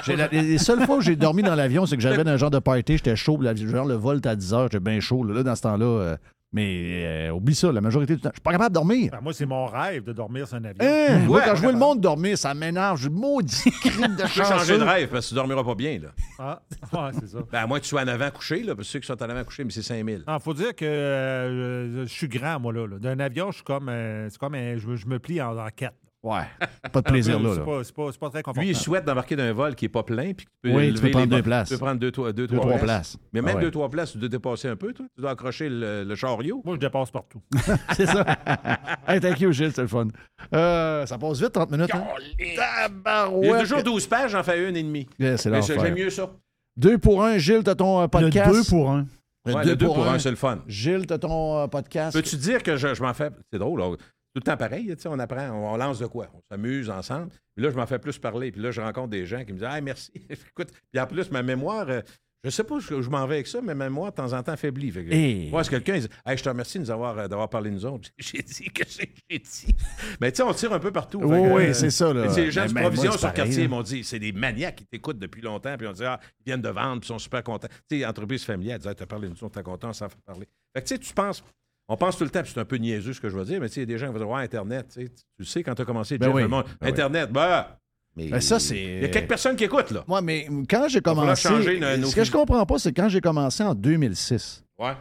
[0.07, 2.51] La- les, les seules fois où j'ai dormi dans l'avion, c'est que j'avais un genre
[2.51, 5.23] de party, j'étais chaud, la- genre le vol à 10 heures, j'étais bien chaud.
[5.23, 6.17] Là, dans ce temps-là, euh,
[6.53, 9.11] mais euh, oublie ça, la majorité du temps, je suis pas capable de dormir.
[9.11, 10.77] Ben, moi, c'est mon rêve de dormir sur un avion.
[10.81, 11.19] Hein?
[11.25, 12.97] Moi, quand je vois le monde dormir, ça m'énerve.
[12.97, 14.43] Je maudit cri de Tu peux chanceux.
[14.53, 15.99] changer de rêve parce que tu dormiras pas bien.
[15.99, 16.09] Là.
[16.39, 16.61] Ah,
[16.93, 17.39] ouais, c'est ça.
[17.51, 19.21] Ben, à moins que tu sois en avant couché, là, parce que ceux qui sont
[19.21, 20.23] en avant couché, mais c'est 5000.
[20.27, 22.87] Il faut dire que euh, je suis grand, moi, là.
[22.87, 22.99] là.
[22.99, 23.89] D'un avion, je suis comme.
[23.89, 25.95] euh, c'est comme un- je, me- je me plie en, en quatre.
[26.25, 26.41] Ouais,
[26.91, 27.51] pas de plaisir là.
[27.53, 28.65] C'est pas, c'est pas- c'est pas très confortable.
[28.65, 30.91] Lui, il souhaite d'embarquer d'un vol qui n'est pas plein, puis que tu peux Oui,
[30.93, 31.69] tu peux prendre deux places.
[31.69, 33.11] Tu peux prendre deux, trois, deux, Deux, trois trois places.
[33.11, 33.17] places.
[33.31, 33.61] Mais même Ah ouais.
[33.65, 35.05] deux, trois places, tu dois dépasser un peu, toi.
[35.15, 36.63] Tu dois accrocher le, le chariot.
[36.65, 37.41] Moi, je dépasse partout.
[37.95, 38.25] C'est ça.
[39.07, 40.07] hey, thank you, Gilles, c'était le fun.
[40.53, 41.93] Euh, ça passe vite, 30 minutes.
[41.93, 42.03] Hein?
[42.39, 45.07] Il y a toujours 12 pages, j'en fais une et demie.
[45.19, 45.51] Yeah, c'est.
[45.61, 46.31] J'aime mieux ça.
[46.75, 48.51] Deux pour un, Gilles, t'as ton euh, Le podcast?
[48.51, 49.05] deux pour un.
[49.47, 50.15] Le Ouais, deux le deux pour, pour un.
[50.15, 50.57] un, c'est le fun.
[50.67, 52.15] Gilles, t'as ton euh, podcast?
[52.17, 53.29] Peux-tu dire que je, je m'en fais?
[53.53, 53.91] C'est drôle, là.
[54.35, 56.27] Tout le temps pareil, on apprend, on, on lance de quoi?
[56.33, 57.29] On s'amuse ensemble.
[57.55, 58.51] Puis là, je m'en fais plus parler.
[58.51, 60.11] Puis là, je rencontre des gens qui me disent Ah, merci.
[60.29, 62.01] Écoute, puis en plus, ma mémoire, euh,
[62.43, 64.33] je sais pas où je, je m'en vais avec ça, mais ma mémoire, de temps
[64.33, 64.57] en temps.
[64.57, 65.49] Fait que, Hey.
[65.49, 67.69] Moi, c'est quelqu'un, il dit Hey, je te remercie de nous avoir, euh, d'avoir parlé
[67.69, 68.09] de nous autres.
[68.17, 69.73] J'ai dit que j'ai dit.
[70.19, 71.19] Mais tu sais, on tire un peu partout.
[71.23, 72.25] Oui, que, oui, euh, c'est ça, là.
[72.35, 74.85] Les gens Mais- de mais provision sur pareil, quartier m'ont dit c'est des maniaques qui
[74.85, 75.77] t'écoutent depuis longtemps.
[75.77, 77.69] Puis on dit Ah, ils viennent de vendre, puis ils sont super contents.
[77.89, 80.45] Tu sais, entreprise familiale, tu as parlé de nous, est content, on s'en fait parler.
[80.75, 81.41] Fait que tu sais, tu penses.
[81.87, 83.59] On pense tout le temps, puis c'est un peu niaiseux ce que je veux dire,
[83.61, 85.11] mais tu sais, il y a des gens qui vont dire Ouais, Internet, tu sais,
[85.37, 86.89] tu sais, quand tu as commencé, Ben Jeff, oui, le monde, ben oui.
[86.89, 87.79] Internet, bah.
[88.17, 90.03] Mais Ben ça, c'est- Il y a quelques personnes qui écoutent, là.
[90.07, 91.47] Moi, mais quand j'ai commencé.
[91.49, 94.63] changer nos- nos ce que je comprends pas, c'est quand j'ai commencé en 2006.
[94.79, 94.93] Ouais.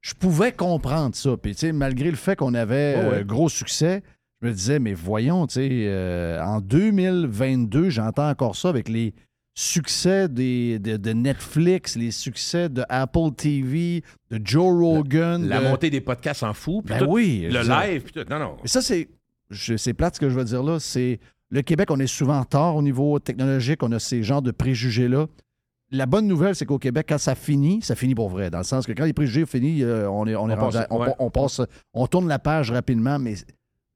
[0.00, 1.36] Je pouvais comprendre ça.
[1.36, 4.02] Puis, tu sais, malgré le fait qu'on avait Ouais, euh, gros succès,
[4.40, 9.14] je me disais, mais voyons, tu sais, euh, en 2022, j'entends encore ça avec les
[9.54, 15.46] succès des, de, de Netflix, les succès de Apple TV, de Joe Rogan.
[15.46, 18.28] La de- montée des podcasts en fou, Ben tout, oui, le live, puis tout.
[18.30, 18.56] Non, non.
[18.62, 19.08] Mais ça, c'est.
[19.50, 20.80] C'est plate ce que je veux dire là.
[20.80, 21.20] C'est.
[21.50, 23.82] Le Québec, on est souvent en retard au niveau technologique.
[23.82, 25.26] On a ces genres de préjugés-là.
[25.90, 28.48] La bonne nouvelle, c'est qu'au Québec, quand ça finit, ça finit pour vrai.
[28.48, 30.76] Dans le sens que quand les préjugés finissent, euh, on est, on est On rendu
[30.78, 31.14] passe, à- on, ouais.
[31.18, 31.60] on passe,
[31.92, 33.34] on tourne la page rapidement, mais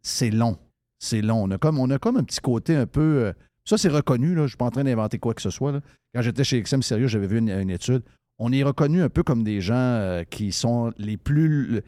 [0.02, 0.58] c'est long.
[0.98, 1.44] C'est long.
[1.44, 3.32] On a comme, on a comme un petit côté un peu.
[3.66, 4.28] Ça, c'est reconnu.
[4.28, 4.36] Là.
[4.36, 5.72] Je ne suis pas en train d'inventer quoi que ce soit.
[6.14, 8.02] Quand j'étais chez XM Sérieux, j'avais vu une, étude.
[8.38, 11.82] On est reconnu un peu comme des gens euh, qui sont les plus.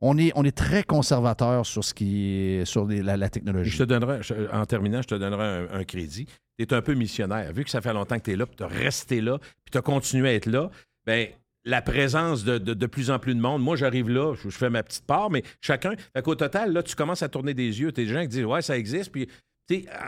[0.00, 3.70] On est, très conservateur sur ce qui est sur la, technologie.
[3.70, 4.20] Je te donnerai,
[4.52, 6.26] en terminant, je te donnerai un, crédit.
[6.58, 7.52] Tu es un peu missionnaire.
[7.52, 9.72] Vu que ça fait longtemps que tu es là, puis tu as resté là, puis
[9.72, 10.70] tu as continué à être là,
[11.06, 11.28] ben
[11.64, 13.62] la présence de, plus en plus de monde.
[13.62, 15.94] Moi, j'arrive là, je, fais ma petite part, mais chacun.
[16.14, 17.90] Fait qu'au total, là, tu commences à tourner des yeux.
[17.90, 19.10] Tu des gens qui disent Ouais, ça existe.
[19.10, 19.26] Puis,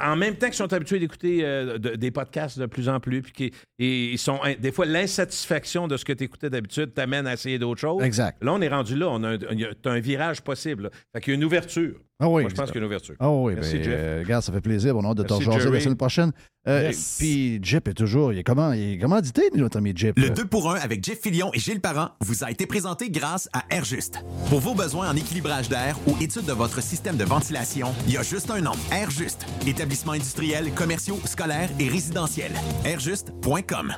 [0.02, 3.22] en même temps qu'ils sont habitués d'écouter euh, de- des podcasts de plus en plus,
[3.22, 4.38] puis ils sont.
[4.58, 8.02] Des fois, l'insatisfaction de ce que tu écoutais d'habitude t'amène à essayer d'autres choses.
[8.02, 8.42] Exact.
[8.42, 9.08] Là, on est rendu là.
[9.10, 9.36] On a
[9.84, 10.84] un, virage possible.
[10.84, 10.90] là.
[11.12, 11.94] Fait qu'il y a une ouverture.
[12.18, 13.14] Ah oui, Moi, je pense qu'il y a une ouverture.
[13.20, 13.94] Ah oui, Merci, ben, Jeff.
[13.94, 14.96] euh, regarde, ça fait plaisir.
[14.96, 15.82] On a hâte de te Merci, rejaser la Jerry.
[15.84, 16.32] semaine prochaine.
[16.66, 17.16] Euh, Yes.
[17.18, 18.32] Puis Jeff est toujours.
[18.32, 18.72] Il est comment?
[18.72, 20.14] Il est commandité, notre ami Jeff?
[20.16, 23.50] Le 2 pour 1 avec Jeff Fillion et Gilles Parent vous a été présenté grâce
[23.52, 24.24] à Airjuste.
[24.48, 28.16] Pour vos besoins en équilibrage d'air ou étude de votre système de ventilation, il y
[28.16, 28.72] a juste un nom.
[28.90, 29.44] Airjuste.
[29.66, 32.52] Établissement industriel, commerciaux, scolaires et résidentiels.
[32.84, 33.92] Airjuste.com.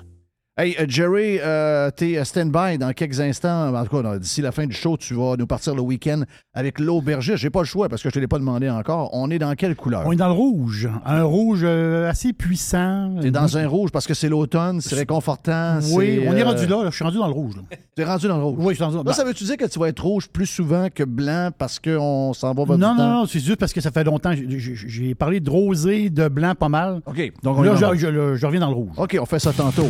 [0.60, 3.72] Hey, euh, Jerry, euh, t'es stand-by dans quelques instants.
[3.72, 6.80] En tout cas, d'ici la fin du show, tu vas nous partir le week-end avec
[6.80, 7.36] l'aubergiste.
[7.36, 9.10] J'ai pas le choix parce que je te l'ai pas demandé encore.
[9.12, 10.02] On est dans quelle couleur?
[10.04, 10.88] On est dans le rouge.
[11.06, 13.14] Un rouge euh, assez puissant.
[13.22, 15.78] T'es dans un rouge parce que c'est l'automne, c'est réconfortant.
[15.92, 16.90] Oui, on est euh, rendu là, là.
[16.90, 17.54] Je suis rendu dans le rouge.
[17.94, 18.56] T'es rendu dans le rouge.
[18.58, 20.88] Oui, je suis rendu dans ça veut-tu dire que tu vas être rouge plus souvent
[20.92, 23.08] que blanc parce qu'on s'en va votre Non, temps?
[23.08, 24.32] non, non, c'est juste parce que ça fait longtemps.
[24.34, 27.00] J'ai- parlé de rosé, de blanc pas mal.
[27.06, 27.32] OK.
[27.44, 28.90] Donc, on là, je reviens dans le rouge.
[28.96, 29.86] OK, on fait ça tantôt.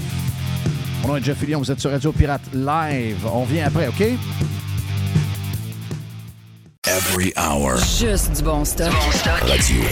[1.03, 3.27] Mon nom est Jeff Fillion, vous êtes sur Radio Pirate Live.
[3.33, 4.03] On vient après, OK?
[6.87, 7.77] Every hour.
[7.79, 8.93] Juste du bon stock.
[9.43, 9.83] Radio.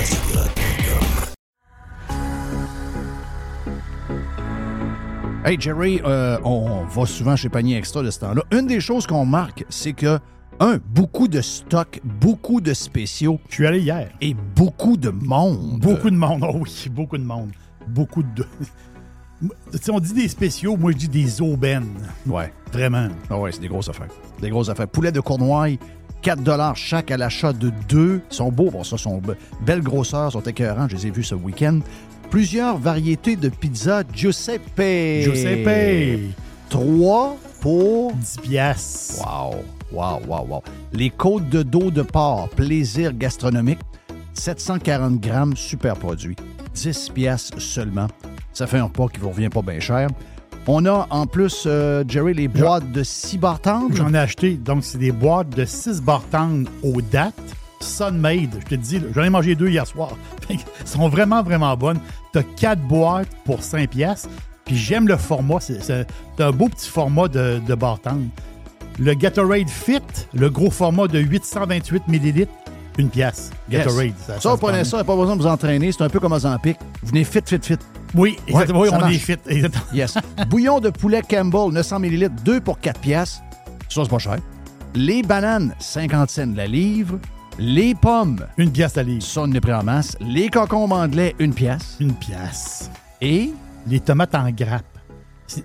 [5.44, 8.42] Hey Jerry, euh, on va souvent chez Panier Extra de ce temps-là.
[8.50, 10.18] Une des choses qu'on marque, c'est que,
[10.58, 13.38] un, beaucoup de stocks, beaucoup de spéciaux.
[13.48, 14.10] Je suis allé hier.
[14.20, 15.78] Et beaucoup de monde.
[15.78, 17.50] Beaucoup de monde, oh oui, beaucoup de monde.
[17.86, 18.44] Beaucoup de.
[19.72, 21.92] Tu sais, on dit des spéciaux, moi je dis des aubaines.
[22.26, 22.52] Ouais.
[22.72, 23.08] Vraiment.
[23.28, 24.08] Ah ouais, c'est des grosses affaires.
[24.40, 24.88] Des grosses affaires.
[24.88, 25.76] Poulet de Cournoye,
[26.22, 28.22] 4 chaque à l'achat de deux.
[28.30, 30.88] Ils sont beaux, bon, ça, sont be- belles grosseurs, sont écœurants.
[30.88, 31.80] Je les ai vus ce week-end.
[32.30, 35.22] Plusieurs variétés de pizza Giuseppe.
[35.22, 36.34] Giuseppe.
[36.70, 39.24] 3 pour 10 piastres.
[39.24, 39.56] Wow,
[39.92, 40.62] wow, wow, wow.
[40.92, 43.78] Les côtes de dos de porc, plaisir gastronomique,
[44.34, 46.36] 740 grammes, super produit.
[46.74, 48.08] 10 piastres seulement.
[48.56, 50.08] Ça fait un repas qui vous revient pas bien cher.
[50.66, 53.94] On a en plus, euh, Jerry, les boîtes de 6 barres tendres.
[53.94, 54.54] J'en ai acheté.
[54.54, 57.34] Donc, c'est des boîtes de 6 barres tendres aux dates.
[57.80, 60.16] Sunmade, je te dis, j'en ai mangé deux hier soir.
[60.48, 62.00] Elles sont vraiment, vraiment bonnes.
[62.32, 64.30] Tu as 4 boîtes pour 5 piastres.
[64.64, 65.60] Puis j'aime le format.
[65.60, 66.06] C'est
[66.38, 67.76] un beau petit format de, de.
[68.98, 70.00] Le Gatorade Fit,
[70.32, 72.46] le gros format de 828 ml,
[72.96, 73.50] une pièce.
[73.68, 74.14] Gatorade.
[74.26, 75.92] Ça, se vous prenez ça, pas besoin de vous entraîner.
[75.92, 76.78] C'est un peu comme Ozempic.
[77.02, 77.76] Vous venez fit, fit, fit.
[78.14, 78.80] Oui, exactement.
[78.80, 79.14] Ouais, Oui, on marche.
[79.14, 79.36] est fit.
[79.46, 79.84] exactement.
[79.92, 80.14] Yes.
[80.48, 83.42] Bouillon de poulet Campbell, 900 ml, 2 pour 4 piastres.
[83.88, 84.36] Ça, c'est pas cher.
[84.94, 87.18] Les bananes, 50 cents la livre.
[87.58, 89.22] Les pommes, Une pièce à livre.
[89.22, 90.16] ça, on est pris en masse.
[90.20, 91.96] Les concombres anglais, une pièce.
[92.00, 92.90] Une pièce.
[93.20, 93.50] Et?
[93.86, 94.84] Les tomates en grappe.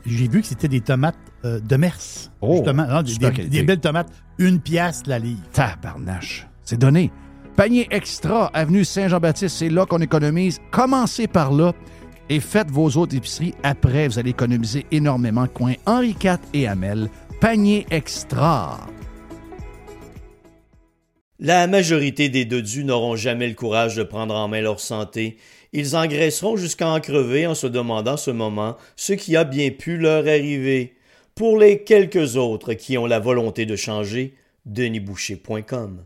[0.06, 1.98] J'ai vu que c'était des tomates euh, de Mers.
[2.40, 2.86] Oh, justement.
[2.88, 4.10] Non, des, des belles tomates.
[4.38, 5.42] Une pièce la livre.
[5.54, 6.48] tabarnache.
[6.64, 7.12] C'est donné.
[7.56, 10.60] Panier extra, avenue Saint-Jean-Baptiste, c'est là qu'on économise.
[10.72, 11.74] Commencez par là
[12.32, 13.54] et faites vos autres épiceries.
[13.62, 15.48] Après, vous allez économiser énormément.
[15.48, 17.10] Coin Henri IV et Hamel.
[17.42, 18.88] Panier extra.
[21.40, 25.38] La majorité des dodus n'auront jamais le courage de prendre en main leur santé.
[25.74, 29.98] Ils engraisseront jusqu'à en crever en se demandant ce moment ce qui a bien pu
[29.98, 30.96] leur arriver.
[31.36, 36.06] Pour les quelques autres qui ont la volonté de changer, denisboucher.com.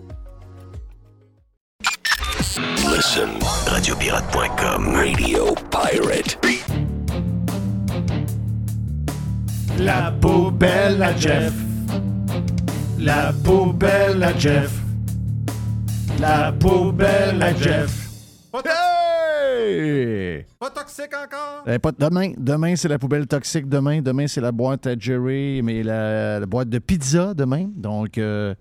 [2.41, 3.29] Listen,
[3.67, 6.39] radiopirate.com, Radio Pirate.
[9.77, 11.53] La poubelle à Jeff.
[12.97, 14.71] La poubelle à Jeff.
[16.19, 18.09] La poubelle à Jeff.
[18.65, 20.43] Hey!
[20.59, 21.63] Pas toxique encore?
[21.67, 23.69] Eh, pas- demain, demain c'est la poubelle toxique.
[23.69, 27.67] Demain, demain c'est la boîte à Jerry, mais la, la boîte de pizza demain.
[27.75, 28.55] Donc, euh,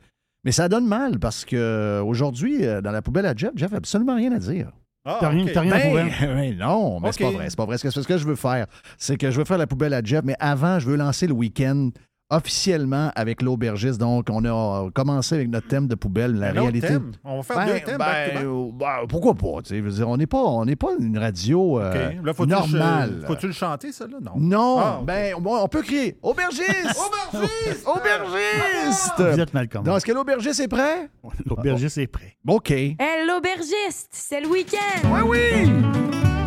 [0.44, 3.72] mais ça donne mal parce que euh, aujourd'hui, euh, dans la poubelle à Jeff, Jeff
[3.72, 4.70] a absolument rien à dire.
[5.04, 5.52] Ah, T'as rien, ok.
[5.54, 6.12] t'as rien à Ben, poubelle.
[6.20, 7.46] ben non, mais c'est pas vrai.
[7.48, 7.78] C'est pas vrai.
[7.78, 8.66] Ce que, ce que je veux faire,
[8.98, 11.32] c'est que je veux faire la poubelle à Jeff, mais avant, je veux lancer le
[11.32, 11.90] week-end
[12.30, 13.98] officiellement avec l'aubergiste.
[13.98, 16.86] Donc, on a commencé avec notre thème de poubelle, la Un réalité.
[16.88, 17.12] thème?
[17.24, 18.44] On va faire Ben, deux thèmes ben, back.
[18.44, 19.60] euh, ben, pourquoi pas?
[19.68, 22.12] je veux dire, on n'est pas, on n'est pas une radio euh.
[22.22, 23.18] Là, normale.
[23.22, 24.18] Le, faut-tu le chanter, ça, là?
[24.22, 24.32] Non.
[24.36, 26.66] Non, Ah, ben, bon, on peut crier Aubergiste!
[27.32, 27.86] Aubergiste!
[27.86, 29.12] Aubergiste!
[29.18, 29.54] Vous êtes
[29.96, 31.10] est-ce que l'aubergiste est prêt?
[31.46, 32.36] L'aubergiste est prêt.
[32.46, 32.70] OK.
[32.70, 32.96] Hé,
[33.26, 35.08] l'aubergiste, c'est le week-end!
[35.12, 35.72] Oui, oui!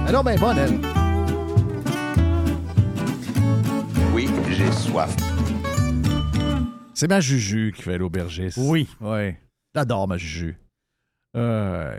[0.07, 0.79] Alors, ben, bonne, elle.
[4.13, 5.15] Oui, j'ai soif.
[6.93, 8.57] C'est ma Juju qui fait l'aubergiste.
[8.61, 8.87] Oui.
[9.01, 9.33] Oui.
[9.75, 10.55] J'adore ma Juju.
[11.35, 11.95] Euh,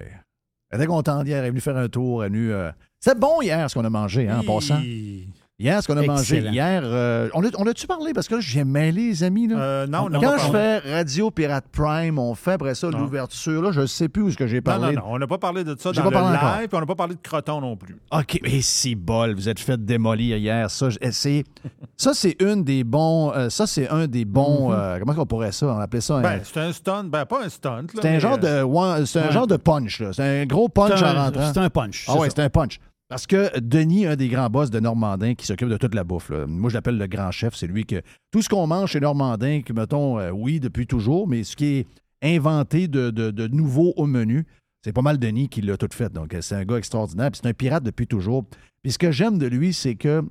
[0.71, 1.39] elle était contente hier.
[1.39, 2.25] Elle est venue faire un tour.
[2.25, 2.53] Elle est venue.
[2.53, 4.81] euh, C'était bon hier ce qu'on a mangé, hein, en passant.
[5.61, 5.63] Hi.
[5.63, 8.13] Hier, ce qu'on a mangé hier, euh, on, a-tu parlé?
[8.13, 9.47] Parce que là, j'ai mêlé, les amis.
[9.47, 9.57] Là.
[9.57, 10.81] Euh, non, on n'a Quand je parlé.
[10.83, 12.99] fais Radio Pirate Prime, on fait après ça Non.
[12.99, 13.63] l'ouverture.
[13.63, 14.97] Là, je ne sais plus où est-ce que j'ai Non, parlé.
[14.97, 16.87] non, non, on n'a pas parlé de ça dans pas le live, puis on n'a
[16.87, 17.97] pas parlé de croton non plus.
[18.11, 20.69] OK, et si bol, vous êtes fait démolir hier.
[20.73, 21.45] Ça, je- c'est,
[21.97, 23.33] ça c'est une des bons.
[23.33, 24.73] euh, ça, c'est un des bons.
[24.73, 25.67] euh, comment on pourrait ça?
[25.69, 26.23] On appelait ça un.
[26.23, 27.05] Ben, c'est un stunt.
[27.05, 27.71] Ben, pas un stunt.
[27.71, 28.63] là, c'est un mais, genre de.
[28.63, 29.33] ouais, c'est un ouais.
[29.33, 30.13] genre de punch, là.
[30.13, 31.53] C'est un gros punch C'est en rentrant.
[31.55, 32.19] c'est un punch, Ah ça.
[32.29, 32.81] c'est un punch.
[33.15, 36.33] Parce que Denis, un des grands boss de Normandin qui s'occupe de toute la bouffe,
[36.49, 38.03] moi je l'appelle le grand chef, c'est lui que.
[38.33, 41.67] Tout ce qu'on mange chez Normandin, que mettons, euh, oui, depuis toujours, mais ce qui
[41.67, 41.87] est
[42.25, 44.47] inventé de, nouveau au menu,
[44.83, 46.13] c'est pas mal Denis qui l'a tout fait.
[46.13, 47.31] Donc, euh, c'est un gars extraordinaire.
[47.31, 48.47] Puis c'est un pirate depuis toujours.
[48.83, 50.25] Puis ce que j'aime de lui, c'est que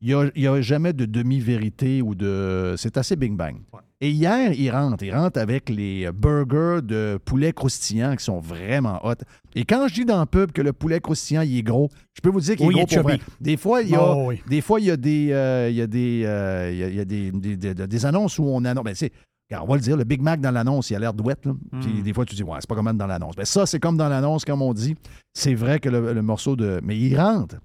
[0.00, 2.72] il n'y a, jamais de demi-vérité ou de.
[2.78, 3.56] C'est assez Bing Bang.
[4.00, 5.02] Et hier, il rentre.
[5.04, 9.14] Il rentre avec les burgers de poulet croustillant qui sont vraiment hot.
[9.54, 12.20] Et quand je dis dans le pub que le poulet croustillant, il est gros, je
[12.20, 13.18] peux vous dire qu'il Oui, est il gros est pour vrai.
[13.18, 13.32] chubby.
[13.40, 14.42] Des fois, il y a, Oh, oui.
[14.48, 16.88] des, fois, il y a des, euh, il y a des, euh, il y a-
[16.88, 18.84] il y a des, des- des- des annonces où on annonce.
[18.84, 19.12] Ben, c'est-
[19.58, 21.46] on va le dire, le Big Mac dans l'annonce, il a l'air douette.
[21.46, 21.52] Là.
[21.80, 23.36] Puis des fois, tu dis, ouais, c'est pas comme dans l'annonce.
[23.36, 24.96] Ben, ça, c'est comme dans l'annonce, comme on dit.
[25.32, 26.80] C'est vrai que le, le morceau de.
[26.82, 27.56] Mais il rentre.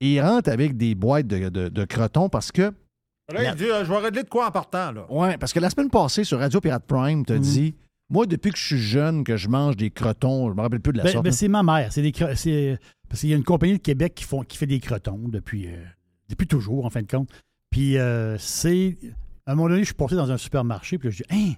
[0.00, 2.72] Il rentre avec des boîtes de, de, de crotons parce que.
[3.32, 5.06] Là, il dit, euh, je vais régler de quoi en partant, là?
[5.10, 7.74] Ouais, parce que la semaine passée, sur Radio Pirate Prime, t'as dit.
[8.10, 10.92] Moi, depuis que je suis jeune, que je mange des crotons, je me rappelle plus
[10.92, 11.24] de la Ben, sorte.
[11.24, 11.90] ben, c'est ma mère.
[11.90, 14.78] C'est des parce qu'il y a une compagnie de Québec qui, font, qui fait des
[14.78, 15.82] crotons depuis, euh,
[16.28, 17.30] depuis toujours, en fin de compte.
[17.70, 18.98] Puis euh, c'est.
[19.46, 21.54] À un moment donné, je suis passé dans un supermarché, puis là, je dis Hein,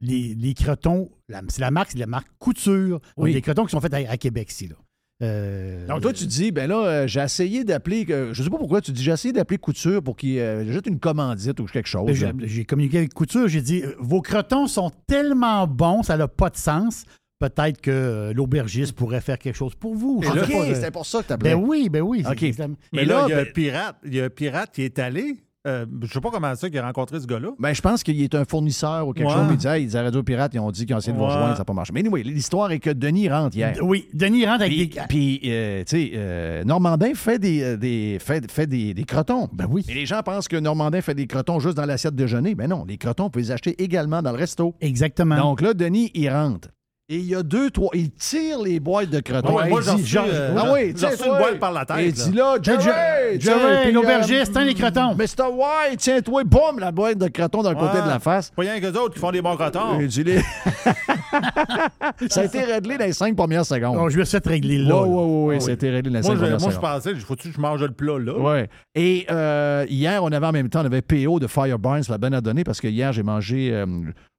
[0.00, 2.98] les, les crotons, la- c'est la marque, c'est la marque Couture.
[3.00, 3.34] Donc, Oui.
[3.34, 4.68] Des crotons qui sont faits à, à Québec, ici.
[4.68, 4.76] Là.
[5.22, 8.58] Euh, Donc, toi, tu dis, ben là, euh, j'ai essayé d'appeler, euh, je sais pas
[8.58, 11.88] pourquoi, tu dis, j'ai essayé d'appeler Couture pour qu'il euh, jette une commandite ou quelque
[11.88, 12.06] chose.
[12.06, 12.32] Ben, j'ai- là.
[12.40, 16.50] J'ai communiqué avec Couture, j'ai dit euh, Vos crotons sont tellement bons, ça n'a pas
[16.50, 17.04] de sens.
[17.38, 20.20] Peut-être que euh, l'aubergiste pourrait faire quelque chose pour vous.
[20.24, 21.54] OK, euh, c'était pour ça que t'appelais.
[21.56, 22.22] Ben oui, ben oui.
[22.28, 22.38] OK.
[22.38, 22.56] c'est-
[22.92, 23.96] Mais Et là, là, il y a ben- un pirate.
[24.04, 25.36] Il y a un pirate qui est allé.
[25.66, 27.50] Euh, je sais pas comment ça qu'il a rencontré ce gars-là.
[27.58, 29.32] Ben, je pense qu'il est un fournisseur ou quelque Ouais.
[29.34, 29.46] chose.
[29.50, 31.18] Il dit, hey, il dit à Radio Pirate, ils ont dit qu'ils ont essayé de
[31.18, 31.92] vous rejoindre, ça n'a pas marché.
[31.94, 33.74] Mais anyway, l'histoire est que Denis rentre hier.
[33.82, 35.00] Oui, Denis rentre avec Puis, des.
[35.08, 39.48] puis, euh, tu sais, euh, Normandin fait des, des, fait, fait des, des crotons.
[39.52, 39.84] Ben oui.
[39.88, 42.54] Et les gens pensent que Normandin fait des crotons juste dans l'assiette déjeuner.
[42.54, 44.74] Ben non, les crotons, on peut les acheter également dans le resto.
[44.80, 45.36] Exactement.
[45.36, 46.68] Donc là, Denis, il rentre.
[47.14, 49.54] Et il y a deux, trois, il tire les boîtes de crotons.
[49.54, 51.98] Ouais, moi, il j'en dit, genre, euh, ah oui, tiens, une boîte par la tête,
[51.98, 55.14] Et dit là, Jerry, Jerry, l'aubergiste, euh, tiens les crotons.
[55.14, 55.52] Mr.
[55.52, 58.50] White, tiens-toi, boum, la boîte de crotons dans le côté de la face.
[58.56, 60.00] Pas rien que d'autres qui font des bons crotons.
[60.00, 60.40] Et les-
[62.30, 63.98] ça a été réglé dans les cinq premières secondes.
[64.00, 65.02] Oh, je vais essayer de régler là.
[65.02, 66.90] Oui, oui, oui, ça a été réglé dans les Moi, cinq premières moi, je secondes.
[66.90, 68.38] pensais, il faut-tu que je mange le plat là?
[68.38, 68.68] Ouais.
[68.94, 72.32] Et euh, hier, on avait en même temps, on avait PO de Fireburns, l'a bien
[72.32, 73.70] à donner parce que hier, j'ai mangé.
[73.72, 73.86] euh,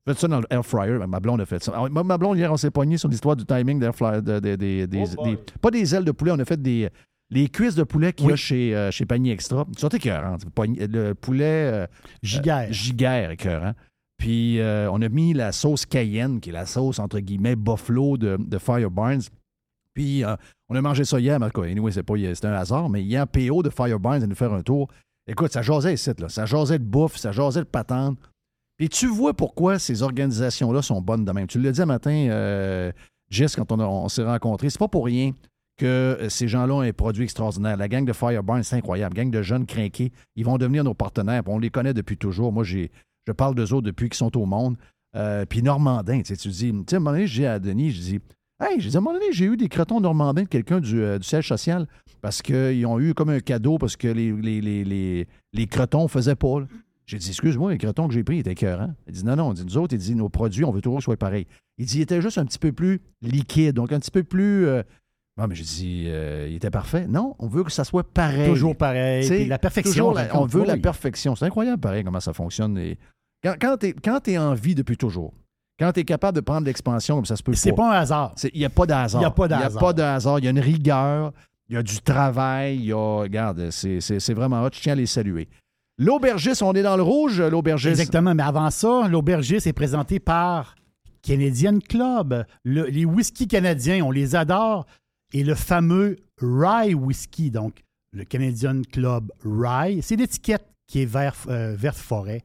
[0.06, 0.98] j'ai fait ça dans le air fryer.
[1.08, 1.74] Ma blonde a fait ça.
[1.76, 4.22] Ah, Ma, blonde, hier, on s'est pogné sur l'histoire du timing d'air fryer.
[4.22, 6.90] de- de- de- des- Oh des- pas des ailes de poulet, on a fait des.
[7.30, 9.66] Les cuisses de poulet qu'il y a chez, euh, chez Panier Extra.
[9.78, 10.38] Surtout écœurant.
[10.54, 11.44] Pogné- Le poulet.
[11.74, 11.88] euh,
[12.22, 12.68] Giguère.
[12.70, 13.74] euh, giguère écœurant.
[14.18, 18.18] Puis euh, on a mis la sauce cayenne, qui est la sauce, entre guillemets, buffalo
[18.18, 19.22] de, de Fireburns.
[19.94, 20.36] Puis euh,
[20.70, 23.70] on a mangé ça hier, quoi, anyway, c'est pas un hasard, mais hier, PO de
[23.70, 24.88] Fireburns à nous faire un tour.
[25.28, 26.30] Écoute, ça jasait ici, là.
[26.30, 28.18] Ça jasait de bouffe, ça jasait de patente.
[28.84, 31.48] Puis tu vois pourquoi ces organisations-là sont bonnes de même.
[31.48, 32.92] Tu l'as dit un matin, euh,
[33.30, 35.32] Jess, quand on, s'est rencontrés, c'est pas pour rien
[35.78, 37.78] que euh, ces gens-là ont un produit extraordinaire.
[37.78, 39.16] La gang de Fireburns, c'est incroyable.
[39.16, 41.44] Gang de jeunes crinqués, ils vont devenir nos partenaires.
[41.48, 42.52] On les connaît depuis toujours.
[42.52, 42.92] Moi, j'ai,
[43.26, 44.76] je parle d'eux autres depuis qu'ils sont au monde.
[45.16, 47.60] Euh, puis Normandin, tu sais, tu dis, tu sais, à un moment donné, dis à
[47.60, 48.20] Denis, je dis,
[48.62, 51.02] hey, je dis, à un moment donné, j'ai eu des crotons normandins de quelqu'un du,
[51.02, 51.88] euh, du siège social
[52.22, 56.36] parce qu'ils ont eu comme un cadeau parce que les, les, les, les, crotons faisaient
[56.36, 56.66] pas.
[57.06, 58.94] J'ai dit, excuse-moi, les crotons que j'ai pris étaient écœurants.
[59.08, 61.00] Il dit, non, non, il dit, nous autres, il dit, nos produits, on veut toujours
[61.00, 61.48] qu'ils soient pareils.
[61.78, 64.66] Il dit, il était juste un petit peu plus liquide, donc un petit peu plus.
[64.68, 64.84] euh,
[65.38, 67.08] Non, mais j'ai dit, euh, il était parfait.
[67.08, 68.48] Non, on veut que ça soit pareil.
[68.50, 69.28] Toujours pareil.
[69.28, 70.12] Puis la perfection.
[70.14, 70.68] la- on veut oui.
[70.68, 71.36] la perfection.
[71.36, 72.78] C'est incroyable, pareil, comment ça fonctionne.
[72.78, 72.98] Et
[73.44, 73.78] quand quand
[74.22, 75.34] tu es, en vie depuis toujours,
[75.80, 78.36] quand tu es capable de prendre l'expansion comme ça se peut C'est pas un hasard.
[78.54, 79.22] Il n'y a pas de hasard.
[79.22, 80.40] Il y a pas de Il n'y a pas de hasard.
[80.40, 81.34] Il y a une rigueur,
[81.68, 82.76] il y a du travail.
[82.78, 84.70] Il y a, regarde, c'est c'est- c'est vraiment hot.
[84.74, 85.50] Je tiens à les saluer.
[85.98, 88.00] L'aubergiste, on est dans le rouge, l'aubergiste.
[88.00, 88.34] Exactement.
[88.34, 90.76] Mais avant ça, l'aubergiste est présenté par
[91.22, 92.46] Canadian Club.
[92.64, 94.86] Le- les whisky canadiens, on les adore.
[95.34, 101.36] Et le fameux Rye Whisky, donc le Canadian Club Rye, c'est l'étiquette qui est vert,
[101.48, 102.44] euh, verte forêt.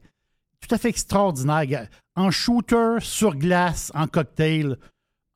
[0.59, 1.87] Tout à fait extraordinaire.
[2.15, 4.75] En shooter, sur glace, en cocktail.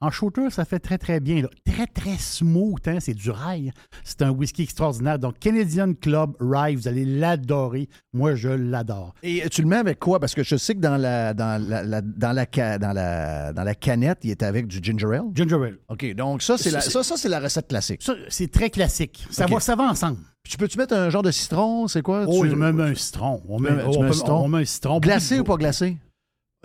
[0.04, 1.42] En shooter, ça fait très, très bien.
[1.44, 1.48] là.
[1.66, 2.86] Très, très smooth.
[2.88, 3.72] hein, C'est du rye.
[4.04, 5.18] C'est un whisky extraordinaire.
[5.18, 7.88] Donc, Canadian Club Rye, vous allez l'adorer.
[8.12, 9.14] Moi, je l'adore.
[9.24, 10.20] Et tu le mets avec quoi?
[10.20, 13.54] Parce que je sais que dans la, dans la, la- dans la, ca- dans la,
[13.54, 15.24] dans la canette, il est avec du ginger ale.
[15.34, 15.78] Ginger ale.
[15.88, 18.02] OK, donc ça, c'est la, C'est- ça, ça, c'est la recette classique.
[18.04, 19.26] Ça, c'est très classique.
[19.30, 20.18] Ça, va, ça va ensemble.
[20.44, 21.88] Tu peux-tu mettre un genre de citron?
[21.88, 22.26] C'est quoi?
[22.28, 22.62] Oh, tu...
[22.62, 23.42] un citron.
[23.48, 24.44] On met, on un citron?
[24.44, 25.00] on met un citron.
[25.00, 25.98] Glacé ou pas glacé?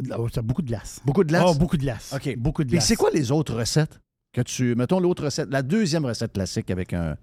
[0.03, 1.01] De- Oh, ça beaucoup de glace.
[1.05, 1.45] Beaucoup de glace?
[1.47, 2.13] Oh, beaucoup de glace.
[2.15, 2.37] OK.
[2.37, 2.87] Beaucoup de glace.
[2.87, 4.01] c'est quoi les autres recettes
[4.33, 4.75] que tu.
[4.75, 7.17] Mettons l'autre recette, la deuxième recette classique avec un.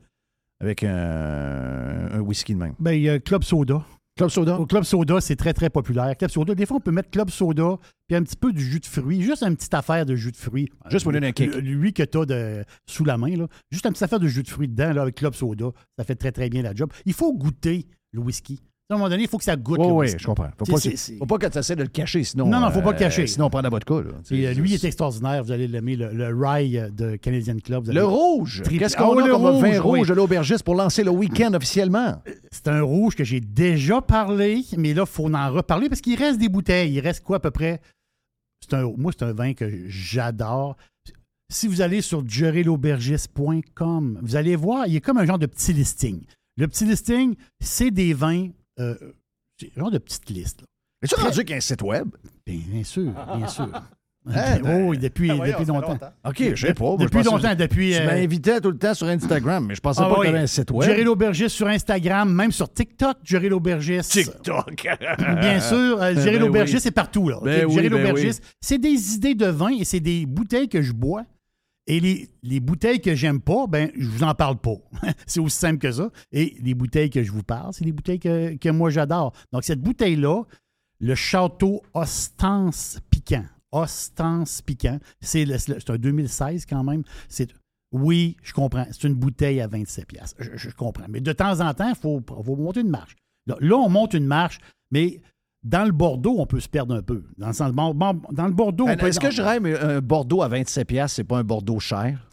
[0.62, 2.74] Avec un, un whisky de même?
[2.80, 3.84] Ben, il y a Club Soda.
[4.18, 4.58] Club Soda?
[4.58, 6.16] Au Club Soda, c'est très, très populaire.
[6.16, 7.78] Club Soda, des fois, on peut mettre Club Soda
[8.08, 9.22] puis un petit peu du jus de fruits.
[9.22, 10.70] Juste une petite affaire de jus de fruits.
[10.90, 11.54] Juste pour donner un kick.
[11.56, 13.48] Lui que tu as sous la main, là.
[13.70, 15.66] juste une petite affaire de jus de fruits dedans là, avec Club Soda.
[15.98, 16.90] Ça fait très, très bien la job.
[17.06, 18.62] Il faut goûter le whisky.
[18.88, 20.50] À un moment donné, il faut que ça goûte Oui, oui, je comprends.
[20.60, 20.78] Faut pas,
[21.18, 22.46] faut pas que tu essaies de le cacher, sinon.
[22.46, 23.26] Non, non, faut pas le euh, cacher.
[23.26, 23.96] Sinon, on prend la vodka.
[23.96, 24.02] Là.
[24.32, 25.44] Euh, lui, il est extraordinaire.
[25.44, 25.96] Vous allez l'aimer.
[25.96, 27.88] Le, le rye de Canadian Club.
[27.88, 28.62] Le rouge.
[28.70, 30.08] Qu'est-ce qu'on Ah, a le comme vin rouge, oui.
[30.08, 32.22] de l'aubergiste pour lancer le week-end officiellement?
[32.52, 36.20] C'est un rouge que j'ai déjà parlé, mais là, il faut en reparler parce qu'il
[36.20, 36.94] reste des bouteilles.
[36.94, 37.82] Il reste quoi à peu près?
[38.62, 40.76] C'est un, moi, c'est un vin que j'adore.
[41.52, 45.46] Si vous allez sur jerryLaubergiste.com, vous allez voir, il y a comme un genre de
[45.48, 46.22] petit listing.
[46.58, 48.48] Le petit listing, c'est des vins,
[48.80, 48.96] euh,
[49.64, 50.62] un genre de petite liste.
[50.62, 50.68] là.
[51.02, 52.08] Es-tu rendu avec un site web?
[52.46, 53.70] Bien, bien sûr, bien sûr.
[54.28, 55.90] Hein, oh, oui, depuis, Ah, voyons, depuis fait longtemps.
[55.90, 56.14] longtemps.
[56.26, 56.96] OK, je sais pas.
[56.98, 57.92] Depuis longtemps, depuis...
[57.92, 60.28] Tu euh, m'invitais tout le temps sur Instagram, mais je pensais ah pas oui.
[60.28, 60.90] que tu un site web.
[60.90, 64.12] Jerry l'aubergiste sur Instagram, même sur TikTok, Jerry l'aubergiste.
[64.12, 64.88] TikTok.
[65.42, 66.82] Bien sûr, euh, Jerry Ben l'aubergiste, oui.
[66.82, 67.30] c'est partout.
[67.30, 67.70] Là, Ben OK?
[67.70, 70.92] oui, Jerry ben l'aubergiste, c'est des idées de vin et c'est des bouteilles que je
[70.92, 71.24] bois.
[71.88, 74.78] Et les, les bouteilles que j'aime pas, ben, je vous en parle pas.
[75.28, 76.10] c'est aussi simple que ça.
[76.32, 79.34] Et les bouteilles que je vous parle, c'est des bouteilles que, que moi j'adore.
[79.52, 80.44] Donc, cette bouteille-là,
[81.00, 83.46] le Château Ostance Piquant.
[83.72, 85.00] Ostance Piquant.
[85.22, 85.46] C'est
[85.90, 87.04] un 2016 quand même.
[87.30, 87.54] C'est
[87.92, 88.86] oui, je comprends.
[88.92, 90.36] C'est une bouteille à 27 pièces.
[90.40, 91.06] Je, comprends.
[91.08, 92.22] Mais de temps en temps, il faut,
[92.56, 93.16] monter une marche.
[93.46, 94.60] Là, on monte une marche,
[94.92, 95.22] mais
[95.66, 97.24] dans le Bordeaux, on peut se perdre un peu.
[97.38, 100.86] Dans le dans Bordeaux, on Ben, peut Est-ce que je rêve un Bordeaux à 27$,
[100.86, 102.30] piastres, c'est pas un Bordeaux cher?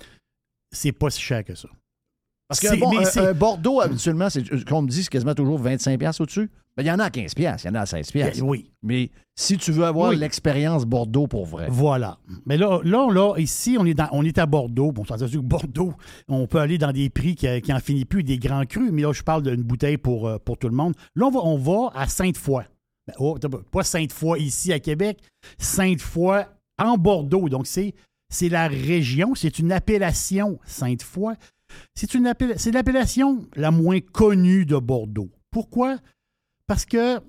[0.70, 1.68] C'est pas si cher que ça.
[2.46, 2.92] Parce que bon,
[3.28, 6.50] un, Bordeaux, habituellement, c'est, qu'on me dit, c'est quasiment toujours 25$ piastres au-dessus.
[6.76, 8.12] Ben, il y en a à 15$, piastres, il y en a à 16$.
[8.12, 8.38] piastres.
[8.38, 8.70] Eh oui.
[8.82, 10.16] Mais si tu veux avoir Oui.
[10.16, 11.68] l'expérience Bordeaux pour vrai.
[11.70, 12.18] Voilà.
[12.44, 14.92] Mais là, là, là, ici, on est, dans, on est à Bordeaux.
[14.92, 15.94] Bon, ça veut dire que Bordeaux,
[16.28, 18.90] on peut aller dans des prix qui, qui en finit plus, des grands crus.
[18.92, 20.92] Mais là, je parle d'une bouteille pour, euh, pour tout le monde.
[21.14, 22.64] Là, on va, on va à Sainte-Foy.
[23.06, 23.36] Ben, oh,
[23.70, 25.20] pas Sainte-Foy ici à Québec,
[25.58, 26.46] Sainte-Foy
[26.78, 27.48] en Bordeaux.
[27.48, 27.94] Donc, c'est,
[28.48, 31.34] la région, c'est une appellation Sainte-Foy.
[31.94, 35.30] C'est, l'appellation la moins connue de Bordeaux.
[35.50, 35.98] Pourquoi?
[36.66, 37.20] Parce que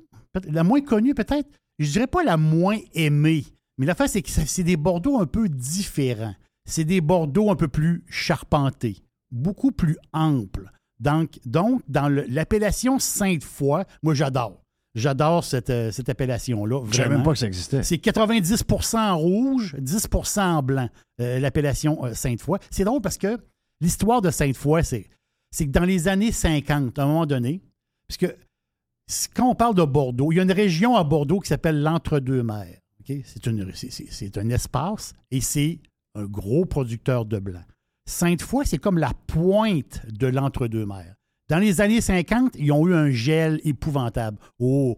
[0.48, 3.45] la moins connue, peut-être, je dirais pas la moins aimée,
[3.78, 6.36] mais l'affaire, c'est que c'est des Bordeaux un peu différents.
[6.66, 10.70] C'est des Bordeaux un peu plus charpentés, beaucoup plus amples.
[11.00, 14.62] Donc, donc dans l'appellation Sainte-Foy, moi, j'adore.
[14.95, 16.82] J'adore cette, euh, cette appellation-là.
[16.86, 17.15] Je savais vraiment.
[17.20, 17.82] même pas que ça existait.
[17.84, 18.64] C'est 90
[18.94, 20.90] en rouge, 10% en blanc,
[21.20, 22.60] euh, l'appellation euh, Sainte-Foy.
[22.70, 23.38] C'est drôle parce que
[23.82, 25.10] l'histoire de Sainte-Foy, c'est,
[25.52, 27.61] c'est que dans les années 50, à un moment donné,
[28.07, 28.32] puisque
[29.36, 32.78] quand on parle de Bordeaux, il y a une région à Bordeaux qui s'appelle l'Entre-deux-Mers.
[33.02, 33.18] OK?
[33.26, 35.80] C'est, une- c'est- c'est- c'est un espace et c'est
[36.15, 37.64] un gros producteur de blanc.
[38.06, 41.15] Sainte-Foy, c'est comme la pointe de l'Entre-deux-Mers.
[41.49, 44.38] Dans les années 50, ils ont eu un gel épouvantable.
[44.60, 44.98] Oh,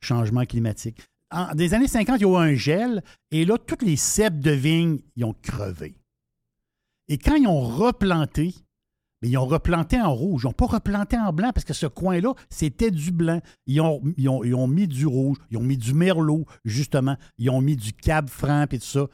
[0.00, 1.02] changement climatique.
[1.30, 3.96] En, dans les années 50, il y a eu un gel et là, toutes les
[3.96, 5.94] cèpes de vigne, ils ont crevé.
[7.08, 8.54] Et quand ils ont replanté,
[9.22, 10.42] mais ils ont replanté en rouge.
[10.42, 13.40] Ils n'ont pas replanté en blanc parce que ce coin-là, c'était du blanc.
[13.66, 17.16] Ils ont, ils, ont, ils ont mis du rouge, ils ont mis du merlot, justement.
[17.38, 19.06] Ils ont mis du cab franc et tout ça.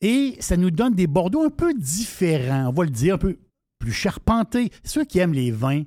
[0.00, 3.38] Et ça nous donne des Bordeaux un peu différents, on va le dire, un peu
[3.80, 4.70] plus charpentés.
[4.84, 5.82] Ceux qui aiment les vins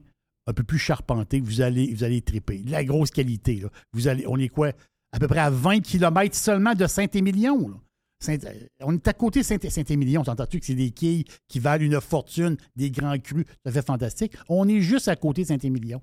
[0.48, 2.62] un peu plus charpentés, vous allez, vous allez triper.
[2.68, 3.56] La grosse qualité.
[3.62, 3.70] là.
[3.94, 4.72] Vous allez, on est quoi?
[5.14, 7.80] À peu près à 20 km seulement de Saint-Émilion.
[8.28, 8.38] euh,
[8.82, 10.24] on est à côté de Saint- Saint-Émilion.
[10.24, 14.34] T'entends-tu que c'est des quilles qui valent une fortune, des grands crus, ça fait fantastique.
[14.50, 16.02] On est juste à côté de Saint-Émilion.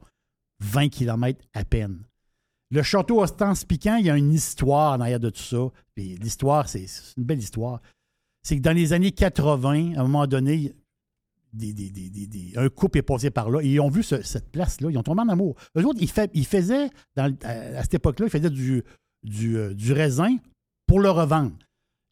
[0.63, 1.99] 20 km à peine.
[2.71, 5.69] Le château Ostance Piquant, il y a une histoire en arrière de tout ça.
[5.97, 6.87] Puis l'histoire, c'est
[7.17, 7.81] une belle histoire.
[8.45, 10.73] C'est que dans les années 80, à un moment donné,
[12.57, 14.91] un couple est passé par là et ils ont vu ce- cette place-là.
[14.91, 15.57] Ils ont tombé en amour.
[15.77, 16.09] Eux autres, ils,
[16.47, 18.51] faisaient, à, cette époque-là, ils faisaient
[19.57, 20.37] euh, du raisin
[20.87, 21.53] pour le revendre.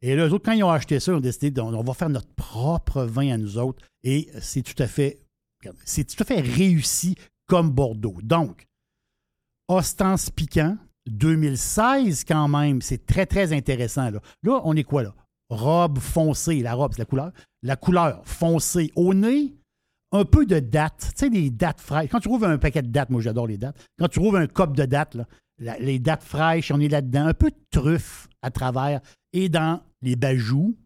[0.03, 1.95] Et là, eux autres, quand ils ont acheté ça, ils ont décidé de- on va
[1.95, 3.85] faire notre propre vin à nous autres.
[4.05, 5.21] Et c'est tout à fait,
[5.85, 7.17] c'est tout à fait réussi
[7.47, 8.17] comme Bordeaux.
[8.23, 8.67] Donc,
[9.69, 14.11] Ostance Piquant, 2016 quand même, c'est très, très intéressant.
[14.11, 14.21] Là.
[14.43, 15.15] là, on est quoi là?
[15.51, 17.33] Robe foncée, la robe, c'est la couleur.
[17.63, 19.55] La couleur foncée au nez,
[20.13, 21.11] un peu de date.
[21.13, 22.11] Tu sais, des dates fraîches.
[22.11, 23.77] Quand tu trouves un paquet de dates, moi j'adore les dates.
[23.99, 25.25] Quand tu trouves un cop de dates, là,
[25.59, 27.27] la- les dates fraîches, on est là-dedans.
[27.27, 29.01] Un peu de truffe à travers
[29.33, 30.77] et dans les bajoux,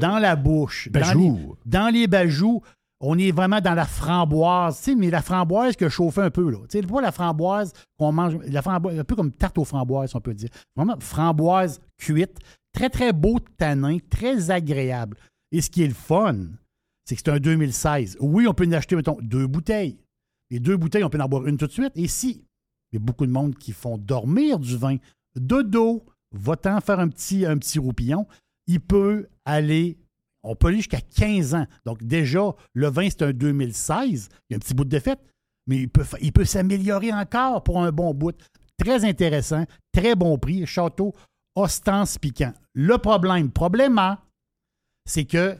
[0.00, 0.88] dans la bouche.
[0.90, 2.60] dans les- Dans les, bajoux,
[2.98, 6.50] On est vraiment dans la framboise, tu sais, mais la framboise que chauffait un peu,
[6.50, 6.58] là.
[6.70, 10.14] Tu sais, pas la framboise qu'on mange, la framboise, un peu comme tarte aux framboises,
[10.14, 10.48] on peut dire.
[10.74, 12.38] Vraiment, framboise cuite,
[12.72, 15.18] très, très beau tanin, très agréable.
[15.56, 16.48] Et ce qui est le fun,
[17.06, 18.18] c'est que c'est un 2016.
[18.20, 19.96] Oui, on peut en acheter, mettons, deux bouteilles.
[20.50, 21.92] Les deux bouteilles, on peut en boire une tout de suite.
[21.94, 22.44] Et si
[22.92, 24.96] il y a beaucoup de monde qui font dormir du vin
[25.34, 28.26] de dos, va-t'en faire un petit, un petit roupillon,
[28.66, 29.96] il peut aller,
[30.42, 31.66] on peut aller jusqu'à 15 ans.
[31.86, 34.28] Donc déjà, le vin, c'est un 2016.
[34.50, 35.24] Il y a un petit bout de fête,
[35.66, 38.36] mais il peut, il peut s'améliorer encore pour un bon bout.
[38.76, 40.66] Très intéressant, très bon prix.
[40.66, 41.14] Château
[41.54, 42.52] Ostens Piquant.
[42.74, 43.98] Le problème, problème,
[45.06, 45.56] c'est que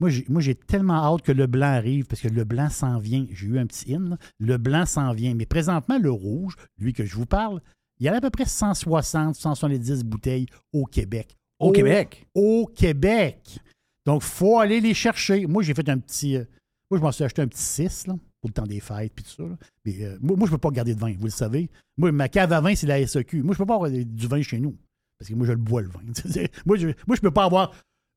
[0.00, 3.26] moi, j'ai, tellement hâte que le blanc arrive parce que le blanc s'en vient.
[3.30, 4.18] J'ai eu un petit in, là.
[4.38, 5.34] le blanc s'en vient.
[5.34, 7.62] Mais présentement, le rouge, lui que je vous parle,
[7.98, 11.36] il y a à peu près 160, 170 bouteilles au Québec.
[11.58, 12.26] Au Québec?
[12.34, 13.58] Au Québec.
[14.04, 15.46] Donc, il faut aller les chercher.
[15.46, 16.36] Moi, j'ai fait un petit.
[16.36, 16.44] euh,
[16.90, 19.24] moi, je m'en suis acheté un petit 6 là, pour le temps des fêtes puis
[19.24, 19.42] tout ça.
[19.44, 19.56] là.
[19.84, 21.70] Mais euh, moi, moi, je ne peux pas garder de vin, vous le savez.
[21.96, 23.42] Moi, ma cave à vin, c'est la SEQ.
[23.42, 24.76] Moi, je ne peux pas avoir du vin chez nous.
[25.24, 26.00] Parce que moi, je le bois, le vin.
[26.66, 27.72] moi, je ne peux pas avoir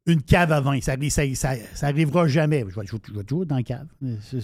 [0.07, 0.79] une cave à vin.
[0.81, 2.59] Ça, ça, ça, ça arrivera jamais.
[2.61, 3.87] Je vais, je vais- je vais toujours dans la cave.
[4.21, 4.39] C'est-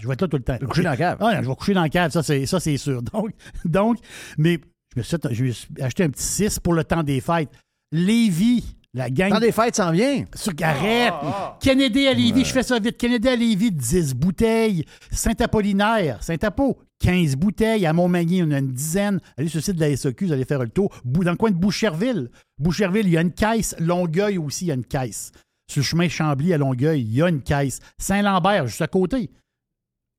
[0.00, 0.58] Je vais être là tout le temps.
[0.58, 1.18] coucher dans la cave.
[1.20, 3.02] Ah, je vais coucher dans la cave, ça, c'est, sûr.
[3.12, 3.32] Donc,
[3.66, 3.98] donc,
[4.38, 4.58] mais
[4.94, 7.50] je me, suis, je acheté un petit 6 pour le temps des fêtes.
[7.92, 9.30] Lévis, la gang.
[9.30, 10.24] Temps des fêtes s'en vient.
[10.34, 11.12] Sur arrête.
[11.60, 12.96] Kennedy à Lévis, je fais ça vite.
[12.96, 14.84] Kennedy à Lévis, 10 bouteilles.
[15.12, 17.84] Saint-Apollinaire, Saint-Apo, 15 bouteilles.
[17.86, 19.20] À Montmagny, on a une dizaine.
[19.36, 20.90] Allez sur le site de la SEQ, vous allez faire le tour.
[21.04, 22.30] Bou- Dans le coin de Boucherville.
[22.58, 23.74] Boucherville, il y a une caisse.
[23.78, 25.32] Longueuil aussi, il y a une caisse.
[25.70, 27.80] Sur le chemin Chambly à Longueuil, il y a une caisse.
[27.98, 29.30] Saint-Lambert, juste à côté.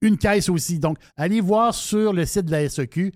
[0.02, 0.78] Une caisse aussi.
[0.78, 3.12] Donc, allez voir sur le site de la SEQ.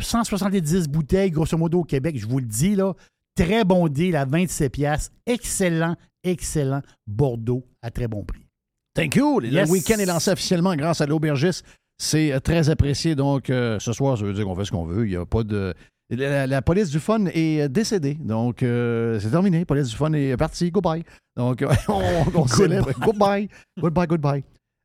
[0.00, 2.94] 170 bouteilles, grosso modo, au Québec, je vous le dis, là.
[3.36, 5.10] Très bon deal à 27 pièces.
[5.26, 8.46] Excellent, excellent Bordeaux à très bon prix.
[8.94, 9.40] Thank you.
[9.40, 11.64] Le week-end est lancé officiellement grâce à l'aubergiste.
[11.98, 13.14] C'est euh, très apprécié.
[13.14, 15.06] Donc, euh, ce soir, ça veut dire qu'on fait ce qu'on veut.
[15.06, 15.72] Il n'y a pas de.
[16.10, 18.14] La, la police du fun est euh, décédée.
[18.20, 19.60] Donc, euh, c'est terminé.
[19.60, 20.70] La police du fun est partie.
[20.70, 21.04] Goodbye.
[21.36, 22.02] Donc, on,
[22.34, 22.90] on célèbre.
[23.00, 23.48] Goodbye.
[23.80, 24.44] Goodbye, goodbye.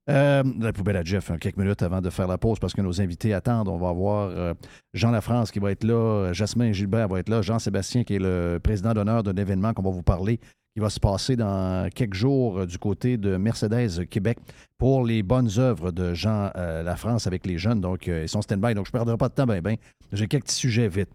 [0.09, 2.81] Euh, la poubelle à Jeff, hein, quelques minutes avant de faire la pause parce que
[2.81, 3.67] nos invités attendent.
[3.67, 4.53] On va avoir euh,
[4.93, 8.59] Jean Lafrance qui va être là, Jasmin Gilbert va être là, Jean-Sébastien qui est le
[8.63, 10.39] président d'honneur d'un événement qu'on va vous parler
[10.77, 14.38] qui va se passer dans quelques jours euh, du côté de Mercedes Québec
[14.77, 17.81] pour les bonnes œuvres de Jean euh, Lafrance avec les jeunes.
[17.81, 18.75] Donc, ils sont stand-by.
[18.75, 19.77] Donc, je ne perdrai pas de temps, ben, ben.
[20.11, 21.09] J'ai quelques sujets vite.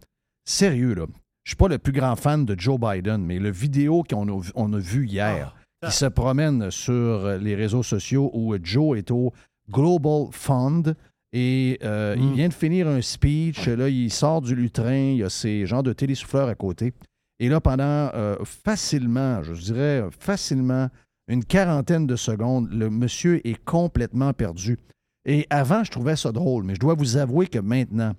[0.45, 1.07] Sérieux, là.
[1.45, 4.43] Je suis pas le plus grand fan de Joe Biden, mais le vidéo qu'on a,
[4.57, 9.33] on a vu hier, qui se promène sur les réseaux sociaux où Joe est au
[9.71, 10.95] Global Fund
[11.33, 13.67] et euh, il vient de finir un speech.
[13.67, 16.93] Là, il sort du lutrin, il y a ces genres de télésouffleurs à côté.
[17.41, 20.89] Et là, pendant euh, facilement, je dirais facilement,
[21.29, 24.79] une quarantaine de secondes, le monsieur est complètement perdu.
[25.25, 28.13] Et avant, je trouvais ça drôle, mais je dois vous avouer que maintenant,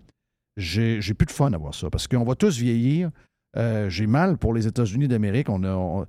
[0.57, 3.11] j'ai j'ai plus de fun à voir ça parce qu'on va tous vieillir.
[3.56, 5.48] Euh, j'ai mal pour les États-Unis d'Amérique.
[5.50, 6.06] On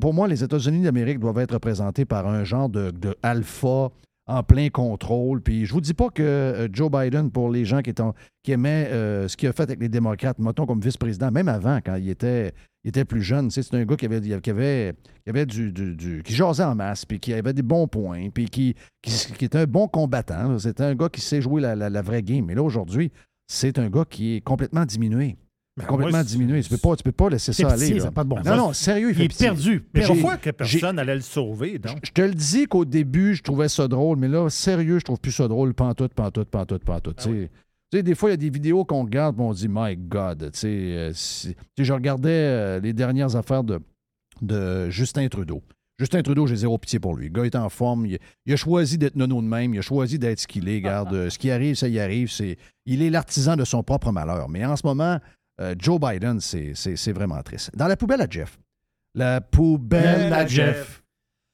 [0.00, 2.92] pour moi, les États-Unis d'Amérique doivent être représentés par un genre de,
[3.22, 3.90] alpha
[4.26, 5.40] en plein contrôle.
[5.40, 8.02] Puis je vous dis pas que euh, Joe Biden, pour les gens qui, étaient-
[8.42, 11.78] qui aimaient euh, ce qu'il a fait avec les démocrates, mettons comme vice-président, même avant,
[11.84, 12.52] quand il était,
[12.84, 14.94] était plus jeune, c'est un gars qui avait, qui avait,
[15.24, 18.46] qui avait du, du- qui jasait en masse, puis qui avait des bons points, puis
[18.46, 20.58] qui, qui, était un bon combattant.
[20.58, 22.44] C'était un gars qui sait jouer la, la- la vraie game.
[22.44, 23.10] Mais là, aujourd'hui,
[23.46, 25.36] c'est un gars qui est complètement diminué.
[25.86, 26.62] Complètement moi, diminué.
[26.62, 28.00] Tu peux pas, tu peux pas laisser ça pitié, aller.
[28.00, 29.46] ça pas de bon non, non, sérieux, il, Il fait est pitié.
[29.46, 31.98] perdu, Mais pourquoi que personne allait le sauver, donc?
[32.02, 35.20] je te le dis qu'au début, je trouvais ça drôle, mais là, sérieux, je trouve
[35.20, 37.16] plus ça drôle, pantoute, pantoute, pantoute, pantoute.
[37.18, 37.50] Ah tu sais.
[37.90, 39.96] Tu sais, des fois, il y a des vidéos qu'on regarde et on dit, My
[39.96, 41.12] God, tu sais, euh,
[41.78, 43.80] je regardais euh, les dernières affaires de,
[44.42, 45.62] de Justin Trudeau.
[45.98, 47.24] Justin Trudeau, j'ai zéro pitié pour lui.
[47.26, 48.06] Le gars est en forme.
[48.06, 49.74] Il, il a choisi d'être nono de même.
[49.74, 50.80] Il a choisi d'être ce qu'il est.
[50.80, 52.30] Garde, euh, ce qui arrive, ça y arrive.
[52.30, 52.56] C'est,
[52.86, 54.48] il est l'artisan de son propre malheur.
[54.48, 55.18] Mais en ce moment,
[55.60, 57.70] euh, Joe Biden, c'est, c'est- c'est vraiment triste.
[57.76, 58.58] Dans la poubelle à Jeff.
[59.14, 61.02] La poubelle à Jeff.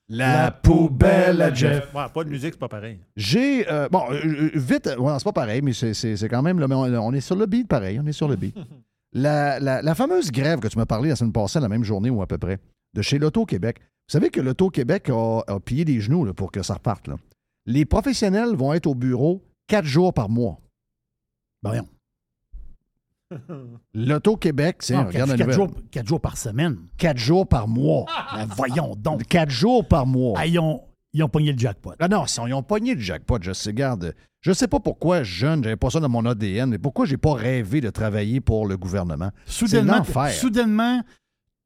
[0.08, 1.92] La poubelle à Jeff.
[1.94, 2.98] Ouais, pas de musique, c'est pas pareil.
[3.16, 3.70] J'ai.
[3.72, 6.58] euh, bon, euh, vite, ouais, c'est pas pareil, mais c'est, c'est- c'est quand même.
[6.60, 7.98] là, mais on, on est sur le beat pareil.
[7.98, 8.54] On est sur le beat.
[9.12, 12.10] la, la- la fameuse grève que tu m'as parlé la semaine passée, la même journée
[12.10, 12.58] ou à peu près,
[12.94, 13.78] de chez l'Auto-Québec.
[13.80, 17.08] Vous savez que l'Auto-Québec a, a pillé des genoux là, pour que ça reparte.
[17.08, 17.16] là.
[17.64, 20.60] Les professionnels vont être au bureau quatre jours par mois.
[21.62, 21.88] Ben voyons.
[23.94, 24.94] L'Auto-Québec, c'est.
[24.94, 26.76] Non, regarde quatre, la quatre jours, quatre jours par semaine.
[26.96, 28.06] Quatre jours par mois.
[28.34, 29.24] Ben, voyons donc.
[29.26, 30.34] Quatre jours par mois.
[30.38, 30.82] Ah, ils, ont,
[31.12, 31.92] ils ont pogné le jackpot.
[31.98, 34.14] Ah non, si on- ils ont pogné le jackpot, je sais, garde.
[34.40, 37.32] Je sais pas pourquoi, jeune, j'avais pas ça dans mon ADN, mais pourquoi j'ai pas
[37.34, 39.30] rêvé de travailler pour le gouvernement?
[39.46, 39.94] Soudainement,
[40.32, 41.00] soudainement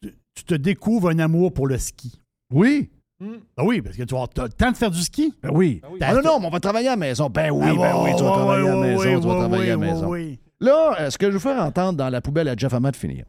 [0.01, 2.20] tu- tu te découvres un amour pour le ski.
[2.55, 2.90] Oui.
[3.20, 5.35] Ben oui, parce que tu vas avoir t'as le temps de faire du ski.
[5.43, 5.81] Ben oui.
[6.01, 7.28] Ah non, non, mais on va travailler à la maison.
[7.28, 9.77] Ben oui, Ah, ben oui, tu vas travailler à la maison, tu vas travailler à
[9.77, 10.09] la maison.
[10.61, 13.25] Là, euh, ce que je veux faire entendre dans la poubelle à Jeff de finir.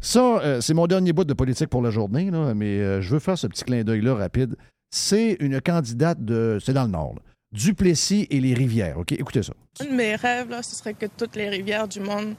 [0.00, 3.14] Ça, euh, c'est mon dernier bout de politique pour la journée, là, mais euh, je
[3.14, 4.56] veux faire ce petit clin d'œil-là rapide.
[4.90, 6.58] C'est une candidate de.
[6.62, 7.22] C'est dans le Nord, là.
[7.52, 8.98] Duplessis et les rivières.
[8.98, 9.12] OK?
[9.12, 9.52] Écoutez ça.
[9.80, 12.34] Un de mes rêves, là, ce serait que toutes les rivières du monde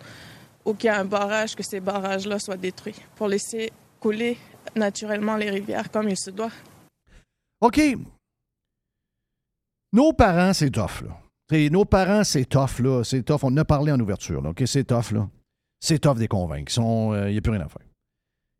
[0.66, 4.38] où il y a un barrage, que ces barrages-là soient détruits pour laisser couler
[4.76, 6.52] naturellement les rivières comme il se doit.
[7.62, 7.82] OK.
[9.94, 11.18] Nos parents, c'est tough, là.
[11.52, 13.04] Nos parents, c'est tough, là.
[13.04, 13.40] C'est tough.
[13.44, 14.50] On en a parlé en ouverture, là.
[14.50, 14.64] OK?
[14.66, 15.30] C'est tough, là.
[15.80, 16.72] C'est tough des convaincre.
[16.78, 17.82] Il n'y a plus rien à faire.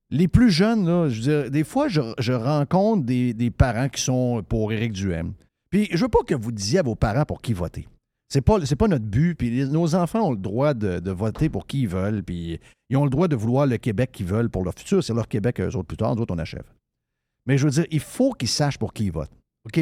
[0.10, 4.44] Les plus jeunes, là, je veux dire, des fois, je, rencontre des, parents qui sont
[4.48, 5.34] pour Éric Duhem.
[5.70, 7.88] Puis, je veux pas que vous disiez à vos parents pour qui voter.
[8.30, 9.36] C'est pas, pas notre but.
[9.36, 12.24] Puis, les- nos enfants ont le droit de, de voter pour qui ils veulent.
[12.24, 12.60] Puis,
[12.90, 15.04] ils ont le droit de vouloir le Québec qu'ils veulent pour leur futur.
[15.04, 16.16] C'est leur Québec, eux autres, plus tard.
[16.16, 16.64] Nous autres, on achève.
[17.46, 19.32] Mais je veux dire, il faut qu'ils sachent pour qui ils votent.
[19.66, 19.80] OK?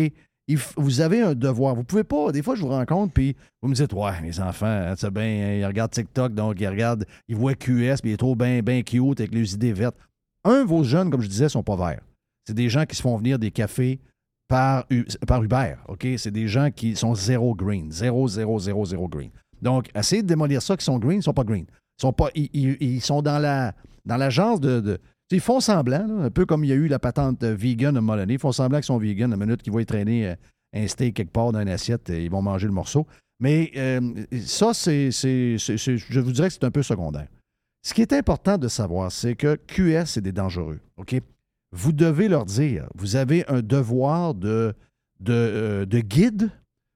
[0.77, 1.73] Vous avez un devoir.
[1.75, 2.31] Vous pouvez pas.
[2.31, 5.11] Des fois, je vous rencontre, puis vous me dites Ouais, mes enfants, hein, tu sais
[5.11, 8.35] bien, hein, ils regardent TikTok, donc ils regardent, ils voient QS, puis il est trop
[8.35, 9.97] bien, bien cute avec les idées vertes.
[10.43, 12.01] Un, vos jeunes, comme je disais, sont pas verts.
[12.47, 13.99] C'est des gens qui se font venir des cafés
[14.47, 15.73] par, Uber.
[15.87, 16.07] OK?
[16.17, 17.91] C'est des gens qui sont zéro green.
[17.91, 19.31] Zéro, zéro, zéro, zéro green.
[19.63, 21.65] Donc, essayez de démolir ça qui sont green, ils sont pas green.
[21.97, 23.73] Ils sont, pas, ils, ils- ils sont dans la
[24.05, 24.99] dans l'agence de.
[25.31, 27.99] Ils font semblant, un peu comme il y a eu la patente euh, vegan à
[27.99, 28.25] un.
[28.27, 30.35] Ils font semblant qu'ils sont vegan la minute qu'ils vont y traîner euh,
[30.75, 33.07] un steak quelque part dans une assiette, et ils vont manger le morceau.
[33.39, 37.27] Mais euh, ça, c'est, je vous dirais que c'est un peu secondaire.
[37.83, 40.79] Ce qui est important de savoir, c'est que QS, c'est des dangereux.
[41.71, 44.73] Vous devez leur dire, vous avez un devoir de,
[45.19, 46.49] de, euh, de guide.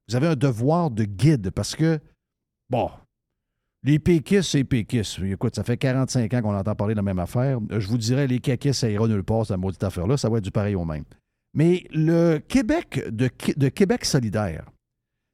[0.07, 1.99] Vous avez un devoir de guide parce que,
[2.69, 2.89] bon,
[3.83, 5.19] les péquistes, c'est péquistes.
[5.19, 7.59] Écoute, ça fait 45 ans qu'on entend parler de la même affaire.
[7.69, 10.17] Je vous dirais, les caquistes, ça ira nulle part, cette maudite affaire-là.
[10.17, 11.05] Ça va être du pareil au même.
[11.53, 14.65] Mais le Québec de, Qué- de Québec solidaire,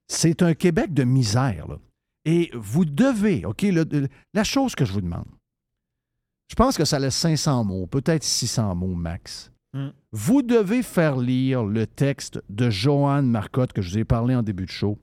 [0.07, 1.67] c'est un Québec de misère.
[1.67, 1.77] là.
[2.25, 5.25] Et vous devez, OK, le- le- la chose que je vous demande,
[6.49, 9.51] je pense que ça laisse 500 mots, peut-être 600 mots max.
[9.73, 9.89] Mm.
[10.11, 14.43] Vous devez faire lire le texte de Joanne Marcotte que je vous ai parlé en
[14.43, 14.97] début de show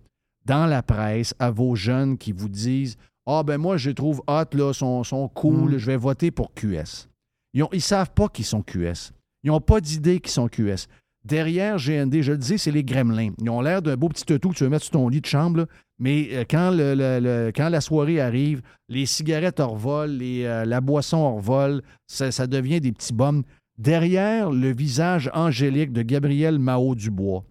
[0.47, 2.97] dans la presse à vos jeunes qui vous disent
[3.27, 5.78] Ah, ben moi, je les trouve hot, là, sont, sont cool, Mm.
[5.78, 7.09] je vais voter pour QS.
[7.55, 9.12] Ils ne savent pas qu'ils sont QS.
[9.44, 10.86] Ils n'ont pas d'idée qu'ils sont QS.
[11.24, 13.31] Derrière GND, je le dis, c'est les gremlins.
[13.40, 15.27] Ils ont l'air d'un beau petit toutou que tu veux mettre sur ton lit de
[15.27, 15.66] chambre, là.
[16.01, 20.65] mais euh, quand, le- le- le- quand la soirée arrive, les cigarettes revolent, les, euh,
[20.65, 23.44] la boisson en revole, ça, ça devient des petits bums.
[23.78, 27.44] Derrière le visage angélique de Gabriel Mao Dubois,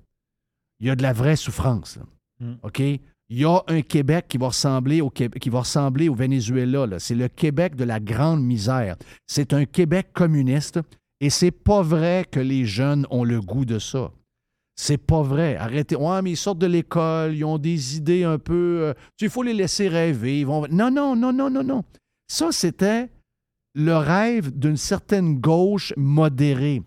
[0.81, 1.97] il y a de la vraie souffrance.
[1.97, 2.03] là.
[2.47, 2.55] Mm.
[2.63, 2.81] OK?
[3.33, 6.99] Il y a un Québec qui va ressembler au, Venezuela.
[6.99, 8.97] C'est le Québec de la grande misère.
[9.25, 10.81] C'est un Québec communiste
[11.21, 14.11] et c'est pas vrai que les jeunes ont le goût de ça.
[14.75, 15.55] C'est pas vrai.
[15.55, 15.95] Arrêtez.
[15.95, 18.81] Ouais, mais ils sortent de l'école, ils ont des idées un peu.
[18.81, 20.43] euh, il faut les laisser rêver.
[20.43, 21.85] Non, non, non, non, non, non.
[22.27, 23.07] Ça, c'était
[23.75, 26.81] le rêve d'une certaine gauche modérée.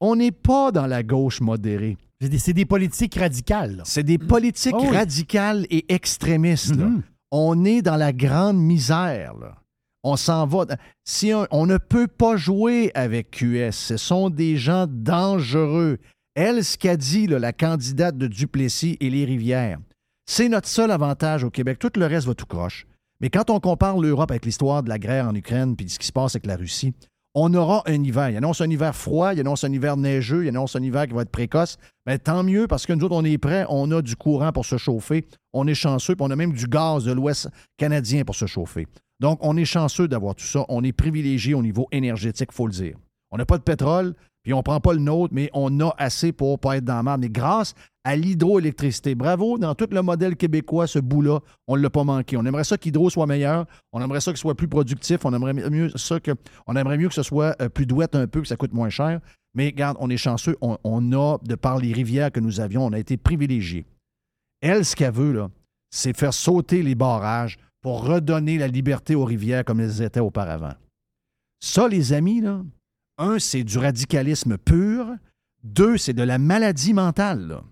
[0.00, 1.98] On n'est pas dans la gauche modérée.
[2.20, 3.82] C'est des, politiques radicales.
[3.84, 4.96] C'est des politiques oui.
[4.96, 6.76] radicales et extrémistes.
[6.76, 6.86] là.
[6.86, 7.02] Mhm.
[7.30, 9.34] On est dans la grande misère.
[9.34, 9.56] là.
[10.04, 10.66] On s'en va.
[11.04, 15.98] Si on ne peut pas jouer avec QS, ce sont des gens dangereux.
[16.34, 19.78] Elle, ce qu'a dit là, la candidate de Duplessis et les Rivières,
[20.26, 21.78] c'est notre seul avantage au Québec.
[21.78, 22.86] Tout le reste va tout croche.
[23.20, 25.98] Mais quand on compare l'Europe avec l'histoire de la guerre en Ukraine puis de ce
[25.98, 26.92] qui se passe avec la Russie,
[27.34, 28.30] on aura un hiver.
[28.30, 31.14] Il annonce un hiver froid, il annonce un hiver neigeux, il annonce un hiver qui
[31.14, 31.76] va être précoce.
[32.06, 34.64] Ben, tant mieux parce que nous autres, on est prêts, on a du courant pour
[34.64, 38.36] se chauffer, on est chanceux, puis on a même du gaz de l'Ouest canadien pour
[38.36, 38.86] se chauffer.
[39.20, 40.64] Donc, on est chanceux d'avoir tout ça.
[40.68, 42.96] On est privilégié au niveau énergétique, il faut le dire.
[43.30, 45.94] On n'a pas de pétrole, puis on ne prend pas le nôtre, mais on a
[45.96, 47.22] assez pour pas être dans la merde.
[47.22, 51.88] Mais grâce à l'hydroélectricité, bravo, dans tout le modèle québécois, ce bout-là, on ne l'a
[51.88, 52.36] pas manqué.
[52.36, 55.54] On aimerait ça qu'Hydro soit meilleur, on aimerait ça qu'il soit plus productif, on aimerait
[55.54, 59.20] mieux que, ce soit euh, plus douette un peu, que ça coûte moins cher.
[59.54, 62.84] Mais regarde, on est chanceux, on, on a, de par les rivières que nous avions,
[62.84, 63.86] on a été privilégiés.
[64.60, 65.48] Elle, ce qu'elle veut, là,
[65.90, 70.74] c'est faire sauter les barrages pour redonner la liberté aux rivières comme elles étaient auparavant.
[71.60, 72.62] Ça, les amis, là,
[73.18, 75.06] un, c'est du radicalisme pur.
[75.62, 77.46] Deux, c'est de la maladie mentale.
[77.48, 77.62] là.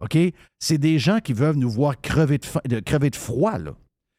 [0.00, 0.16] OK?
[0.58, 3.58] C'est des gens qui veulent nous voir crever de, faim- de- crever de froid.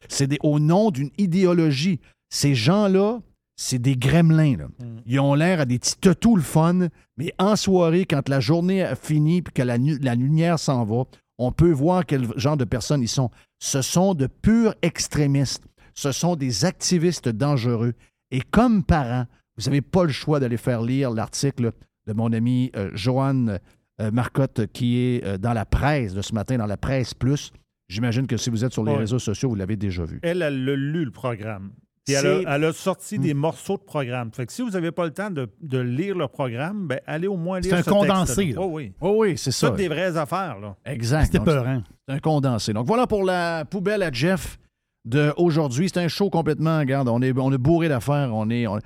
[0.09, 1.99] C'est des- au nom d'une idéologie.
[2.29, 3.19] Ces gens-là,
[3.55, 4.57] c'est des gremlins.
[4.57, 4.67] là.
[5.05, 6.87] Ils ont l'air à des petits tetous le fun,
[7.17, 10.83] mais en soirée, quand la journée a fini et que la, nu- la lumière s'en
[10.83, 11.03] va,
[11.37, 13.29] on peut voir quel genre de personnes ils sont.
[13.59, 15.63] Ce sont de purs extrémistes.
[15.93, 17.93] Ce sont des activistes dangereux.
[18.31, 19.25] Et comme parents,
[19.63, 21.71] vous n'avez pas le choix d'aller faire lire l'article
[22.07, 23.59] de mon ami euh, Joanne
[24.01, 27.51] euh, Marcotte, qui est euh, dans la presse de ce matin, dans la presse plus.
[27.89, 28.97] J'imagine que si vous êtes sur les Ouais.
[28.99, 30.19] réseaux sociaux, vous l'avez déjà vu.
[30.23, 31.71] Elle, elle a lu le programme.
[32.05, 33.21] Puis elle, a, elle a sorti Hmm.
[33.21, 34.31] des morceaux de programme.
[34.33, 37.27] Fait que si vous n'avez pas le temps de, de lire le programme, ben, allez
[37.27, 38.55] au moins lire C'est un ce condensé.
[38.57, 38.93] Oh oui.
[39.01, 39.67] Oh oui, c'est ça.
[39.67, 40.57] Toutes des vraies affaires.
[40.59, 40.75] Là.
[40.85, 41.25] Exact.
[41.31, 41.39] C'était.
[41.45, 42.73] C'est un condensé.
[42.73, 44.57] Donc voilà pour la poubelle à Jeff
[45.05, 45.89] d'aujourd'hui.
[45.93, 48.79] C'est un show complètement, regarde, on est, on est bourré d'affaires, on est, on-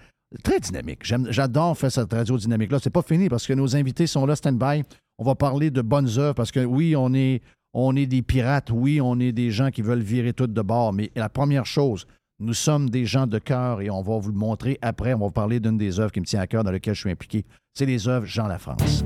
[0.43, 0.99] très dynamique.
[1.03, 2.79] J'aime- J'adore faire cette radio dynamique-là.
[2.81, 4.83] C'est pas fini parce que nos invités sont là, stand-by.
[5.17, 7.41] On va parler de bonnes œuvres parce que oui, on est,
[7.73, 10.93] on est des pirates, oui, on est des gens qui veulent virer tout de bord,
[10.93, 12.05] mais la première chose,
[12.39, 15.13] nous sommes des gens de cœur et on va vous le montrer après.
[15.13, 16.99] On va vous parler d'une des œuvres qui me tient à cœur dans lesquelles je
[17.01, 17.45] suis impliqué.
[17.73, 19.03] C'est les œuvres Jean Lafrance.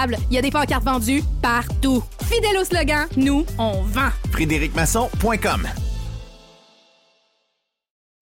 [0.29, 2.03] Il y a des pancartes vendues partout.
[2.23, 4.09] Fidèle au slogan, nous, on vend.
[4.31, 5.67] FrédéricMasson.com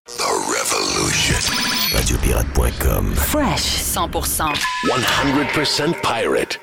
[0.07, 1.37] The Revolution.
[1.93, 3.13] RadioPirate.com.
[3.15, 4.53] Fresh 100%.
[4.87, 6.59] 100% pirate.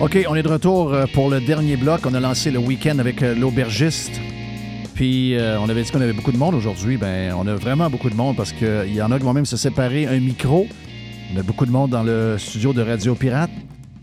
[0.00, 2.02] OK, on est de retour euh, pour le dernier bloc.
[2.06, 4.20] On a lancé le week-end avec euh, l'aubergiste.
[4.94, 6.96] Puis euh, on avait dit qu'on avait beaucoup de monde aujourd'hui.
[6.96, 9.46] Ben, on a vraiment beaucoup de monde parce qu'il y en a qui vont même
[9.46, 10.68] se séparer un micro.
[11.34, 13.50] On a beaucoup de monde dans le studio de Radio Pirate.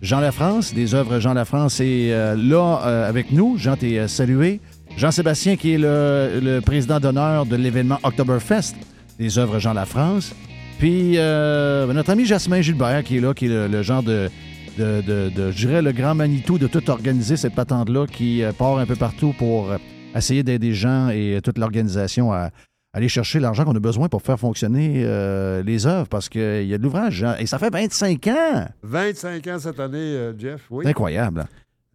[0.02, 3.57] Jean Lafrance, des œuvres Jean Lafrance est euh, là euh, avec nous.
[3.57, 4.60] Jean, t'es euh, salué.
[4.97, 8.76] Jean-Sébastien, qui est le, président d'honneur de l'événement Oktoberfest,
[9.18, 10.34] des œuvres Jean Lafrance.
[10.77, 14.30] Puis notre ami Jasmin Gilbert, qui est là, qui est le, le genre de,
[14.77, 18.77] de, de- de- je dirais, le grand Manitou de tout organiser cette patente-là, qui part
[18.77, 19.69] un peu partout pour
[20.15, 22.52] essayer d'aider les gens et toute l'organisation à
[22.95, 26.73] aller chercher l'argent qu'on a besoin pour faire fonctionner euh, les œuvres, parce qu'il y
[26.73, 27.23] a de l'ouvrage.
[27.26, 28.67] hein, Et ça fait 25 ans!
[28.84, 30.84] 25 ans cette année, euh, Jeff, oui.
[30.85, 31.41] C'est incroyable.
[31.41, 31.47] hein.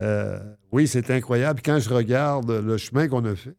[0.03, 0.39] Euh,
[0.73, 1.61] oui, c'est incroyable.
[1.65, 3.55] Quand je regarde le chemin qu'on a fait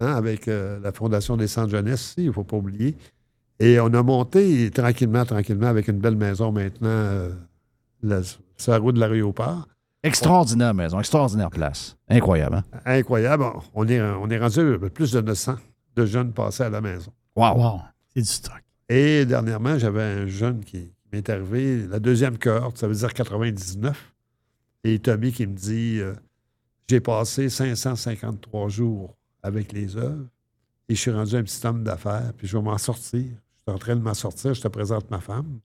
[0.00, 2.94] hein, avec la Fondation des Centres Jeunesse, il ne faut pas oublier,
[3.58, 7.28] et on a monté tranquillement, tranquillement, avec une belle maison maintenant,
[8.02, 8.20] la,
[8.56, 9.66] sur la route de la rue au Port.
[10.02, 11.96] Extraordinaire maison, extraordinaire place.
[12.08, 12.80] Incroyable, hein?
[12.84, 13.44] Incroyable.
[13.74, 15.54] On est, on est rendu plus de 900
[15.96, 17.12] de jeunes passés à la maison.
[17.36, 17.80] Wow!
[18.14, 18.62] C'est du stock.
[18.88, 24.14] Et dernièrement, j'avais un jeune qui, m'est arrivé, la deuxième cohorte, ça veut dire 99.
[24.84, 26.14] Et Tommy qui me dit euh,
[26.88, 30.26] J'ai passé 553 jours avec les œuvres
[30.88, 33.24] et je suis rendu un petit homme d'affaires, puis je vais m'en sortir.
[33.24, 35.60] Je suis en train de m'en sortir, je te présente ma femme.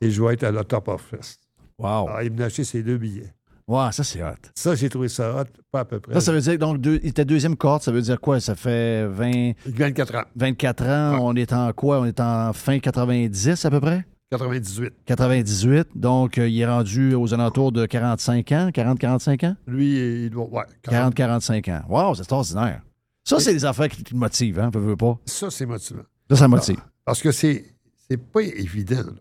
[0.00, 1.38] Et je vais être à l'Octoberfest.
[1.78, 2.08] Wow.
[2.08, 3.32] Alors, il m'a acheté ses deux billets.
[3.68, 4.34] Ouais, ça, c'est hot.
[4.54, 6.14] Ça, j'ai trouvé ça hot, pas à peu près.
[6.14, 8.40] Ça, ça veut dire, donc, deux, il était deuxième cohorte, ça veut dire quoi?
[8.40, 9.52] Ça fait 20...
[9.66, 10.24] 24 ans.
[10.36, 12.00] 24 ans, on est en quoi?
[12.00, 14.04] On est en fin 90 à peu près?
[14.30, 14.94] 98.
[15.04, 19.56] 98, donc euh, il est rendu aux alentours de 45 ans, 40-45 ans?
[19.66, 20.48] Lui, il doit.
[20.48, 21.82] Ouais, 40-45 ans.
[21.88, 22.80] Wow, c'est extraordinaire.
[23.24, 25.18] Ça, c'est des affaires qui te motivent, hein, veux, veux pas?
[25.26, 26.02] Ça, c'est motivant.
[26.30, 26.80] Ça, ça motive.
[27.04, 27.74] Parce que c'est,
[28.08, 29.12] c'est pas évident.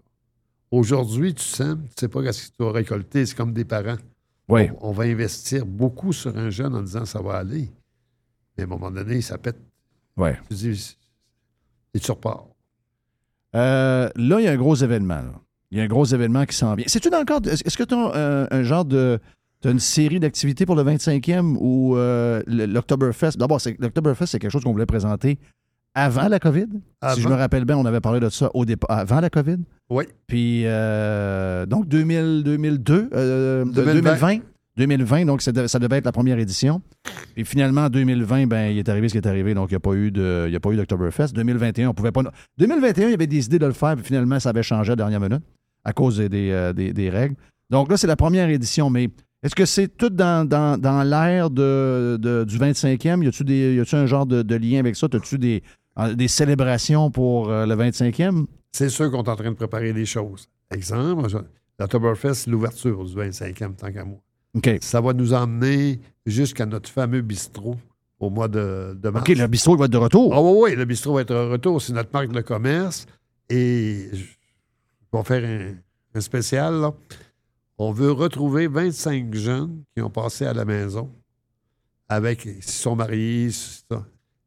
[0.72, 3.26] Aujourd'hui, tu sèmes, tu sais pas ce que tu vas récolter.
[3.26, 3.97] C'est comme des parents.
[4.49, 4.69] Oui.
[4.81, 7.69] On, on va investir beaucoup sur un jeune en disant ça va aller.
[8.57, 9.57] Mais à un moment donné, ça pète.
[10.18, 10.38] Ouais.
[10.49, 10.97] Tu dis,
[11.93, 12.45] et tu repars.
[13.55, 15.15] Euh, là, il y a un gros événement.
[15.22, 15.34] là.
[15.72, 16.85] Il y a un gros événement qui s'en vient.
[16.88, 17.49] C'est-tu dans le cadre.
[17.49, 19.19] Est-ce que tu as un, un genre de.
[19.63, 23.38] une série d'activités pour le 25e ou euh, l'Octoberfest?
[23.38, 25.39] D'abord, c'est- l'Octoberfest, c'est quelque chose qu'on voulait présenter
[25.93, 26.68] avant la COVID.
[27.15, 29.57] Si je me rappelle bien, on avait parlé de ça au départ, avant la COVID.
[29.89, 30.05] Oui.
[30.27, 33.93] Puis, euh, donc, 2000, 2002, euh, de- 2020.
[34.01, 34.39] 2020.
[34.77, 36.81] 2020, donc ça, de- ça devait être la première édition.
[37.35, 39.77] Puis finalement, en 2020, ben, il est arrivé ce qui est arrivé, donc il n'y
[39.77, 41.34] a pas eu de, il y a pas eu d'Octoberfest.
[41.34, 42.22] 2021, on pouvait pas.
[42.57, 44.95] 2021, il y avait des idées de le faire, puis finalement, ça avait changé à
[44.95, 45.43] la dernière minute
[45.84, 47.35] à cause des, des, euh, des- des règles.
[47.69, 49.09] Donc là, c'est la première édition, mais
[49.43, 53.23] est-ce que c'est tout dans, dans, dans l'ère de, de- du 25e?
[53.23, 53.27] Y
[53.80, 55.07] a-tu un genre de, de lien avec ça?
[55.13, 55.63] As-tu des,
[56.15, 58.45] des célébrations pour euh, le 25e?
[58.72, 60.47] C'est sûr qu'on est en train de préparer des choses.
[60.72, 61.27] Exemple,
[61.80, 64.19] l'Octoberfest, l'ouverture du 25e, tant qu'à moi.
[64.81, 67.76] Ça va nous emmener jusqu'à notre fameux bistrot
[68.19, 69.27] au mois de, de mars.
[69.30, 70.34] OK, le bistrot va être de retour.
[70.34, 71.81] Ah oui, oui, le bistrot va être de retour.
[71.81, 73.05] C'est notre marque de commerce.
[73.49, 74.23] Et je
[75.13, 75.76] vais faire un,
[76.18, 76.76] un spécial.
[76.80, 76.93] là.
[77.77, 81.09] On veut retrouver 25 jeunes qui ont passé à la maison
[82.07, 83.49] avec, s'ils sont mariés.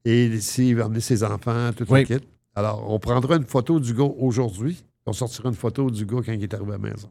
[0.04, 2.04] Et s'ils veulent amener ses enfants, tout Oui.
[2.08, 2.24] le kit.
[2.54, 4.84] Alors, on prendra une photo du gars aujourd'hui.
[5.06, 7.10] On sortira une photo du gars quand il est arrivé à la maison.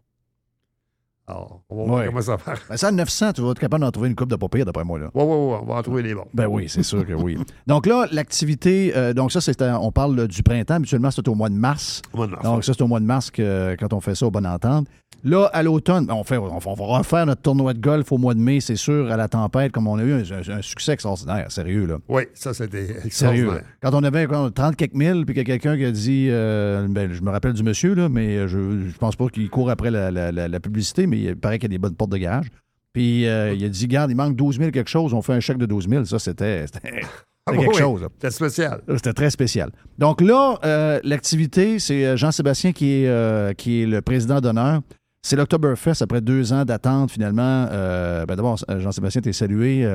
[1.25, 2.59] Alors, on va voir comment ça va faire.
[2.69, 4.65] Ben, ça, à 900, tu vas être capable d'en trouver une coupe de pas pire,
[4.65, 4.99] d'après moi.
[4.99, 5.09] Là.
[5.13, 6.27] Oui, oui, oui, on va en trouver des bons.
[6.33, 7.37] Ben oui, c'est sûr que oui.
[7.65, 10.73] Donc là, l'activité, euh, donc ça, c'est on parle du printemps.
[10.75, 12.01] Habituellement, c'est au mois de mars.
[12.11, 12.63] Au mois de mars, Donc oui.
[12.65, 14.87] ça, c'est au mois de mars que, quand on fait ça au Bon Entente.
[15.23, 18.17] Là, à l'automne, on, fait, on, va- on va refaire notre tournoi de golf au
[18.17, 20.93] mois de mai, c'est sûr, à la tempête, comme on a eu un, un- succès
[20.93, 21.85] extraordinaire, sérieux.
[21.85, 21.97] Là.
[22.09, 23.47] Oui, ça, c'était Sérieux.
[23.51, 23.61] là.
[23.81, 26.27] Quand on avait quoi, 30 quelques mille, puis qu'il y a quelqu'un qui a dit,
[26.29, 29.69] euh, ben, je me rappelle du monsieur, là, mais je, je pense pas qu'il court
[29.69, 32.11] après la, la- la- la publicité, mais il paraît qu'il y a des bonnes portes
[32.11, 32.47] de garage.
[32.91, 35.39] Puis euh, il a dit, garde, il manque 12 000 quelque chose, on fait un
[35.39, 36.05] chèque de 12 000.
[36.05, 37.01] Ça, c'était c'était-
[37.47, 38.07] Ah, quelque oui, chose.
[38.13, 38.81] C'était spécial.
[38.95, 39.71] C'était très spécial.
[39.97, 44.81] Donc là, euh, l'activité, c'est euh, Jean-Sébastien qui est, euh, qui est le président d'honneur.
[45.25, 47.67] C'est l'Octoberfest après deux ans d'attente, finalement.
[47.71, 49.85] Euh, ben D'abord, euh, Jean-Sébastien, t'es salué.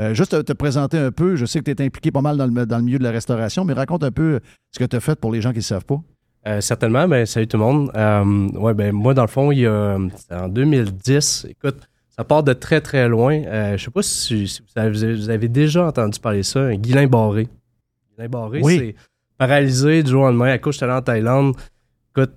[0.00, 2.36] Euh, juste te, te présenter un peu, je sais que tu es impliqué pas mal
[2.36, 4.40] dans le, dans le milieu de la restauration, mais raconte un peu
[4.72, 6.00] ce que tu as fait pour les gens qui ne savent pas.
[6.48, 7.90] Euh, certainement, ben, salut tout le monde.
[7.94, 9.96] Euh, ouais, ben, moi, dans le fond, il y a,
[10.32, 11.76] en 2010, écoute,
[12.10, 13.40] ça part de très, très loin.
[13.76, 17.06] Je sais pas si, si vous, avez, vous avez déjà entendu parler de ça, Guilain
[17.06, 17.48] Barré.
[18.16, 18.76] Guilain Barré, Oui.
[18.78, 18.94] c'est
[19.38, 20.50] paralysé du jour au lendemain.
[20.50, 21.54] À cause, j'étais allé en Thaïlande.
[22.16, 22.32] Écoute,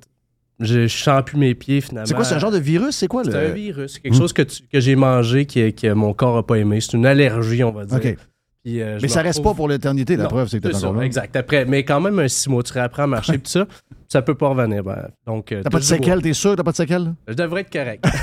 [0.59, 2.05] je, sens plus mes pieds finalement.
[2.05, 2.95] C'est quoi, c'est un genre de virus?
[2.95, 3.23] C'est quoi?
[3.23, 3.37] C'est le...
[3.37, 3.93] un virus.
[3.93, 4.17] C'est quelque Hmm.
[4.17, 6.79] chose que, tu- que j'ai mangé que, que mon corps n'a pas aimé.
[6.81, 8.15] C'est une allergie, on va dire.
[8.63, 10.79] Puis, euh, Mais ça reste pas pour l'éternité, la Non, preuve, c'est que tu c'est
[10.83, 11.05] encore ça, là.
[11.05, 11.35] Exact.
[11.37, 13.65] Après, mais quand même, un six mois, tu réapprends à marcher, puis ça,
[14.09, 14.83] ça peut pas revenir.
[14.83, 17.13] Ben, donc, euh, T'as pas de séquelles, t'es sûr que t'as pas de séquelles?
[17.29, 18.03] Je devrais être correct.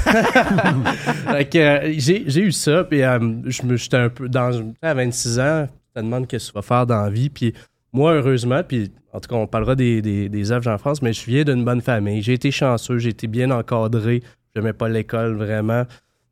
[1.57, 4.73] Euh, j'ai, eu ça, puis euh, j'étais un peu dans.
[4.83, 7.29] À 26 ans, tu te demandes qu'est-ce que tu vas faire dans la vie.
[7.31, 7.53] Puis
[7.95, 11.13] moi, heureusement, puis en tout cas, on parlera des, des, des œuvres en France, mais
[11.13, 12.21] je viens d'une bonne famille.
[12.21, 14.23] J'ai été chanceux, j'ai été bien encadré.
[14.55, 15.85] Je n'aimais pas l'école vraiment.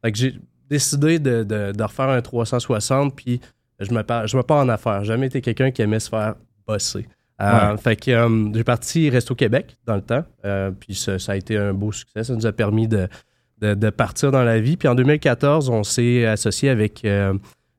[0.04, 0.34] Fait que j'ai
[0.68, 3.40] décidé de, de, de refaire un 360, puis
[3.78, 5.04] je me je me pars en affaires.
[5.04, 6.34] J'ai jamais été quelqu'un qui aimait se faire
[6.66, 7.06] bosser.
[7.40, 7.78] Euh, Ouais.
[7.78, 11.36] Fait que euh, j'ai parti Resto Québec dans le temps, euh, puis ça, ça a
[11.36, 12.24] été un beau succès.
[12.24, 13.08] Ça nous a permis de,
[13.60, 14.76] de, de partir dans la vie.
[14.76, 17.34] Puis en 2014, on s'est associé avec, euh,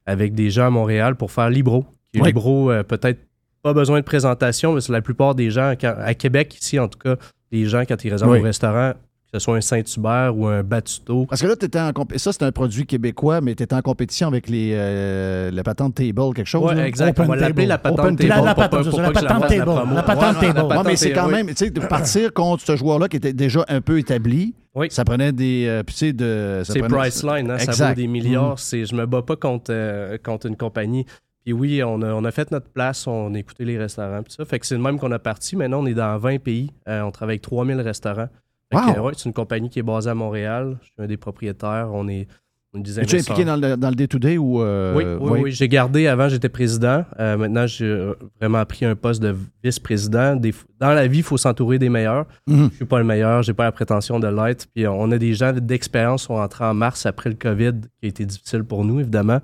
[0.05, 1.85] avec des gens à Montréal pour faire Libro.
[2.13, 3.19] Libro, peut-être
[3.63, 6.87] pas besoin de présentation, mais c'est la plupart des gens, quand- à Québec, ici en
[6.87, 7.15] tout cas,
[7.51, 8.39] les gens, quand ils réservent Oui.
[8.39, 11.25] au restaurant, que ce soit un Saint-Hubert ou un Batuto.
[11.27, 14.27] Parce que là, t'étais en ça, c'est un produit québécois, mais tu étais en compétition
[14.27, 16.71] avec les, euh, la patente table, quelque chose.
[16.73, 16.85] Là?
[16.85, 17.19] exact.
[17.19, 18.15] On va l'appeler la patente table.
[18.17, 18.29] table.
[18.29, 19.71] La- la Pour pas- patente- la patente table.
[19.95, 20.73] La patente ouais, table.
[20.73, 23.65] ouais, mais c'est quand même, tu sais, de partir contre ce joueur-là qui était déjà
[23.69, 24.53] un peu établi,
[24.89, 25.65] ça prenait des.
[25.67, 26.61] euh, puis tu sais, de.
[26.63, 28.55] C'est Priceline, hein, ça vaut des milliards.
[28.55, 28.85] Mm.
[28.85, 31.05] Je me bats pas contre, euh, contre une compagnie.
[31.43, 34.23] Puis oui, on a, on a fait notre place, on a écouté les restaurants.
[34.23, 34.45] Puis ça.
[34.45, 35.55] Fait que c'est le même qu'on a parti.
[35.55, 36.71] Maintenant, on est dans 20 pays.
[36.87, 38.29] Euh, on travaille avec 3000 restaurants.
[38.73, 39.05] Wow.
[39.05, 40.77] ouais, c'est une compagnie qui est basée à Montréal.
[40.81, 41.89] Je suis un des propriétaires.
[41.93, 42.27] On est
[42.73, 43.33] des Es-tu investisseurs.
[43.35, 44.59] impliqué dans le, dans le day-to-day ou.
[44.63, 45.51] euh, Oui, oui, oui?
[45.51, 47.05] J'ai gardé avant, j'étais président.
[47.19, 50.35] Euh, maintenant, j'ai euh, vraiment pris un poste de vice-président.
[50.79, 52.25] Dans la vie, il faut s'entourer des meilleurs.
[52.47, 52.69] Mhm.
[52.71, 54.65] Je suis pas le meilleur, j'ai pas la prétention de l'être.
[54.73, 58.05] Puis on a des gens d'expérience qui sont entrés en mars après le COVID, qui
[58.05, 59.39] a été difficile pour nous, évidemment,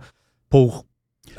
[0.50, 0.86] pour.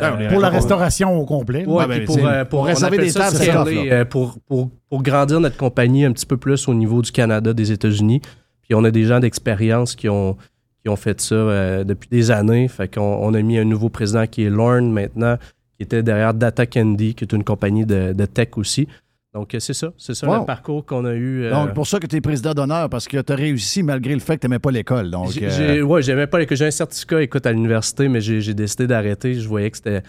[0.02, 1.64] Euh, Pour la restauration au complet.
[1.66, 3.36] Ouais, ben, pour, euh, pour réserver des tables,
[3.68, 7.52] euh, pour, pour, pour grandir notre compagnie un petit peu plus au niveau du Canada,
[7.52, 8.20] des États-Unis.
[8.62, 10.36] Puis on a des gens d'expérience qui ont,
[10.82, 12.68] qui ont fait ça euh, depuis des années.
[12.68, 15.36] Fait qu'on on a mis un nouveau président qui est Lorne maintenant,
[15.76, 18.88] qui était derrière Data Candy, qui est une compagnie de, de tech aussi.
[19.32, 20.40] Donc euh, c'est ça, c'est ça Wow.
[20.40, 21.44] le parcours qu'on a eu.
[21.44, 24.12] euh, Donc, pour ça que tu es président d'honneur, parce que tu as réussi malgré
[24.14, 25.10] le fait que tu n'aimais pas l'école.
[25.10, 28.86] Donc, euh, ouais, j'aimais pas que j'ai un certificat, écoute, à l'université, mais j'ai décidé
[28.88, 29.34] d'arrêter.
[29.34, 30.02] Je voyais que c'était,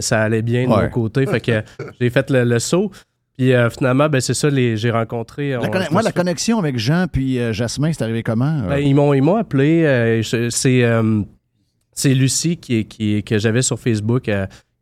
[0.00, 0.84] ça allait bien de Ouais.
[0.84, 1.26] mon côté.
[1.26, 1.62] Fait que
[2.00, 2.90] j'ai fait le, le saut.
[3.36, 5.56] Puis euh, finalement, ben, c'est ça, j'ai rencontré.
[5.56, 8.62] on- moi, la connexion avec Jean puis euh, Jasmin, c'est arrivé comment?
[8.64, 8.68] euh?
[8.68, 10.20] ben, ils m'ont appelé.
[10.50, 14.30] c'est, Lucie qui, qui, que j'avais sur Facebook qui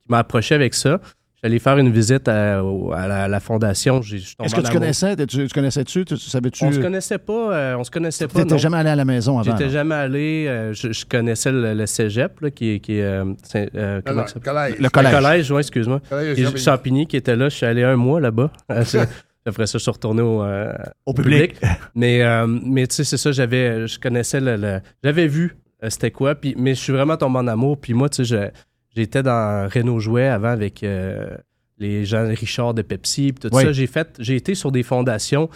[0.09, 1.00] m'a approché avec ça.
[1.43, 4.01] J'allais faire une visite à, la, la fondation.
[4.01, 5.16] Est-ce que tu connaissais?
[5.16, 6.05] Tu, tu connaissais-tu?
[6.05, 6.64] Tu, tu savais-tu?
[6.64, 7.52] On se connaissait pas.
[7.55, 8.40] euh, on se connaissait Tu pas.
[8.40, 8.59] n'étais non.
[8.59, 9.51] jamais allé à la maison avant?
[9.56, 10.47] J'étais jamais allé.
[10.48, 12.90] euh, je, je connaissais le, le cégep, là, qui est.
[12.90, 14.52] Euh, euh, comment ça s'appelle?
[14.52, 14.74] collège.
[14.78, 15.12] Le collège.
[15.12, 16.01] Le collège, oui, excuse-moi.
[16.09, 16.59] Champigny.
[16.59, 17.48] Champigny qui était là.
[17.48, 18.51] Je suis allé un mois là-bas.
[19.44, 20.73] Après ça, je suis retourné au, euh,
[21.06, 21.56] Au public.
[21.97, 24.56] Mais, euh, mais tu sais, c'est ça, j'avais, je connaissais le.
[24.56, 26.36] le- j'avais vu euh, c'était quoi.
[26.36, 27.77] Puis, mais je suis vraiment tombé en amour.
[27.81, 28.51] Puis moi, tu sais, je-
[28.94, 31.36] j'étais dans Renault Jouet avant avec euh,
[31.78, 33.32] les gens Richard de Pepsi.
[33.32, 33.64] Puis tout Oui.
[33.64, 33.73] ça.
[33.73, 35.48] J'ai fait, j'ai été sur des fondations.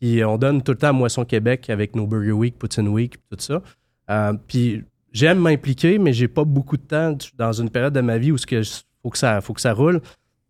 [0.00, 3.16] Puis on donne tout le temps à Moisson Québec avec nos Burger Week, Poutine Week,
[3.30, 3.62] tout ça.
[4.10, 8.18] Euh, puis j'aime m'impliquer, mais j'ai pas beaucoup de temps dans une période de ma
[8.18, 8.64] vie où il
[9.02, 10.00] faut, que ça- faut que ça roule.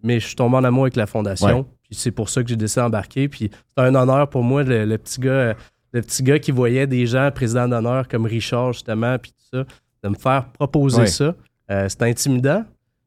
[0.02, 1.60] Mais je suis tombé en amour avec la fondation.
[1.60, 1.64] Ouais.
[1.84, 3.28] Puis c'est pour ça que j'ai décidé d'embarquer.
[3.28, 5.54] Puis c'est un honneur pour moi, le, le petit gars,
[5.92, 9.64] le petit gars qui voyait des gens présidents d'honneur comme Richard, justement, puis tout ça,
[10.02, 11.06] de me faire proposer Ouais.
[11.06, 11.34] ça.
[11.70, 12.64] Euh, c'est intimidant,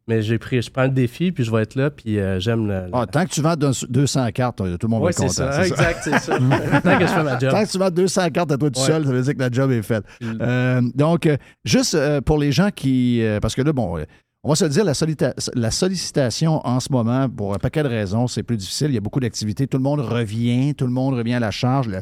[0.07, 2.67] mais j'ai pris, je prends le défi, puis je vais être là, puis euh, j'aime
[2.67, 2.85] le.
[2.93, 5.29] Ah, tant que tu vends deux- 200 cartes, tout le monde va être content.
[5.29, 5.67] c'est ça.
[5.67, 6.37] Exact, c'est ça.
[6.83, 7.51] Tant que je fais ma job.
[7.51, 8.85] Tant que tu vends 200 cartes à toi tout Ouais.
[8.85, 10.03] seul, ça veut dire que la job est faite.
[10.23, 13.21] Euh, donc, euh, juste euh, pour les gens qui.
[13.21, 14.05] euh, parce que là, bon, euh,
[14.43, 17.83] on va se le dire, la, solita- la sollicitation en ce moment, pour un paquet
[17.83, 18.87] de raisons, c'est plus difficile.
[18.87, 19.67] Il y a beaucoup d'activités.
[19.67, 20.73] Tout le monde revient.
[20.73, 21.89] Tout le monde revient à la charge.
[21.89, 22.01] Le-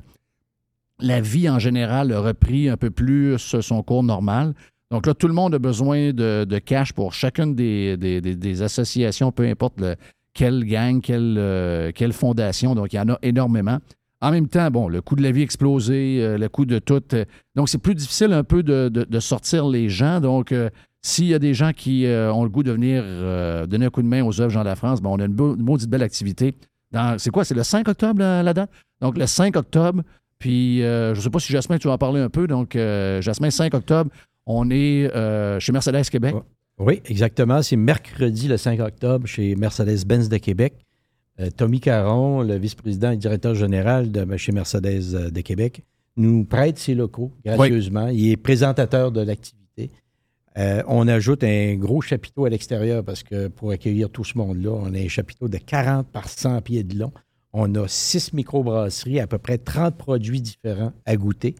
[0.99, 4.53] la vie en général a repris un peu plus son cours normal.
[4.91, 8.61] Donc là, tout le monde a besoin de, de cash pour chacune des, des- des-
[8.61, 9.95] associations, peu importe le-
[10.33, 12.75] quelle gang, quelle, euh, quelle fondation.
[12.75, 13.79] Donc, il y en a énormément.
[14.21, 17.01] En même temps, bon, le coût de la vie explosé, euh, le coût de tout.
[17.13, 17.25] euh,
[17.55, 20.19] donc, c'est plus difficile un peu de, de- de sortir les gens.
[20.19, 20.53] Donc,
[21.01, 23.03] s'il y a des gens qui ont le goût de venir
[23.67, 25.89] donner un coup de main aux œuvres Jean Lafrance, bon, on a une, beau- maudite
[25.89, 26.55] belle activité.
[27.17, 27.43] C'est quoi?
[27.45, 28.69] C'est le 5 octobre, la, date?
[29.01, 30.01] Donc, le 5 octobre.
[30.39, 32.47] Puis, je ne sais pas si Jasmin, tu vas en parler un peu.
[32.47, 34.09] Donc, Jasmin, 5 octobre,
[34.45, 36.35] on est euh, chez Mercedes Québec.
[36.77, 37.61] Oui, exactement.
[37.61, 40.73] C'est mercredi le 5 octobre chez Mercedes-Benz de Québec.
[41.39, 45.83] Euh, Tommy Caron, le vice-président et directeur général de chez Mercedes euh, de Québec,
[46.17, 48.07] nous prête ses locaux gracieusement.
[48.07, 49.91] Il est présentateur de l'activité.
[50.57, 54.71] Euh, on ajoute un gros chapiteau à l'extérieur parce que pour accueillir tout ce monde-là,
[54.71, 57.11] on a un chapiteau de 40 par 100 pieds de long.
[57.51, 61.55] On a six microbrasseries, à peu près 30 produits différents à goûter.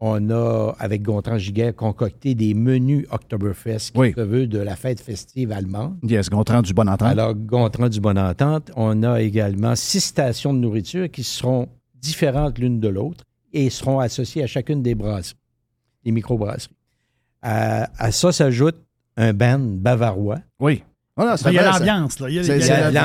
[0.00, 5.00] On a, avec Gontran Giguère, concocté des menus Oktoberfest qui se veut de la fête
[5.00, 5.96] festive allemande.
[6.02, 7.08] Yes, Gontran du Bon Entente.
[7.08, 8.70] Alors, Gontran du Bon Entente.
[8.76, 14.00] On a également six stations de nourriture qui seront différentes l'une de l'autre et seront
[14.00, 15.38] associées à chacune des brasseries,
[16.04, 16.74] des microbrasseries.
[17.40, 18.76] À, à ça s'ajoute
[19.16, 20.40] un band bavarois.
[20.60, 20.82] Oui.
[21.16, 22.28] Voilà, Il y a l'ambiance, là.
[22.28, 22.98] Il y a- il y a- C'est il y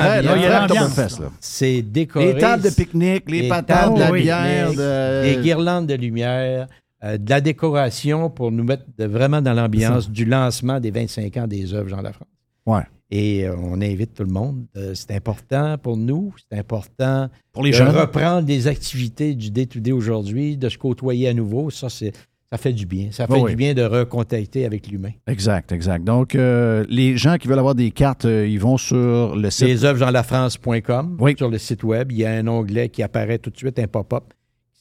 [0.46, 1.20] a l'ambiance.
[1.38, 2.32] C'est décoré.
[2.34, 6.66] Les tables de pique-nique, les patates, de la de bière, de- Des guirlandes de lumière,
[7.04, 11.36] euh, de la décoration pour nous mettre de- vraiment dans l'ambiance du lancement des 25
[11.36, 12.28] ans des œuvres Jean Lafrance.
[12.66, 12.82] Ouais.
[13.12, 14.64] Et euh, on invite tout le monde.
[14.76, 16.32] Euh, c'est important pour nous.
[16.50, 17.88] C'est important Pour les de jeunes.
[17.88, 21.70] reprendre des activités du day-to-day aujourd'hui, de se côtoyer à nouveau.
[21.70, 22.12] Ça, c'est,
[22.52, 23.10] ça fait du bien.
[23.12, 23.54] Ça fait Oui, du oui.
[23.54, 25.12] bien de recontacter avec l'humain.
[25.28, 26.02] Exact, exact.
[26.04, 29.68] Donc, euh, les gens qui veulent avoir des cartes, euh, ils vont sur le site.
[29.68, 31.16] Les œuvresjeanlafrance.com.
[31.36, 33.86] Sur le site web, il y a un onglet qui apparaît tout de suite, un
[33.86, 34.24] pop-up.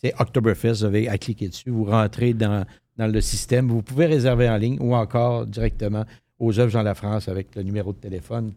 [0.02, 0.80] C'est Oktoberfest.
[0.80, 1.70] Vous avez à cliquer dessus.
[1.70, 2.66] Vous rentrez dans,
[2.98, 3.68] dans le système.
[3.68, 6.06] Vous pouvez réserver en ligne ou encore directement
[6.40, 8.54] aux œuvres Jean Lafrance avec le numéro de téléphone.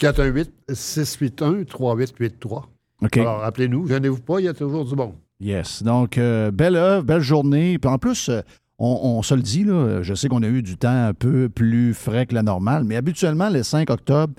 [0.00, 2.62] 418-681-3883.
[3.02, 3.16] OK.
[3.18, 3.86] Alors, appelez-nous.
[3.86, 5.14] Gênez-vous pas, il y a toujours du bon.
[5.40, 5.82] Yes.
[5.82, 7.78] Donc, euh, belle œuvre, belle journée.
[7.78, 8.40] Puis en plus, euh,
[8.78, 11.48] on, on se le dit, là, je sais qu'on a eu du temps un peu
[11.48, 14.34] plus frais que la normale, mais habituellement, le 5 octobre,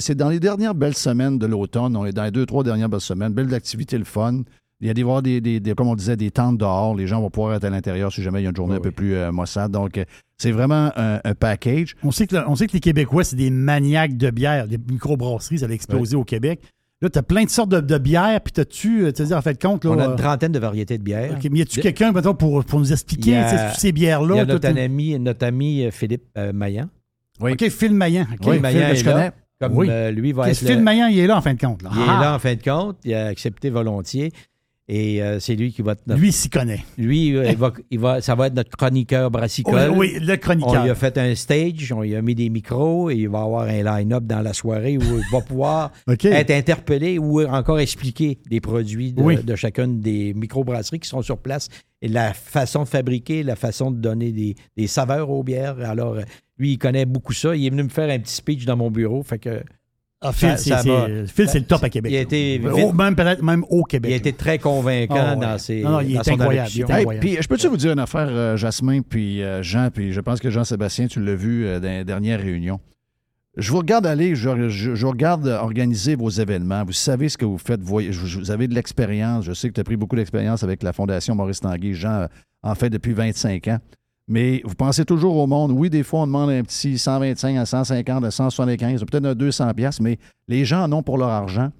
[0.00, 1.96] c'est dans les dernières belles semaines de l'automne.
[1.96, 3.32] On est dans les deux, trois dernières belles semaines.
[3.32, 4.42] Belle activité, le fun.
[4.82, 6.94] Il y a des, voir des, des- des- comme on disait, des tentes dehors.
[6.96, 8.80] Les gens vont pouvoir être à l'intérieur si jamais il y a une journée un
[8.80, 9.70] peu plus euh, maussade.
[9.70, 10.04] Donc, euh,
[10.36, 11.94] c'est vraiment un, un package.
[12.02, 14.66] On sait, que, le- on sait que les Québécois, c'est des maniaques de bière.
[14.66, 16.60] Les microbrasseries, ça a explosé au Québec.
[17.02, 19.60] Là, tu as plein de sortes de, de bières, puis t'as-tu, tu sais, en fait,
[19.60, 19.90] compte, là.
[19.90, 21.32] On a euh, une trentaine de variétés de bières.
[21.36, 24.42] OK, mais y a-tu quelqu'un, mettons, pour, pour nous expliquer a- ces Il y bières-là?
[24.42, 26.88] a notre ami, notre ami euh, Philippe euh, Maillan.
[27.40, 28.26] OK, Phil Maillan.
[28.32, 29.12] OK, Phil Maillan que est je là.
[29.12, 29.32] connais.
[29.60, 29.86] Comme Oui.
[29.90, 31.82] euh, lui va être Phil le- Maillan, il est là, en fin de compte.
[31.82, 31.90] là.
[31.92, 32.20] Il est Ah!
[32.20, 32.98] là en fin de compte.
[33.04, 34.32] Il a accepté volontiers.
[34.94, 35.92] Et euh, c'est lui qui va.
[35.92, 36.84] être- Lui, s'y connaît.
[36.98, 39.90] Lui, euh, il va, il va- ça va être notre chroniqueur brassicole.
[39.96, 40.80] Oui, oui, le chroniqueur.
[40.80, 43.40] On lui a fait un stage, on lui a mis des micros et il va
[43.40, 48.38] avoir un line-up dans la soirée où il va pouvoir être interpellé ou encore expliquer
[48.50, 49.42] les produits de, Oui.
[49.42, 51.68] de chacune des microbrasseries qui sont sur place
[52.02, 55.76] et la façon de fabriquer, la façon de donner des, des saveurs aux bières.
[55.80, 56.16] Alors,
[56.58, 57.56] lui, il connaît beaucoup ça.
[57.56, 59.22] Il est venu me faire un petit speech dans mon bureau.
[59.22, 59.62] Fait que.
[60.22, 62.12] Ah, Phil, c'est- le top à Québec.
[62.12, 62.58] Il a été
[62.94, 64.10] même peut-être même au Québec.
[64.10, 65.40] il a été très convaincant Ah, ouais.
[65.46, 65.82] dans ses.
[65.82, 66.86] Non, non, il est incroyable, allocution.
[66.88, 67.26] il est Hey, incroyable.
[67.26, 70.40] puis, je peux-tu vous dire une affaire, euh, Jasmin, puis euh, Jean, puis je pense
[70.40, 72.78] que Jean-Sébastien, tu l'as vu euh, dans les dernières réunions.
[73.56, 76.84] Je vous regarde aller, je, je- je vous regarde organiser vos événements.
[76.84, 77.82] Vous savez ce que vous faites.
[77.82, 79.44] Vous, vous avez de l'expérience.
[79.44, 81.92] Je sais que tu as pris beaucoup d'expérience avec la Fondation Maurice Tanguay.
[81.92, 82.28] Jean
[82.62, 83.78] en fait depuis 25 ans.
[84.28, 85.72] Mais vous pensez toujours au monde.
[85.72, 89.74] Oui, des fois, on demande un petit 125 à 150 à 175, peut-être un 200
[89.74, 90.18] pièces, mais
[90.48, 91.70] les gens en ont pour leur argent.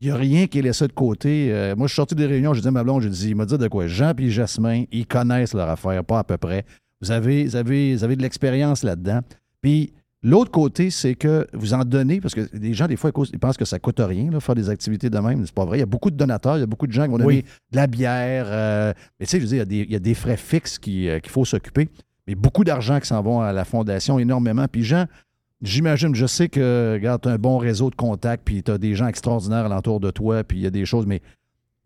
[0.00, 1.48] Il n'y a rien qui est laissé de côté.
[1.52, 3.36] Euh, moi, je suis sorti des réunions, j'ai dit à ma blonde, j'ai dit, il
[3.36, 3.86] m'a dit de quoi?
[3.86, 6.64] Jean et Jasmin, ils connaissent leur affaire, pas à peu près.
[7.02, 9.20] Vous avez, vous avez, vous avez de l'expérience là-dedans.
[9.60, 13.38] Puis l'autre côté, c'est que vous en donnez, parce que les gens, des fois, ils
[13.38, 15.44] pensent que ça coûte rien, là, faire des activités de même.
[15.46, 15.78] C'est pas vrai.
[15.78, 17.26] Il y a beaucoup de donateurs, il y a beaucoup de gens qui vont donner
[17.26, 17.44] Oui.
[17.72, 18.46] de la bière.
[18.48, 20.14] euh, mais tu sais, je veux dire, il y a des, il y a des
[20.14, 21.88] frais fixes euh, qu'il faut s'occuper.
[22.26, 24.66] Mais beaucoup d'argent qui s'en vont à la fondation, énormément.
[24.70, 25.06] Puis Jean,
[25.62, 28.78] j'imagine, je sais que, regarde, tu as un bon réseau de contacts, puis tu as
[28.78, 31.22] des gens extraordinaires alentour de toi, puis il y a des choses, mais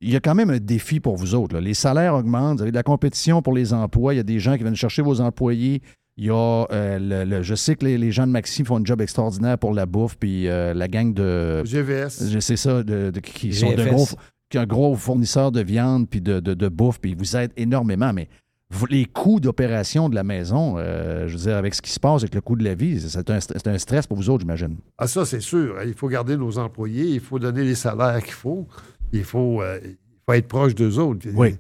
[0.01, 1.55] il y a quand même un défi pour vous autres.
[1.55, 1.61] là.
[1.61, 4.39] Les salaires augmentent, vous avez de la compétition pour les emplois, il y a des
[4.40, 5.81] gens qui viennent chercher vos employés.
[6.16, 8.77] Il y a, euh, le- le- je sais que les, les gens de Maxime font
[8.81, 11.65] un job extraordinaire pour la bouffe, puis euh, la gang de...
[11.65, 12.31] GVS.
[12.31, 14.07] Je sais ça, de, de- qui sont de gros,
[14.49, 17.53] qui un gros fournisseur de viande puis de, de, de bouffe, puis ils vous aident
[17.57, 18.28] énormément, mais
[18.70, 21.99] vous- les coûts d'opération de la maison, euh, je veux dire, avec ce qui se
[21.99, 24.43] passe, avec le coût de la vie, c'est un, c'est un stress pour vous autres,
[24.43, 24.77] j'imagine.
[24.99, 25.82] Ah, ça, c'est sûr.
[25.85, 28.69] Il faut garder nos employés, il faut donner les salaires qu'il faut,
[29.12, 29.97] il faut, euh, il
[30.27, 31.27] faut être proche d'eux autres.
[31.35, 31.57] Oui.
[31.57, 31.59] Tu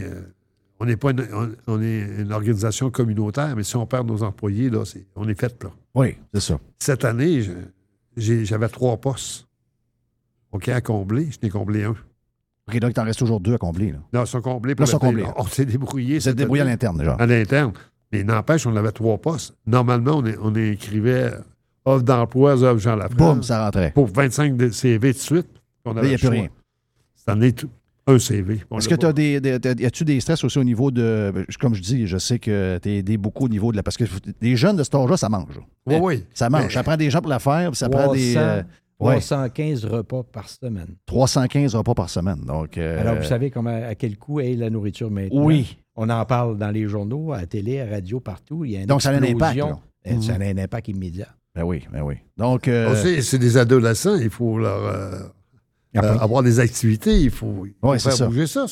[0.00, 0.22] sais, euh,
[0.82, 4.22] on n'est pas une, on, on est une organisation communautaire, mais si on perd nos
[4.24, 5.70] employés, là, c'est- on est fait là.
[5.94, 6.58] Oui, c'est ça.
[6.80, 7.42] Cette année,
[8.16, 9.46] j'avais trois postes.
[10.50, 11.90] OK, à combler, je n'ai comblé un.
[12.68, 13.92] OK, donc il t'en reste toujours deux à combler.
[13.92, 13.98] Là.
[14.12, 14.74] Non, ils sont comblés.
[14.74, 15.24] Là, ils sont comblés.
[15.36, 16.20] On s'est débrouillé.
[16.20, 17.12] Cette débrouillé à l'interne, déjà.
[17.14, 17.72] À l'interne.
[18.12, 19.54] Mais n'empêche, on avait trois postes.
[19.66, 21.32] Normalement, on, est- on écrivait
[21.84, 23.16] offre d'emploi, offre Jean Lafrance.
[23.16, 23.92] Boum, ça rentrait.
[23.92, 25.48] Pour 25 de CV de suite.
[25.84, 26.48] On avait il n'y a plus rien.
[27.14, 27.70] Cette année, tout-
[28.06, 28.60] un CV.
[28.70, 30.90] On Est-ce que tu as des, des- t'as- y a-tu des stress aussi au niveau
[30.90, 31.32] de.
[31.60, 33.82] Comme je dis, je sais que tu es aidé beaucoup au niveau de la.
[33.82, 34.04] Parce que
[34.40, 35.60] les jeunes de cet âge-là, ça mange.
[35.86, 36.24] Oui, oui.
[36.34, 36.64] Ça mange.
[36.64, 38.34] Mais- Ça prend des gens pour la faire, puis ça prend des.
[38.34, 38.62] 300, euh,
[39.00, 40.96] ouais, 315 repas par semaine.
[41.06, 42.40] 315 repas par semaine.
[42.46, 45.44] Donc, euh, Alors, vous savez comment, à quel coût est la nourriture maintenant?
[45.44, 45.78] Oui.
[45.94, 48.64] On en parle dans les journaux, à la télé, à la radio, partout.
[48.64, 49.78] Il y a une Donc, ça a un impact, là.
[50.20, 50.58] Ça a Mhm.
[50.58, 51.28] un impact immédiat.
[51.54, 52.14] Ben oui, ben oui.
[52.38, 52.66] Donc.
[52.66, 55.30] euh, c'est des adolescents, il faut leur
[55.96, 58.26] euh, euh, avoir des activités, il faut, il faut Ouais, c'est faire ça.
[58.26, 58.66] bouger ça,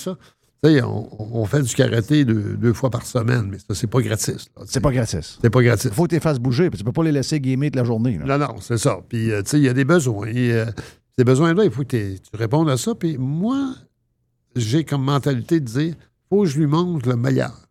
[0.65, 1.09] on,
[1.41, 4.47] on fait du karaté deux, deux fois par semaine, mais ça, c'est pas gratis.
[4.67, 5.39] c'est pas gratis.
[5.43, 5.85] C'est pas gratis.
[5.87, 7.77] Il faut que tu les fasses bouger, puis tu peux pas les laisser gamer toute
[7.77, 8.19] la journée.
[8.19, 8.37] là.
[8.39, 8.99] Non, non, c'est ça.
[9.09, 10.27] Puis, euh, tu sais, il y a des besoins.
[10.29, 10.67] Et, euh,
[11.19, 12.95] ces besoins-là, il faut que tu répondes à ça.
[12.95, 13.75] Puis, moi,
[14.57, 15.95] j'ai comme mentalité de dire
[16.29, 17.67] faut que je lui montre le meilleur.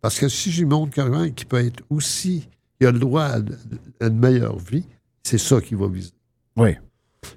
[0.00, 2.46] Parce que si je lui montre quelqu'un qui peut être aussi,
[2.78, 3.36] qui a le droit à,
[4.00, 4.84] à une meilleure vie,
[5.22, 6.12] c'est ça qu'il va viser.
[6.56, 6.76] Oui.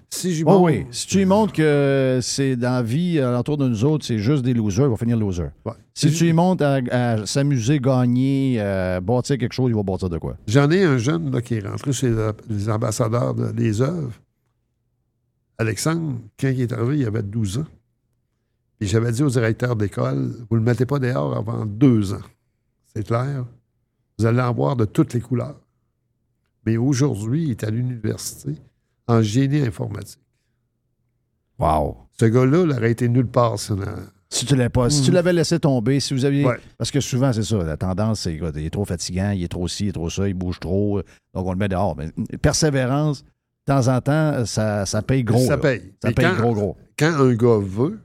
[0.10, 0.86] Si Oh oui.
[0.90, 4.42] Si tu lui montres que c'est dans la vie, autour de nous autres, c'est juste
[4.44, 5.50] des losers, il va finir loser.
[5.94, 10.10] Si tu lui montres à, à s'amuser, gagner, euh, bâtir quelque chose, il va bâtir
[10.10, 10.38] de quoi?
[10.48, 14.14] J'en ai un jeune là, qui est rentré chez la- les ambassadeurs de- des œuvres.
[15.58, 17.66] Alexandre, quand il est arrivé, il avait 12 ans.
[18.80, 22.22] Et j'avais dit au directeur d'école, vous ne le mettez pas dehors avant deux ans.
[22.96, 23.46] C'est clair.
[24.20, 25.60] Vous allez en voir de toutes les couleurs.
[26.66, 28.56] Mais aujourd'hui, il est à l'université
[29.08, 30.20] en génie informatique.
[31.60, 31.98] Wow.
[32.20, 33.86] Ce gars-là, il aurait été nulle part sinon.
[34.30, 36.46] Si tu l'avais pas, si tu l'avais laissé tomber, si vous aviez.
[36.46, 36.58] Ouais.
[36.78, 37.58] Parce que souvent, c'est ça.
[37.64, 40.28] La tendance, c'est qu'il est trop fatigant, il est trop ci, il est trop ça,
[40.28, 41.00] il bouge trop.
[41.00, 41.04] euh,
[41.34, 41.96] Donc, on le met dehors.
[41.96, 43.30] Mais persévérance, de
[43.74, 45.40] temps en temps, ça, ça paye gros.
[45.40, 45.58] Ça là.
[45.58, 45.94] paye.
[46.02, 46.78] Ça Mais paye quand- gros, gros.
[47.00, 48.00] Quand un gars veut,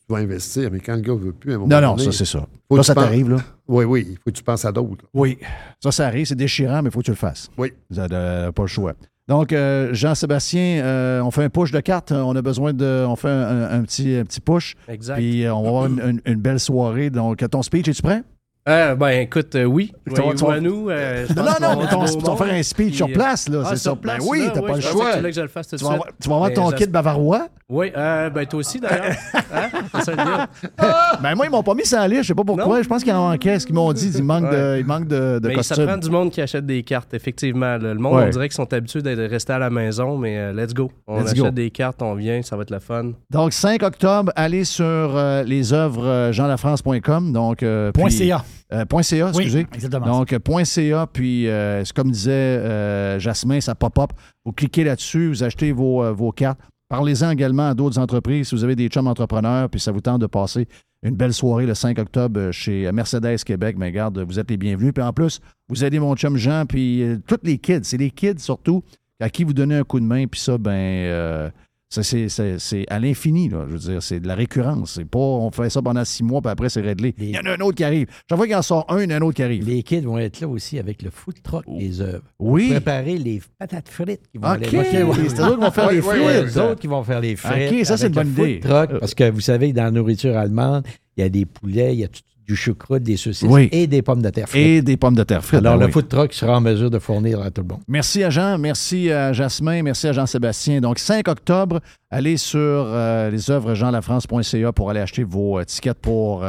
[0.00, 2.10] tu vas investir, mais quand le gars veut plus, à un moment Non, non, donné,
[2.10, 2.46] ça, c'est ça.
[2.68, 3.36] faut Là, ça tu penses- t'arrive, là.
[3.68, 5.04] Oui, oui, il faut que tu penses à d'autres.
[5.14, 5.38] Oui.
[5.80, 7.48] Ça, ça arrive, c'est déchirant, mais il faut que tu le fasses.
[7.56, 7.72] Oui.
[7.90, 8.94] Vous n'avez pas le choix.
[9.30, 12.10] Donc, euh, Jean-Sébastien, euh, on fait un push de cartes.
[12.10, 13.04] On a besoin de.
[13.08, 14.74] On fait un, un petit, un petit push.
[14.88, 15.14] Exact.
[15.14, 17.10] Puis euh, on va avoir une, une- une belle soirée.
[17.10, 18.22] Donc, ton speech, es-tu prêt?
[18.68, 19.90] Euh, ben écoute, euh, oui.
[20.14, 20.90] Tu vas- nous.
[20.90, 23.68] euh, Non, non, qu'on mais va ton- faire un speech puis, sur place, là, ah,
[23.70, 23.96] c'est sur.
[23.96, 25.06] Ben place, oui, t'as pas le choix.
[25.06, 26.48] que tu voulais que je le fasse tout de Tu vas avoir- tu vas avoir
[26.50, 27.48] Mais ton kit bavarois?
[27.70, 29.14] Oui, euh, ben toi aussi d'ailleurs.
[29.52, 29.68] Hein?
[30.04, 30.72] Ça le.
[31.22, 32.22] Ben moi, ils m'ont pas mis ça à liste.
[32.22, 32.82] Je sais pas pourquoi.
[32.82, 33.58] Je pense qu'il en manquait.
[33.58, 36.10] Ce qu'ils m'ont dit, il manque de, il manque de, de Mais ça prend du
[36.10, 37.76] monde qui achète des cartes, effectivement.
[37.78, 37.94] là.
[37.94, 38.24] Le monde, Ouais.
[38.26, 40.92] on dirait qu'ils sont habitués d'être restés à la maison, mais euh, let's go.
[41.06, 41.50] On Let's achète go.
[41.50, 43.12] des cartes, on vient, ça va être le fun.
[43.30, 47.32] Donc, 5 octobre, allez sur les œuvres jeanlafrance.com.
[47.32, 47.64] Donc,
[48.08, 48.44] CA.
[48.72, 49.66] Euh, .ca, Oui, excusez.
[49.74, 54.12] exactement Donc, euh, .ca, puis euh, c'est comme disait euh, Jasmin, ça pop-up.
[54.44, 56.60] Vous cliquez là-dessus, vous achetez vos, vos cartes.
[56.88, 60.20] Parlez-en également à d'autres entreprises si vous avez des chums entrepreneurs, puis ça vous tente
[60.20, 60.66] de passer
[61.02, 63.76] une belle soirée le 5 octobre chez Mercedes Québec.
[63.78, 64.92] Mais garde, vous êtes les bienvenus.
[64.92, 67.80] Puis en plus, vous aidez mon chum Jean, puis tous les kids.
[67.84, 68.82] C'est les kids surtout
[69.20, 71.50] à qui vous donnez un coup de main, puis ça, ben,
[71.90, 73.64] c'est, c'est- c'est à l'infini, là.
[73.68, 74.92] Je veux dire, c'est de la récurrence.
[74.94, 77.14] C'est pas, on fait ça pendant six mois, puis après, c'est réglé.
[77.18, 78.06] Il y en a un autre qui arrive.
[78.28, 79.66] Chaque fois qu'il en sort un, il y en a un autre qui arrive.
[79.66, 82.22] Les kids vont être là aussi avec le food truck des œuvres.
[82.38, 82.68] Oui.
[82.70, 86.56] Préparer les patates frites qui vont OK, aller c'est eux qui vont faire les frites.
[86.56, 87.72] eux autres qui vont faire les frites.
[87.72, 88.60] OK, ça, c'est une bonne idée.
[88.60, 90.84] truck, parce que vous savez que dans la nourriture allemande,
[91.16, 93.68] il y a des poulets, il y a tout- du choucroute, des saucisses Oui.
[93.70, 94.66] et des pommes de terre frites.
[94.66, 95.60] Et des pommes de terre frites.
[95.60, 95.92] Alors, ben le oui.
[95.92, 97.80] food truck sera en mesure de fournir à tout le monde.
[97.86, 100.80] Merci à Jean, merci à Jasmin, merci à Jean-Sébastien.
[100.80, 101.78] Donc, 5 octobre,
[102.10, 106.44] allez sur euh, les œuvres jeanlafrance.ca pour aller acheter vos euh, tickets pour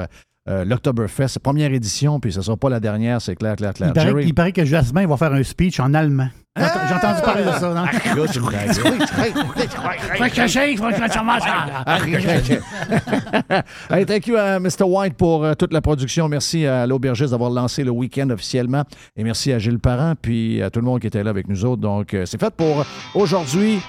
[0.49, 1.39] euh, euh, l'Octoberfest.
[1.41, 3.89] Première édition, puis ce ne sera pas la dernière, c'est clair, clair, clair.
[3.89, 6.29] Il paraît, il paraît que Jasmin va faire un speech en allemand.
[6.57, 7.85] J'ai ent- J'ai entendu parler de ça, non?
[13.89, 14.83] hey, thank you à Mr.
[14.83, 16.27] White pour euh, toute la production.
[16.27, 18.83] Merci à l'Aubergiste d'avoir lancé le week-end officiellement.
[19.15, 21.63] Et merci à Gilles Parent, puis à tout le monde qui était là avec nous
[21.65, 21.81] autres.
[21.81, 22.83] Donc, euh, c'est fait pour
[23.15, 23.79] aujourd'hui,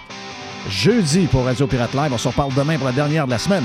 [0.68, 2.12] jeudi, pour Radio Pirate Live.
[2.12, 3.64] On se reparle demain pour la dernière de la semaine.